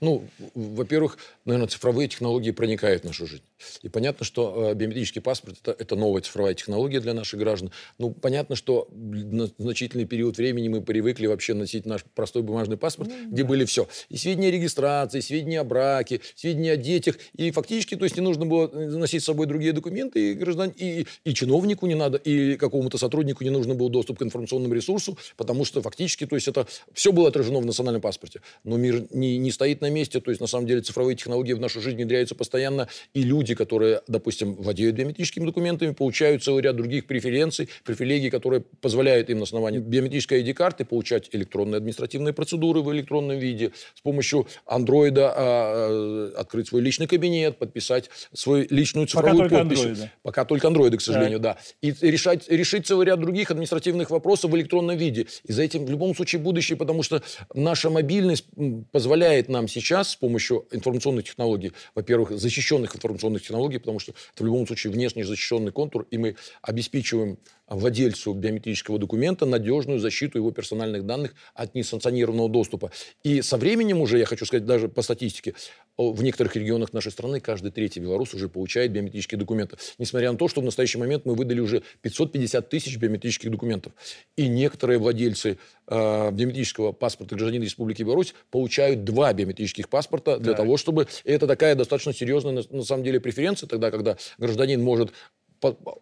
ну, 0.00 0.24
во-первых, 0.54 1.18
наверное, 1.44 1.68
цифровые 1.68 2.08
технологии 2.08 2.50
проникают 2.50 3.02
в 3.02 3.06
нашу 3.06 3.26
жизнь. 3.26 3.42
И 3.82 3.88
понятно, 3.88 4.24
что 4.24 4.70
э, 4.70 4.74
биометрический 4.74 5.20
паспорт 5.20 5.58
это, 5.60 5.76
это 5.78 5.96
новая 5.96 6.22
цифровая 6.22 6.54
технология 6.54 7.00
для 7.00 7.12
наших 7.12 7.40
граждан. 7.40 7.72
Ну, 7.98 8.12
понятно, 8.12 8.56
что 8.56 8.88
на 8.92 9.50
значительный 9.58 10.06
период 10.06 10.38
времени 10.38 10.68
мы 10.68 10.80
привыкли 10.80 11.26
вообще 11.26 11.52
носить 11.52 11.84
наш 11.84 12.04
простой 12.14 12.42
бумажный 12.42 12.78
паспорт, 12.78 13.10
mm-hmm. 13.10 13.32
где 13.32 13.44
были 13.44 13.66
все. 13.66 13.86
И 14.08 14.16
сведения 14.16 14.48
о 14.48 14.52
регистрации, 14.52 15.20
сведения 15.20 15.60
о 15.60 15.64
браке, 15.64 16.22
сведения 16.36 16.72
о 16.72 16.76
детях. 16.76 17.18
И 17.36 17.50
фактически, 17.50 17.96
то 17.96 18.04
есть 18.04 18.16
не 18.16 18.22
нужно 18.22 18.46
было 18.46 18.68
носить 18.68 19.22
с 19.22 19.26
собой 19.26 19.46
другие 19.46 19.72
документы, 19.72 20.32
и, 20.32 20.34
граждан, 20.34 20.72
и, 20.74 21.06
и 21.24 21.34
чиновнику 21.34 21.86
не 21.86 21.96
надо, 21.96 22.16
и 22.16 22.56
какому-то 22.56 22.96
сотруднику 22.96 23.44
не 23.44 23.50
нужно 23.50 23.74
было 23.74 23.90
доступ 23.90 24.20
к 24.20 24.22
информационному 24.22 24.72
ресурсу, 24.72 25.18
потому 25.36 25.66
что 25.66 25.82
фактически, 25.82 26.24
то 26.24 26.34
есть 26.34 26.48
это 26.48 26.66
все 26.92 27.12
было 27.12 27.28
отражено 27.28 27.60
в 27.60 27.66
национальном 27.66 28.02
паспорте. 28.02 28.40
Но 28.64 28.76
мир 28.76 29.04
не, 29.10 29.38
не 29.38 29.50
стоит 29.50 29.80
на 29.80 29.90
месте. 29.90 30.20
То 30.20 30.30
есть, 30.30 30.40
на 30.40 30.46
самом 30.46 30.66
деле, 30.66 30.80
цифровые 30.80 31.16
технологии 31.16 31.52
в 31.52 31.60
нашу 31.60 31.80
жизнь 31.80 31.96
внедряются 31.96 32.34
постоянно. 32.34 32.88
И 33.14 33.22
люди, 33.22 33.54
которые, 33.54 34.02
допустим, 34.08 34.54
владеют 34.54 34.96
биометрическими 34.96 35.46
документами, 35.46 35.92
получают 35.92 36.42
целый 36.42 36.62
ряд 36.62 36.76
других 36.76 37.06
преференций, 37.06 37.68
привилегий, 37.84 38.30
которые 38.30 38.62
позволяют 38.80 39.30
им 39.30 39.38
на 39.38 39.44
основании 39.44 39.78
биометрической 39.78 40.42
ID-карты 40.42 40.84
получать 40.84 41.28
электронные 41.32 41.78
административные 41.78 42.32
процедуры 42.32 42.80
в 42.80 42.92
электронном 42.92 43.38
виде, 43.38 43.72
с 43.94 44.00
помощью 44.00 44.46
андроида 44.66 45.30
а, 45.30 45.36
а, 45.36 46.40
открыть 46.40 46.68
свой 46.68 46.82
личный 46.82 47.06
кабинет, 47.06 47.58
подписать 47.58 48.10
свою 48.32 48.66
личную 48.70 49.06
цифровую 49.06 49.44
Пока 49.44 49.58
подпись. 49.58 49.78
Только 49.78 49.90
андроиды. 49.90 50.12
Пока 50.22 50.44
только 50.44 50.66
андроиды, 50.68 50.96
к 50.98 51.00
сожалению, 51.00 51.40
так. 51.40 51.58
да. 51.82 51.88
И 51.88 52.10
решать, 52.10 52.48
решить 52.48 52.86
целый 52.86 53.06
ряд 53.06 53.20
других 53.20 53.50
административных 53.50 54.10
вопросов 54.10 54.50
в 54.50 54.56
электронном 54.56 54.96
виде. 54.96 55.26
И 55.44 55.52
за 55.52 55.62
этим 55.62 55.84
в 55.84 55.90
любом 55.90 56.14
случае 56.14 56.40
будущее 56.40 56.67
будущее, 56.68 56.76
потому 56.76 57.02
что 57.02 57.22
наша 57.54 57.90
мобильность 57.90 58.46
позволяет 58.92 59.48
нам 59.48 59.68
сейчас 59.68 60.10
с 60.10 60.16
помощью 60.16 60.66
информационных 60.70 61.24
технологий, 61.24 61.72
во-первых, 61.94 62.30
защищенных 62.38 62.94
информационных 62.96 63.42
технологий, 63.42 63.78
потому 63.78 63.98
что 63.98 64.12
это 64.34 64.42
в 64.42 64.46
любом 64.46 64.66
случае 64.66 64.92
внешне 64.92 65.24
защищенный 65.24 65.72
контур, 65.72 66.06
и 66.10 66.18
мы 66.18 66.36
обеспечиваем 66.62 67.38
владельцу 67.68 68.32
биометрического 68.32 68.98
документа 68.98 69.46
надежную 69.46 69.98
защиту 69.98 70.38
его 70.38 70.50
персональных 70.50 71.06
данных 71.06 71.34
от 71.54 71.74
несанкционированного 71.74 72.48
доступа. 72.48 72.90
И 73.22 73.42
со 73.42 73.56
временем 73.56 74.00
уже, 74.00 74.18
я 74.18 74.26
хочу 74.26 74.44
сказать, 74.46 74.64
даже 74.64 74.88
по 74.88 75.02
статистике, 75.02 75.54
в 75.96 76.22
некоторых 76.22 76.54
регионах 76.56 76.92
нашей 76.92 77.10
страны 77.10 77.40
каждый 77.40 77.72
третий 77.72 78.00
белорус 78.00 78.32
уже 78.32 78.48
получает 78.48 78.92
биометрические 78.92 79.38
документы. 79.38 79.76
Несмотря 79.98 80.30
на 80.30 80.38
то, 80.38 80.48
что 80.48 80.60
в 80.60 80.64
настоящий 80.64 80.98
момент 80.98 81.24
мы 81.24 81.34
выдали 81.34 81.60
уже 81.60 81.82
550 82.02 82.68
тысяч 82.68 82.96
биометрических 82.96 83.50
документов. 83.50 83.92
И 84.36 84.48
некоторые 84.48 84.98
владельцы 84.98 85.58
э, 85.88 86.30
биометрического 86.30 86.92
паспорта 86.92 87.34
гражданина 87.34 87.64
Республики 87.64 88.02
Беларусь 88.02 88.34
получают 88.50 89.04
два 89.04 89.32
биометрических 89.32 89.88
паспорта 89.88 90.38
для 90.38 90.52
да. 90.52 90.58
того, 90.58 90.76
чтобы... 90.76 91.08
И 91.24 91.30
это 91.30 91.46
такая 91.46 91.74
достаточно 91.74 92.12
серьезная, 92.12 92.52
на, 92.52 92.62
на 92.76 92.84
самом 92.84 93.02
деле, 93.02 93.20
преференция 93.20 93.66
тогда, 93.66 93.90
когда 93.90 94.16
гражданин 94.38 94.82
может 94.82 95.12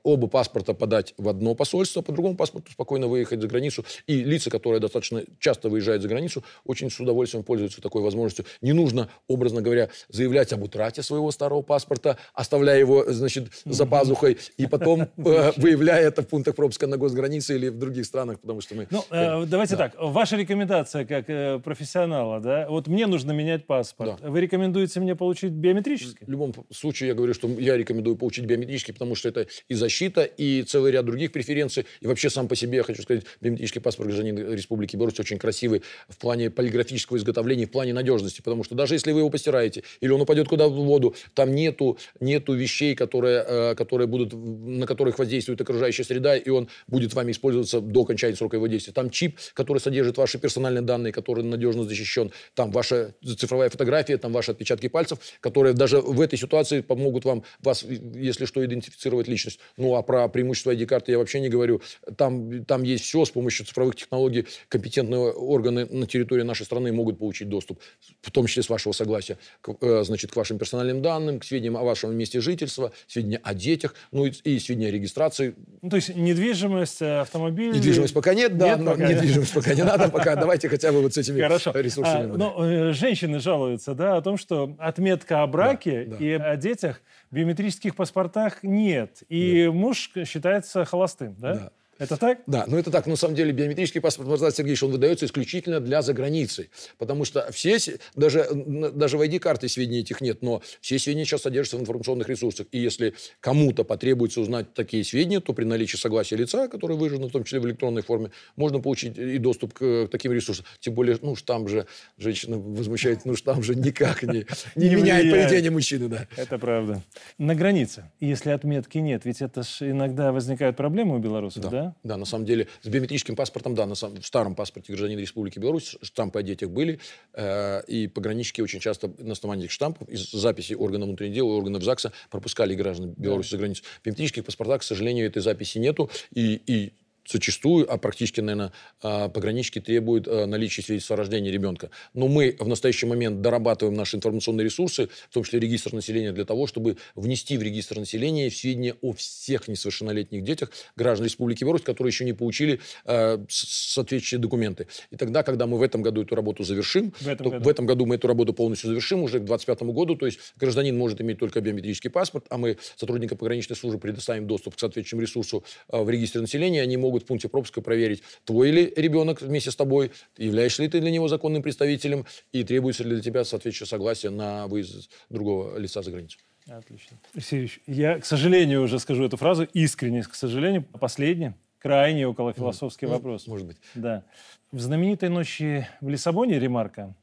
оба 0.03 0.27
паспорта 0.27 0.75
подать 0.75 1.15
в 1.17 1.29
одно 1.29 1.55
посольство, 1.55 2.03
по 2.03 2.13
другому 2.13 2.37
паспорту 2.37 2.73
спокойно 2.73 3.07
выехать 3.07 3.41
за 3.41 3.49
границу. 3.49 3.85
И 4.07 4.23
лица, 4.23 4.51
которые 4.51 4.81
достаточно 4.81 5.23
часто 5.39 5.69
выезжают 5.69 6.03
за 6.03 6.09
границу, 6.09 6.45
очень 6.65 6.91
с 6.91 7.01
удовольствием 7.01 7.45
пользуются 7.45 7.81
такой 7.81 8.03
возможностью. 8.03 8.45
Не 8.61 8.73
нужно, 8.73 9.09
образно 9.29 9.63
говоря, 9.63 9.91
заявлять 10.09 10.53
об 10.53 10.63
утрате 10.63 11.03
своего 11.03 11.31
старого 11.31 11.63
паспорта, 11.63 12.19
оставляя 12.35 12.79
его, 12.79 13.05
значит, 13.13 13.49
за 13.65 13.87
пазухой, 13.87 14.39
и 14.57 14.67
потом 14.67 15.03
э, 15.03 15.53
выявляя 15.57 16.07
это 16.07 16.23
в 16.23 16.29
пунктах 16.29 16.55
пропуска 16.55 16.87
на 16.87 16.97
госгранице 16.97 17.57
или 17.57 17.69
в 17.69 17.79
других 17.79 18.05
странах, 18.07 18.41
потому 18.41 18.61
что 18.61 18.75
мы... 18.75 18.87
Ну, 18.91 19.05
э, 19.11 19.45
давайте 19.47 19.77
так. 19.77 19.95
Ваша 19.99 20.37
рекомендация 20.37 21.05
как 21.05 21.29
э, 21.29 21.59
профессионала, 21.59 22.41
да? 22.41 22.67
Вот 22.69 22.87
мне 22.87 23.07
нужно 23.07 23.33
менять 23.33 23.67
паспорт. 23.67 24.21
Вы 24.21 24.41
рекомендуете 24.41 25.01
мне 25.01 25.15
получить 25.15 25.53
биометрический? 25.53 26.27
В 26.27 26.31
любом 26.31 26.55
случае, 26.71 27.09
я 27.09 27.15
говорю, 27.15 27.35
что 27.35 27.49
я 27.49 27.77
рекомендую 27.77 28.17
получить 28.17 28.45
биометрический, 28.45 28.93
потому 28.95 29.15
что 29.15 29.29
это 29.29 29.46
и 29.69 29.75
защита, 29.75 30.25
и 30.25 30.63
целый 30.63 30.93
ряд 30.93 31.05
других 31.05 31.33
преференций. 31.33 31.87
И 32.01 32.07
вообще 32.07 32.31
сам 32.31 32.49
по 32.49 32.57
себе, 32.57 32.79
я 32.79 32.83
хочу 32.83 33.03
сказать, 33.03 33.25
биометрический 33.41 33.81
паспорт 33.81 34.09
гражданина 34.09 34.55
Республики 34.55 34.97
Беларусь 34.97 35.19
очень 35.21 35.39
красивый 35.39 35.83
в 36.09 36.19
плане 36.19 36.51
полиграфического 36.51 37.17
изготовления, 37.17 37.67
в 37.67 37.71
плане 37.71 37.93
надежности. 37.93 38.41
Потому 38.43 38.65
что 38.65 38.75
даже 38.75 38.95
если 38.95 39.13
вы 39.13 39.21
его 39.21 39.31
постираете, 39.31 39.83
или 40.01 40.11
он 40.11 40.21
упадет 40.21 40.49
куда 40.49 40.69
в 40.69 40.73
воду, 40.73 41.15
там 41.35 41.55
нету, 41.55 41.99
нету 42.21 42.55
вещей, 42.55 42.95
которые, 42.95 43.45
э, 43.47 43.75
которые 43.75 44.07
будут, 44.07 44.33
на 44.33 44.87
которых 44.87 45.19
воздействует 45.19 45.61
окружающая 45.61 46.05
среда, 46.05 46.37
и 46.37 46.49
он 46.51 46.69
будет 46.87 47.15
вами 47.15 47.33
использоваться 47.33 47.81
до 47.81 48.03
окончания 48.03 48.37
срока 48.37 48.57
его 48.57 48.67
действия. 48.67 48.93
Там 48.93 49.11
чип, 49.11 49.39
который 49.55 49.79
содержит 49.79 50.19
ваши 50.19 50.39
персональные 50.39 50.83
данные, 50.83 51.13
который 51.13 51.45
надежно 51.45 51.85
защищен. 51.85 52.33
Там 52.55 52.71
ваша 52.71 53.15
цифровая 53.39 53.71
фотография, 53.71 54.17
там 54.19 54.33
ваши 54.33 54.53
отпечатки 54.53 54.89
пальцев, 54.89 55.19
которые 55.41 55.75
даже 55.75 56.01
в 56.01 56.21
этой 56.21 56.39
ситуации 56.39 56.81
помогут 56.81 57.25
вам, 57.25 57.45
вас, 57.63 57.85
если 57.85 58.45
что, 58.45 58.65
идентифицировать 58.65 59.29
личность. 59.37 59.61
Ну, 59.77 59.95
а 59.95 60.03
про 60.03 60.29
преимущество 60.29 60.75
ID-карты 60.75 61.13
я 61.13 61.19
вообще 61.19 61.41
не 61.41 61.49
говорю. 61.49 61.83
Там, 62.17 62.65
там 62.65 62.83
есть 62.83 63.05
все. 63.05 63.25
С 63.25 63.31
помощью 63.31 63.67
цифровых 63.67 63.97
технологий 63.97 64.47
компетентные 64.69 65.21
органы 65.33 65.87
на 65.87 66.07
территории 66.07 66.43
нашей 66.43 66.65
страны 66.65 66.93
могут 66.93 67.19
получить 67.19 67.49
доступ, 67.49 67.81
в 68.23 68.31
том 68.31 68.47
числе 68.47 68.63
с 68.63 68.71
вашего 68.71 68.93
согласия, 68.93 69.39
к, 69.61 69.75
э, 69.81 70.05
значит, 70.05 70.33
к 70.33 70.37
вашим 70.37 70.59
персональным 70.59 71.03
данным, 71.03 71.39
к 71.39 71.45
сведениям 71.45 71.77
о 71.77 71.83
вашем 71.83 72.17
месте 72.17 72.41
жительства, 72.41 72.93
сведения 73.07 73.41
о 73.43 73.55
детях, 73.55 73.95
ну 74.11 74.27
и, 74.27 74.31
и 74.45 74.59
сведения 74.59 74.89
о 74.89 74.91
регистрации. 74.91 75.55
Ну, 75.83 75.91
то 75.91 75.97
есть 75.97 76.15
недвижимость, 76.15 77.03
э, 77.03 77.21
автомобиль... 77.21 77.73
Недвижимость 77.75 78.15
пока 78.15 78.35
нет, 78.35 78.57
да, 78.57 78.71
нет, 78.71 78.79
но 78.79 78.93
пока... 78.93 79.09
недвижимость 79.13 79.53
пока 79.53 79.75
не 79.75 79.85
надо, 79.85 80.09
пока 80.09 80.37
давайте 80.47 80.69
хотя 80.69 80.93
бы 80.93 81.03
вот 81.03 81.15
с 81.15 81.19
этими 81.19 81.41
Хорошо. 81.41 81.73
ресурсами. 81.75 82.35
А, 82.35 82.39
но 82.39 82.65
э, 82.65 82.93
женщины 82.93 83.39
жалуются, 83.39 83.95
да, 83.95 84.17
о 84.17 84.23
том, 84.23 84.39
что 84.39 84.75
отметка 84.79 85.43
о 85.43 85.47
браке 85.47 86.05
да, 86.05 86.17
да. 86.17 86.25
и 86.25 86.31
о 86.31 86.57
детях 86.57 87.03
биометрических 87.31 87.95
паспортах 87.95 88.63
нет. 88.63 89.23
И 89.29 89.65
Нет. 89.65 89.75
муж 89.75 90.11
считается 90.25 90.85
холостым, 90.85 91.35
да? 91.39 91.55
Да. 91.55 91.73
Это 91.99 92.17
так? 92.17 92.41
Да, 92.47 92.65
ну 92.67 92.77
это 92.77 92.91
так. 92.91 93.07
На 93.07 93.17
самом 93.17 93.35
деле 93.35 93.53
биометрический 93.53 94.01
паспорт, 94.01 94.29
Марат 94.29 94.55
Сергеевич, 94.55 94.83
он 94.83 94.93
выдается 94.93 95.27
исключительно 95.27 95.81
для 95.81 96.03
заграницы. 96.03 96.69
Потому 96.99 97.25
что 97.25 97.51
все, 97.53 97.79
даже, 98.15 98.47
даже 98.53 99.17
в 99.17 99.23
ID-карты 99.23 99.69
сведений 99.69 100.01
этих 100.01 100.21
нет, 100.21 100.43
но 100.43 100.63
все 100.81 100.99
сведения 100.99 101.25
сейчас 101.25 101.43
содержатся 101.43 101.79
в 101.79 101.81
информационных 101.81 102.29
ресурсах. 102.29 102.67
И 102.73 102.79
если 102.79 103.15
кому-то 103.41 103.85
потребуется 103.85 104.41
узнать 104.41 104.75
такие 104.75 105.05
сведения, 105.05 105.41
то 105.41 105.53
при 105.53 105.65
наличии 105.65 105.97
согласия 105.97 106.37
лица, 106.37 106.69
которое 106.69 106.95
выражено 106.95 107.29
в 107.29 107.33
том 107.33 107.45
числе 107.45 107.61
в 107.61 107.67
электронной 107.67 108.03
форме, 108.03 108.31
можно 108.57 108.81
получить 108.81 109.17
и 109.17 109.39
доступ 109.39 109.73
к, 109.75 110.07
к 110.07 110.09
таким 110.11 110.33
ресурсам. 110.33 110.67
Тем 110.81 110.95
более, 110.95 111.19
ну, 111.23 111.35
штамп 111.35 111.69
же, 111.69 111.87
женщина 112.19 112.59
возмущается, 112.59 113.29
ну, 113.29 113.37
штамп 113.37 113.65
же 113.65 113.75
никак 113.75 114.23
не, 114.23 114.47
не, 114.75 114.89
не 114.89 114.95
меняет 114.97 115.31
поведение 115.31 115.71
мужчины. 115.71 116.09
Да. 116.09 116.27
Это 116.37 116.59
правда. 116.59 117.03
На 117.39 117.55
границе, 117.55 118.11
если 118.21 118.51
отметки 118.51 118.99
нет, 118.99 119.25
ведь 119.25 119.41
это 119.41 119.63
же 119.63 119.91
иногда 119.91 120.33
возникают 120.33 120.77
проблемы 120.77 121.17
у 121.17 121.19
белорусов, 121.19 121.63
да? 121.63 121.71
да? 121.71 121.86
Да? 122.03 122.17
на 122.17 122.25
самом 122.25 122.45
деле 122.45 122.69
с 122.83 122.89
биометрическим 122.89 123.37
паспортом, 123.37 123.75
да, 123.75 123.87
на 123.87 123.95
самом, 123.95 124.21
в 124.21 124.27
старом 124.27 124.55
паспорте 124.55 124.93
гражданина 124.93 125.21
Республики 125.21 125.59
Беларусь 125.59 125.97
штампы 126.03 126.41
о 126.41 126.43
детях 126.43 126.71
были, 126.71 126.99
э, 127.35 127.83
и 127.87 128.09
пограничники 128.09 128.61
очень 128.61 128.81
часто 128.81 129.11
на 129.19 129.33
основании 129.33 129.65
этих 129.65 129.73
штампов 129.73 130.09
из 130.09 130.31
записи 130.31 130.75
органов 130.75 131.09
внутренних 131.09 131.35
дел 131.35 131.49
и 131.49 131.53
органов 131.53 131.83
ЗАГСа 131.83 132.13
пропускали 132.31 132.75
граждан 132.75 133.15
Беларуси 133.17 133.51
да. 133.51 133.57
за 133.57 133.59
границу. 133.59 133.83
В 134.01 134.05
биометрических 134.05 134.45
паспортах, 134.45 134.81
к 134.81 134.85
сожалению, 134.85 135.27
этой 135.27 135.43
записи 135.43 135.79
нету, 135.79 136.11
и, 136.33 136.61
и 136.67 136.93
зачастую, 137.27 137.93
а 137.93 137.99
практически, 137.99 138.41
наверное, 138.41 138.73
а, 139.03 139.29
пограничники 139.29 139.81
требуют 139.81 140.29
а, 140.29 140.47
наличия 140.47 140.83
свидетельства 140.83 141.15
о 141.15 141.19
рождении 141.19 141.51
ребенка. 141.51 141.91
Но 142.15 142.29
мы 142.29 142.57
в 142.59 142.69
настоящий 142.69 143.07
момент 143.07 143.41
дорабатываем 143.41 143.97
наши 143.97 144.17
информационные 144.17 144.65
ресурсы, 144.65 145.09
в 145.31 145.35
том 145.35 145.45
числе 145.45 145.61
регистр 145.61 145.95
населения, 145.95 146.33
для 146.33 146.45
того, 146.45 146.67
чтобы 146.67 146.97
внести 147.15 147.57
в 147.57 147.63
регистр 147.63 147.99
населения 147.99 148.51
сведения 148.51 148.95
о 149.03 149.13
всех 149.13 149.69
несовершеннолетних 149.69 150.45
детях 150.45 150.71
граждан 150.97 151.27
Республики 151.27 151.65
Беларусь, 151.65 151.83
которые 151.83 152.11
еще 152.11 152.25
не 152.25 152.33
получили 152.33 152.81
э, 153.05 153.39
соответствующие 153.49 154.39
документы. 154.39 154.87
И 155.11 155.17
тогда, 155.17 155.43
когда 155.43 155.67
мы 155.67 155.79
в 155.79 155.83
этом 155.83 156.03
году 156.03 156.23
эту 156.23 156.35
работу 156.35 156.65
завершим, 156.65 157.13
в 157.21 157.29
этом, 157.29 157.51
году. 157.51 157.65
в 157.65 157.69
этом 157.69 157.87
году 157.87 158.07
мы 158.07 158.17
эту 158.17 158.29
работу 158.29 158.53
полностью 158.53 158.89
завершим 158.89 159.23
уже 159.23 159.39
к 159.39 159.45
2025 159.45 159.83
году, 159.95 160.17
то 160.17 160.27
есть 160.27 160.39
гражданин 160.57 160.97
может 160.97 161.21
иметь 161.21 161.39
только 161.39 161.61
биометрический 161.61 162.11
паспорт, 162.11 162.47
а 162.51 162.59
мы 162.59 162.79
сотрудникам 162.97 163.39
пограничной 163.39 163.77
службы 163.77 164.01
предоставим 164.01 164.47
доступ 164.47 164.77
к 164.77 164.81
соответствующему 164.81 165.23
ресурсу 165.23 165.65
э, 165.89 166.03
в 166.03 166.11
регистре 166.11 166.41
населения, 166.41 166.83
они 166.83 166.97
могут 166.97 167.16
могут 167.17 167.23
в 167.23 167.27
пункте 167.27 167.49
пропуска 167.49 167.81
проверить, 167.81 168.23
твой 168.45 168.71
ли 168.71 168.93
ребенок 168.97 169.41
вместе 169.41 169.71
с 169.71 169.77
тобой, 169.77 170.13
являешься 170.37 170.83
ли 170.83 170.89
ты 170.89 171.01
для 171.01 171.11
него 171.11 171.29
законным 171.29 171.63
представителем 171.63 172.27
и 172.53 172.63
требуется 172.63 173.05
ли 173.05 173.11
для 173.11 173.21
тебя 173.21 173.45
соответствующее 173.45 173.87
согласие 173.87 174.31
на 174.31 174.67
выезд 174.67 175.11
другого 175.31 175.79
лица 175.79 176.03
за 176.03 176.11
границу. 176.11 176.39
Отлично. 176.69 177.17
Алексеевич, 177.35 177.81
я, 177.87 178.19
к 178.19 178.27
сожалению, 178.27 178.83
уже 178.83 178.99
скажу 178.99 179.25
эту 179.25 179.37
фразу, 179.37 179.65
искренне, 179.73 180.23
к 180.23 180.35
сожалению, 180.35 180.83
последний, 180.83 181.53
крайне 181.79 182.27
около 182.27 182.53
философский 182.53 183.07
mm. 183.07 183.11
вопрос. 183.11 183.47
Может 183.47 183.67
быть. 183.67 183.77
Да. 183.95 184.25
В 184.73 184.81
знаменитой 184.81 185.29
ночи 185.29 185.87
в 186.01 186.09
Лиссабоне 186.09 186.59
Ремарка 186.59 187.15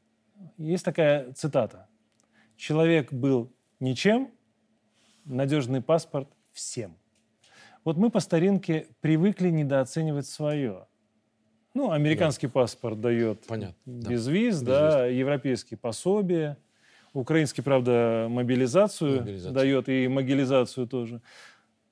есть 0.58 0.86
такая 0.86 1.32
цитата. 1.34 1.88
Человек 2.56 3.12
был 3.12 3.52
ничем, 3.80 4.32
надежный 5.26 5.82
паспорт 5.82 6.30
всем. 6.54 6.96
Вот 7.84 7.98
мы 7.98 8.10
по 8.10 8.20
старинке 8.20 8.88
привыкли 9.02 9.50
недооценивать 9.50 10.28
свое. 10.28 10.88
Ну, 11.74 11.92
американский 11.92 12.48
да. 12.48 12.54
паспорт 12.54 13.02
дает 13.02 13.46
Понятно. 13.48 13.76
без 13.86 14.26
да. 14.26 14.32
виз, 14.32 14.62
без 14.62 14.62
да, 14.62 15.08
виз. 15.08 15.18
европейский 15.18 15.76
пособие, 15.76 16.58
украинский, 17.14 17.64
правда, 17.64 18.28
мобилизацию, 18.30 19.20
мобилизацию 19.20 19.54
дает 19.54 19.90
и 19.90 20.08
могилизацию 20.08 20.88
тоже. 20.88 21.22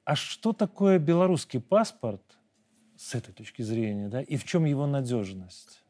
А 0.06 0.16
что 0.16 0.54
такое 0.54 1.00
белорусский 1.00 1.60
паспорт 1.60 2.22
с 2.96 3.16
этой 3.16 3.34
точки 3.34 3.64
зрения, 3.64 4.08
да, 4.08 4.22
и 4.22 4.38
в 4.38 4.44
чем 4.44 4.66
его 4.66 4.86
надежность? 4.86 5.81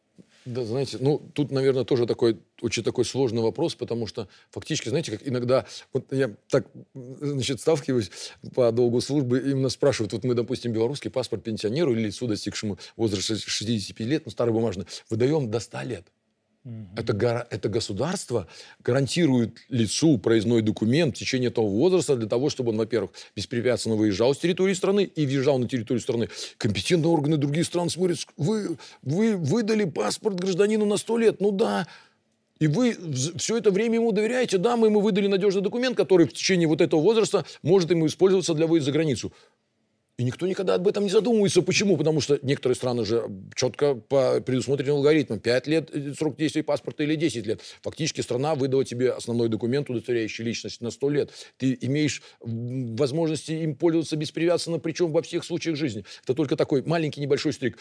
Да, 0.45 0.65
знаете, 0.65 0.97
ну, 0.99 1.19
тут, 1.33 1.51
наверное, 1.51 1.83
тоже 1.83 2.07
такой, 2.07 2.39
очень 2.61 2.83
такой 2.83 3.05
сложный 3.05 3.43
вопрос, 3.43 3.75
потому 3.75 4.07
что 4.07 4.27
фактически, 4.49 4.89
знаете, 4.89 5.11
как 5.11 5.27
иногда, 5.27 5.65
вот 5.93 6.11
я 6.11 6.31
так, 6.49 6.65
значит, 6.95 7.61
сталкиваюсь 7.61 8.09
по 8.55 8.71
долгу 8.71 9.01
службы, 9.01 9.39
именно 9.39 9.69
спрашивают, 9.69 10.13
вот 10.13 10.23
мы, 10.23 10.33
допустим, 10.33 10.73
белорусский 10.73 11.11
паспорт 11.11 11.43
пенсионеру 11.43 11.93
или 11.93 12.07
лицу, 12.07 12.25
достигшему 12.25 12.79
возраста 12.95 13.37
65 13.37 14.07
лет, 14.07 14.25
ну, 14.25 14.31
старый 14.31 14.51
бумажный, 14.51 14.85
выдаем 15.11 15.51
до 15.51 15.59
100 15.59 15.81
лет. 15.83 16.07
Это, 16.95 17.47
это 17.49 17.69
государство 17.69 18.47
гарантирует 18.83 19.57
лицу 19.69 20.19
проездной 20.19 20.61
документ 20.61 21.15
в 21.15 21.19
течение 21.19 21.49
этого 21.49 21.67
возраста 21.67 22.15
для 22.15 22.27
того, 22.27 22.51
чтобы 22.51 22.69
он, 22.69 22.77
во-первых, 22.77 23.11
беспрепятственно 23.35 23.95
выезжал 23.95 24.35
с 24.35 24.37
территории 24.37 24.75
страны 24.75 25.05
и 25.05 25.25
въезжал 25.25 25.57
на 25.57 25.67
территорию 25.67 26.01
страны. 26.01 26.29
Компетентные 26.59 27.11
органы 27.11 27.37
других 27.37 27.65
стран 27.65 27.89
смотрят, 27.89 28.19
вы, 28.37 28.77
вы 29.01 29.35
выдали 29.37 29.85
паспорт 29.85 30.39
гражданину 30.39 30.85
на 30.85 30.97
100 30.97 31.17
лет. 31.17 31.41
Ну 31.41 31.49
да, 31.51 31.87
и 32.59 32.67
вы 32.67 32.95
все 33.37 33.57
это 33.57 33.71
время 33.71 33.95
ему 33.95 34.11
доверяете. 34.11 34.59
Да, 34.59 34.77
мы 34.77 34.85
ему 34.85 34.99
выдали 34.99 35.25
надежный 35.25 35.63
документ, 35.63 35.97
который 35.97 36.27
в 36.27 36.33
течение 36.33 36.67
вот 36.67 36.79
этого 36.79 37.01
возраста 37.01 37.43
может 37.63 37.89
ему 37.89 38.05
использоваться 38.05 38.53
для 38.53 38.67
выезда 38.67 38.91
за 38.91 38.91
границу. 38.91 39.33
И 40.21 40.23
никто 40.23 40.45
никогда 40.45 40.75
об 40.75 40.87
этом 40.87 41.03
не 41.03 41.09
задумывается. 41.09 41.63
Почему? 41.63 41.97
Потому 41.97 42.21
что 42.21 42.37
некоторые 42.43 42.75
страны 42.75 43.05
же 43.05 43.27
четко 43.55 43.95
по 43.95 44.39
предусмотренным 44.39 44.97
алгоритмам. 44.97 45.39
5 45.39 45.65
лет 45.65 45.89
э, 45.91 46.13
срок 46.13 46.37
действия 46.37 46.61
паспорта 46.61 47.01
или 47.01 47.15
10 47.15 47.47
лет. 47.47 47.61
Фактически 47.81 48.21
страна 48.21 48.53
выдала 48.53 48.85
тебе 48.85 49.13
основной 49.13 49.49
документ, 49.49 49.89
удостоверяющий 49.89 50.43
личность 50.43 50.79
на 50.79 50.91
100 50.91 51.09
лет. 51.09 51.31
Ты 51.57 51.75
имеешь 51.81 52.21
возможности 52.39 53.51
им 53.51 53.73
пользоваться 53.73 54.15
беспривязанно, 54.15 54.77
причем 54.77 55.11
во 55.11 55.23
всех 55.23 55.43
случаях 55.43 55.75
жизни. 55.75 56.05
Это 56.23 56.35
только 56.35 56.55
такой 56.55 56.83
маленький 56.83 57.19
небольшой 57.19 57.51
стрик 57.51 57.79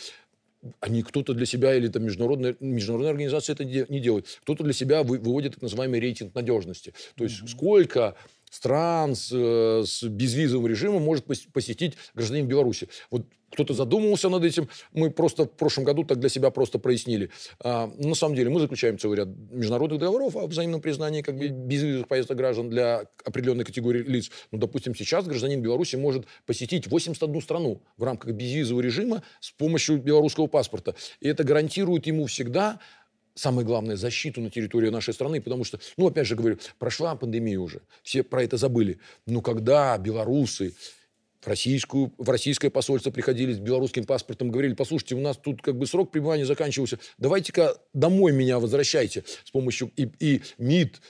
они 0.80 1.03
кто-то 1.03 1.32
для 1.32 1.47
себя 1.47 1.74
или 1.74 1.88
там 1.88 2.05
международная, 2.05 2.55
международная 2.61 3.12
организация 3.12 3.55
это 3.55 3.64
не 3.64 4.01
делает. 4.01 4.26
Кто-то 4.43 4.62
для 4.64 4.72
себя 4.72 5.03
выводит 5.03 5.55
так 5.55 5.62
называемый 5.62 6.01
рейтинг 6.01 6.34
надежности. 6.34 6.93
То 7.16 7.24
есть 7.24 7.43
mm-hmm. 7.43 7.49
сколько 7.49 8.14
стран 8.51 9.14
с, 9.14 9.30
э, 9.32 9.84
с 9.86 10.03
безвизовым 10.03 10.66
режимом 10.66 11.03
может 11.03 11.24
посетить 11.24 11.96
гражданин 12.14 12.46
Беларуси. 12.46 12.88
Вот 13.11 13.24
кто-то 13.53 13.74
задумывался 13.74 14.28
над 14.28 14.44
этим. 14.44 14.68
Мы 14.92 15.11
просто 15.11 15.44
в 15.44 15.51
прошлом 15.51 15.84
году 15.84 16.05
так 16.05 16.18
для 16.18 16.28
себя 16.28 16.51
просто 16.51 16.78
прояснили. 16.78 17.30
А, 17.62 17.90
на 17.98 18.14
самом 18.14 18.36
деле 18.36 18.51
мы 18.51 18.61
заключаем 18.61 18.98
целый 18.98 19.16
ряд 19.16 19.28
международных 19.51 20.01
договоров 20.01 20.36
о 20.36 20.46
взаимном 20.46 20.80
признании 20.80 21.22
как 21.22 21.36
бы, 21.36 21.48
безвизовых 21.48 22.09
поездок 22.09 22.36
граждан 22.36 22.70
для 22.70 23.07
определенной 23.24 23.64
категории 23.64 24.03
лиц. 24.03 24.30
Ну, 24.53 24.59
допустим, 24.59 24.94
сейчас 24.94 25.26
гражданин 25.26 25.61
Беларуси 25.61 25.96
может 25.96 26.26
посетить 26.46 26.86
81 26.86 27.42
страну 27.42 27.82
в 27.96 28.05
рамках 28.05 28.32
безвизового 28.32 28.82
режима 28.82 29.22
с 29.40 29.51
помощью 29.51 29.98
белорусского 29.98 30.46
паспорта. 30.46 30.94
И 31.20 31.28
это 31.28 31.44
гарантирует 31.44 32.07
ему 32.07 32.26
всегда 32.26 32.78
самое 33.35 33.66
главное, 33.66 33.97
защиту 33.97 34.41
на 34.41 34.51
территории 34.51 34.91
нашей 34.91 35.14
страны, 35.14 35.41
потому 35.41 35.64
что, 35.64 35.81
ну, 35.97 36.09
опять 36.09 36.26
же 36.26 36.37
говорю, 36.37 36.59
прошла 36.78 37.14
пандемия 37.16 37.59
уже, 37.59 37.83
все 38.03 38.22
про 38.22 38.43
это 38.43 38.57
забыли. 38.57 38.99
Но 39.26 39.41
когда 39.41 39.97
белорусы 39.99 40.74
в, 41.41 41.47
российскую, 41.47 42.12
в 42.18 42.28
российское 42.28 42.70
посольство 42.70 43.11
приходили 43.11 43.53
с 43.53 43.59
белорусским 43.59 44.05
паспортом, 44.05 44.51
говорили, 44.51 44.74
послушайте, 44.74 45.14
у 45.14 45.20
нас 45.20 45.37
тут 45.37 45.62
как 45.62 45.76
бы 45.76 45.87
срок 45.87 46.11
пребывания 46.11 46.45
заканчивался, 46.45 46.99
давайте-ка 47.18 47.76
домой 47.95 48.33
меня 48.33 48.59
возвращайте 48.59 49.24
с 49.45 49.51
помощью 49.51 49.91
и, 49.97 50.11
и 50.20 50.43
МИД, 50.59 51.01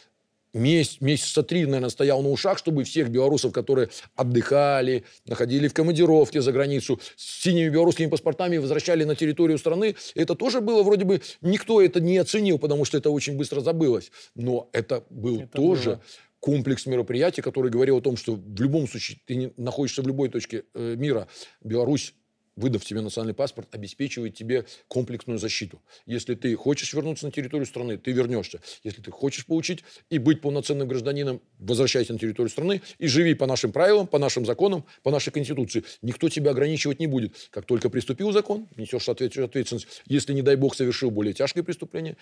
месяц, 0.53 1.01
месяца 1.01 1.43
три, 1.43 1.65
наверное, 1.65 1.91
стоял 1.91 2.23
на 2.23 2.31
ушах, 2.31 2.59
чтобы 2.59 2.85
всех 2.85 3.09
белорусов, 3.11 3.53
которые 3.53 3.89
отдыхали, 4.17 5.05
находили 5.27 5.69
в 5.69 5.75
командировке 5.75 6.41
за 6.41 6.53
границу, 6.53 7.01
с 7.17 7.43
синими 7.43 7.69
белорусскими 7.69 8.09
паспортами 8.09 8.57
возвращали 8.59 9.05
на 9.05 9.15
территорию 9.15 9.59
страны. 9.59 9.97
Это 10.15 10.35
тоже 10.35 10.61
было 10.61 10.83
вроде 10.83 11.05
бы... 11.05 11.21
Никто 11.41 11.81
это 11.81 12.01
не 12.01 12.19
оценил, 12.19 12.59
потому 12.59 12.85
что 12.85 12.99
это 12.99 13.11
очень 13.11 13.37
быстро 13.37 13.61
забылось. 13.61 14.11
Но 14.35 14.69
это 14.73 15.05
был 15.11 15.41
это 15.41 15.53
тоже... 15.53 15.91
Было 15.91 16.01
комплекс 16.41 16.87
мероприятий, 16.87 17.43
который 17.43 17.71
говорил 17.71 17.99
о 17.99 18.01
том, 18.01 18.17
что 18.17 18.35
в 18.35 18.61
любом 18.61 18.89
случае 18.89 19.19
ты 19.27 19.53
находишься 19.57 20.03
в 20.03 20.07
любой 20.07 20.31
точке 20.31 20.65
э, 20.75 20.95
мира, 20.97 21.29
Беларусь 21.63 22.15
выдав 22.61 22.85
тебе 22.85 23.01
национальный 23.01 23.35
паспорт, 23.35 23.75
обеспечивает 23.75 24.35
тебе 24.35 24.67
комплексную 24.89 25.39
защиту. 25.39 25.81
Если 26.07 26.35
ты 26.35 26.55
хочешь 26.55 26.93
вернуться 26.93 27.27
на 27.27 27.33
территорию 27.33 27.67
страны, 27.67 27.97
ты 27.97 28.13
вернешься. 28.13 28.61
Если 28.85 29.03
ты 29.03 29.11
хочешь 29.11 29.47
получить 29.47 29.83
и 30.11 30.19
быть 30.19 30.41
полноценным 30.41 30.87
гражданином, 30.87 31.41
возвращайся 31.59 32.13
на 32.13 32.19
территорию 32.19 32.51
страны 32.51 32.83
и 32.99 33.07
живи 33.07 33.35
по 33.35 33.47
нашим 33.47 33.73
правилам, 33.73 34.07
по 34.07 34.19
нашим 34.19 34.45
законам, 34.45 34.85
по 35.03 35.11
нашей 35.11 35.33
конституции. 35.33 35.85
Никто 36.03 36.29
тебя 36.29 36.51
ограничивать 36.51 37.01
не 37.01 37.07
будет. 37.07 37.35
Как 37.51 37.67
только 37.67 37.89
приступил 37.89 38.33
закон, 38.33 38.69
несешь 38.77 39.09
ответственность. 39.09 39.89
Если, 40.07 40.33
не 40.33 40.43
дай 40.43 40.57
бог, 40.57 40.75
совершил 40.75 41.11
более 41.11 41.33
тяжкое 41.33 41.65
преступление, 41.65 42.17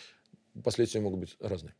последствия 0.63 1.01
могут 1.01 1.21
быть 1.21 1.37
разные. 1.41 1.75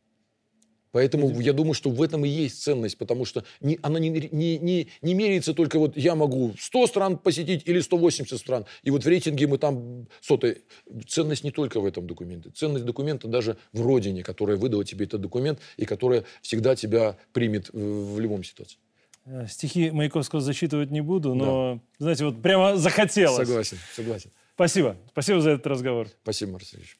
Поэтому 0.91 1.39
я 1.39 1.53
думаю, 1.53 1.73
что 1.73 1.89
в 1.89 2.01
этом 2.01 2.25
и 2.25 2.29
есть 2.29 2.63
ценность, 2.63 2.97
потому 2.97 3.25
что 3.25 3.43
не, 3.61 3.79
она 3.81 3.99
не, 3.99 4.09
не, 4.09 4.57
не, 4.57 4.87
не 5.01 5.13
меряется 5.13 5.53
только 5.53 5.79
вот 5.79 5.95
я 5.97 6.15
могу 6.15 6.53
100 6.59 6.87
стран 6.87 7.17
посетить 7.17 7.63
или 7.65 7.79
180 7.79 8.39
стран, 8.39 8.65
и 8.83 8.91
вот 8.91 9.03
в 9.03 9.07
рейтинге 9.07 9.47
мы 9.47 9.57
там 9.57 10.07
сотый. 10.21 10.59
Ценность 11.07 11.43
не 11.43 11.51
только 11.51 11.79
в 11.79 11.85
этом 11.85 12.07
документе. 12.07 12.49
Ценность 12.49 12.85
документа 12.85 13.27
даже 13.27 13.57
в 13.73 13.81
родине, 13.81 14.23
которая 14.23 14.57
выдала 14.57 14.83
тебе 14.83 15.05
этот 15.05 15.21
документ 15.21 15.59
и 15.77 15.85
которая 15.85 16.23
всегда 16.41 16.75
тебя 16.75 17.17
примет 17.33 17.69
в, 17.69 18.15
в 18.15 18.19
любом 18.19 18.43
ситуации. 18.43 18.77
Э, 19.25 19.47
стихи 19.47 19.91
Маяковского 19.91 20.41
зачитывать 20.41 20.91
не 20.91 21.01
буду, 21.01 21.35
но, 21.35 21.75
да. 21.75 21.81
знаете, 21.99 22.25
вот 22.25 22.41
прямо 22.41 22.77
захотелось. 22.77 23.47
Согласен, 23.47 23.77
согласен. 23.95 24.31
Спасибо. 24.55 24.97
Спасибо 25.11 25.41
за 25.41 25.51
этот 25.51 25.67
разговор. 25.67 26.07
Спасибо, 26.23 26.53
Марселевич. 26.53 26.98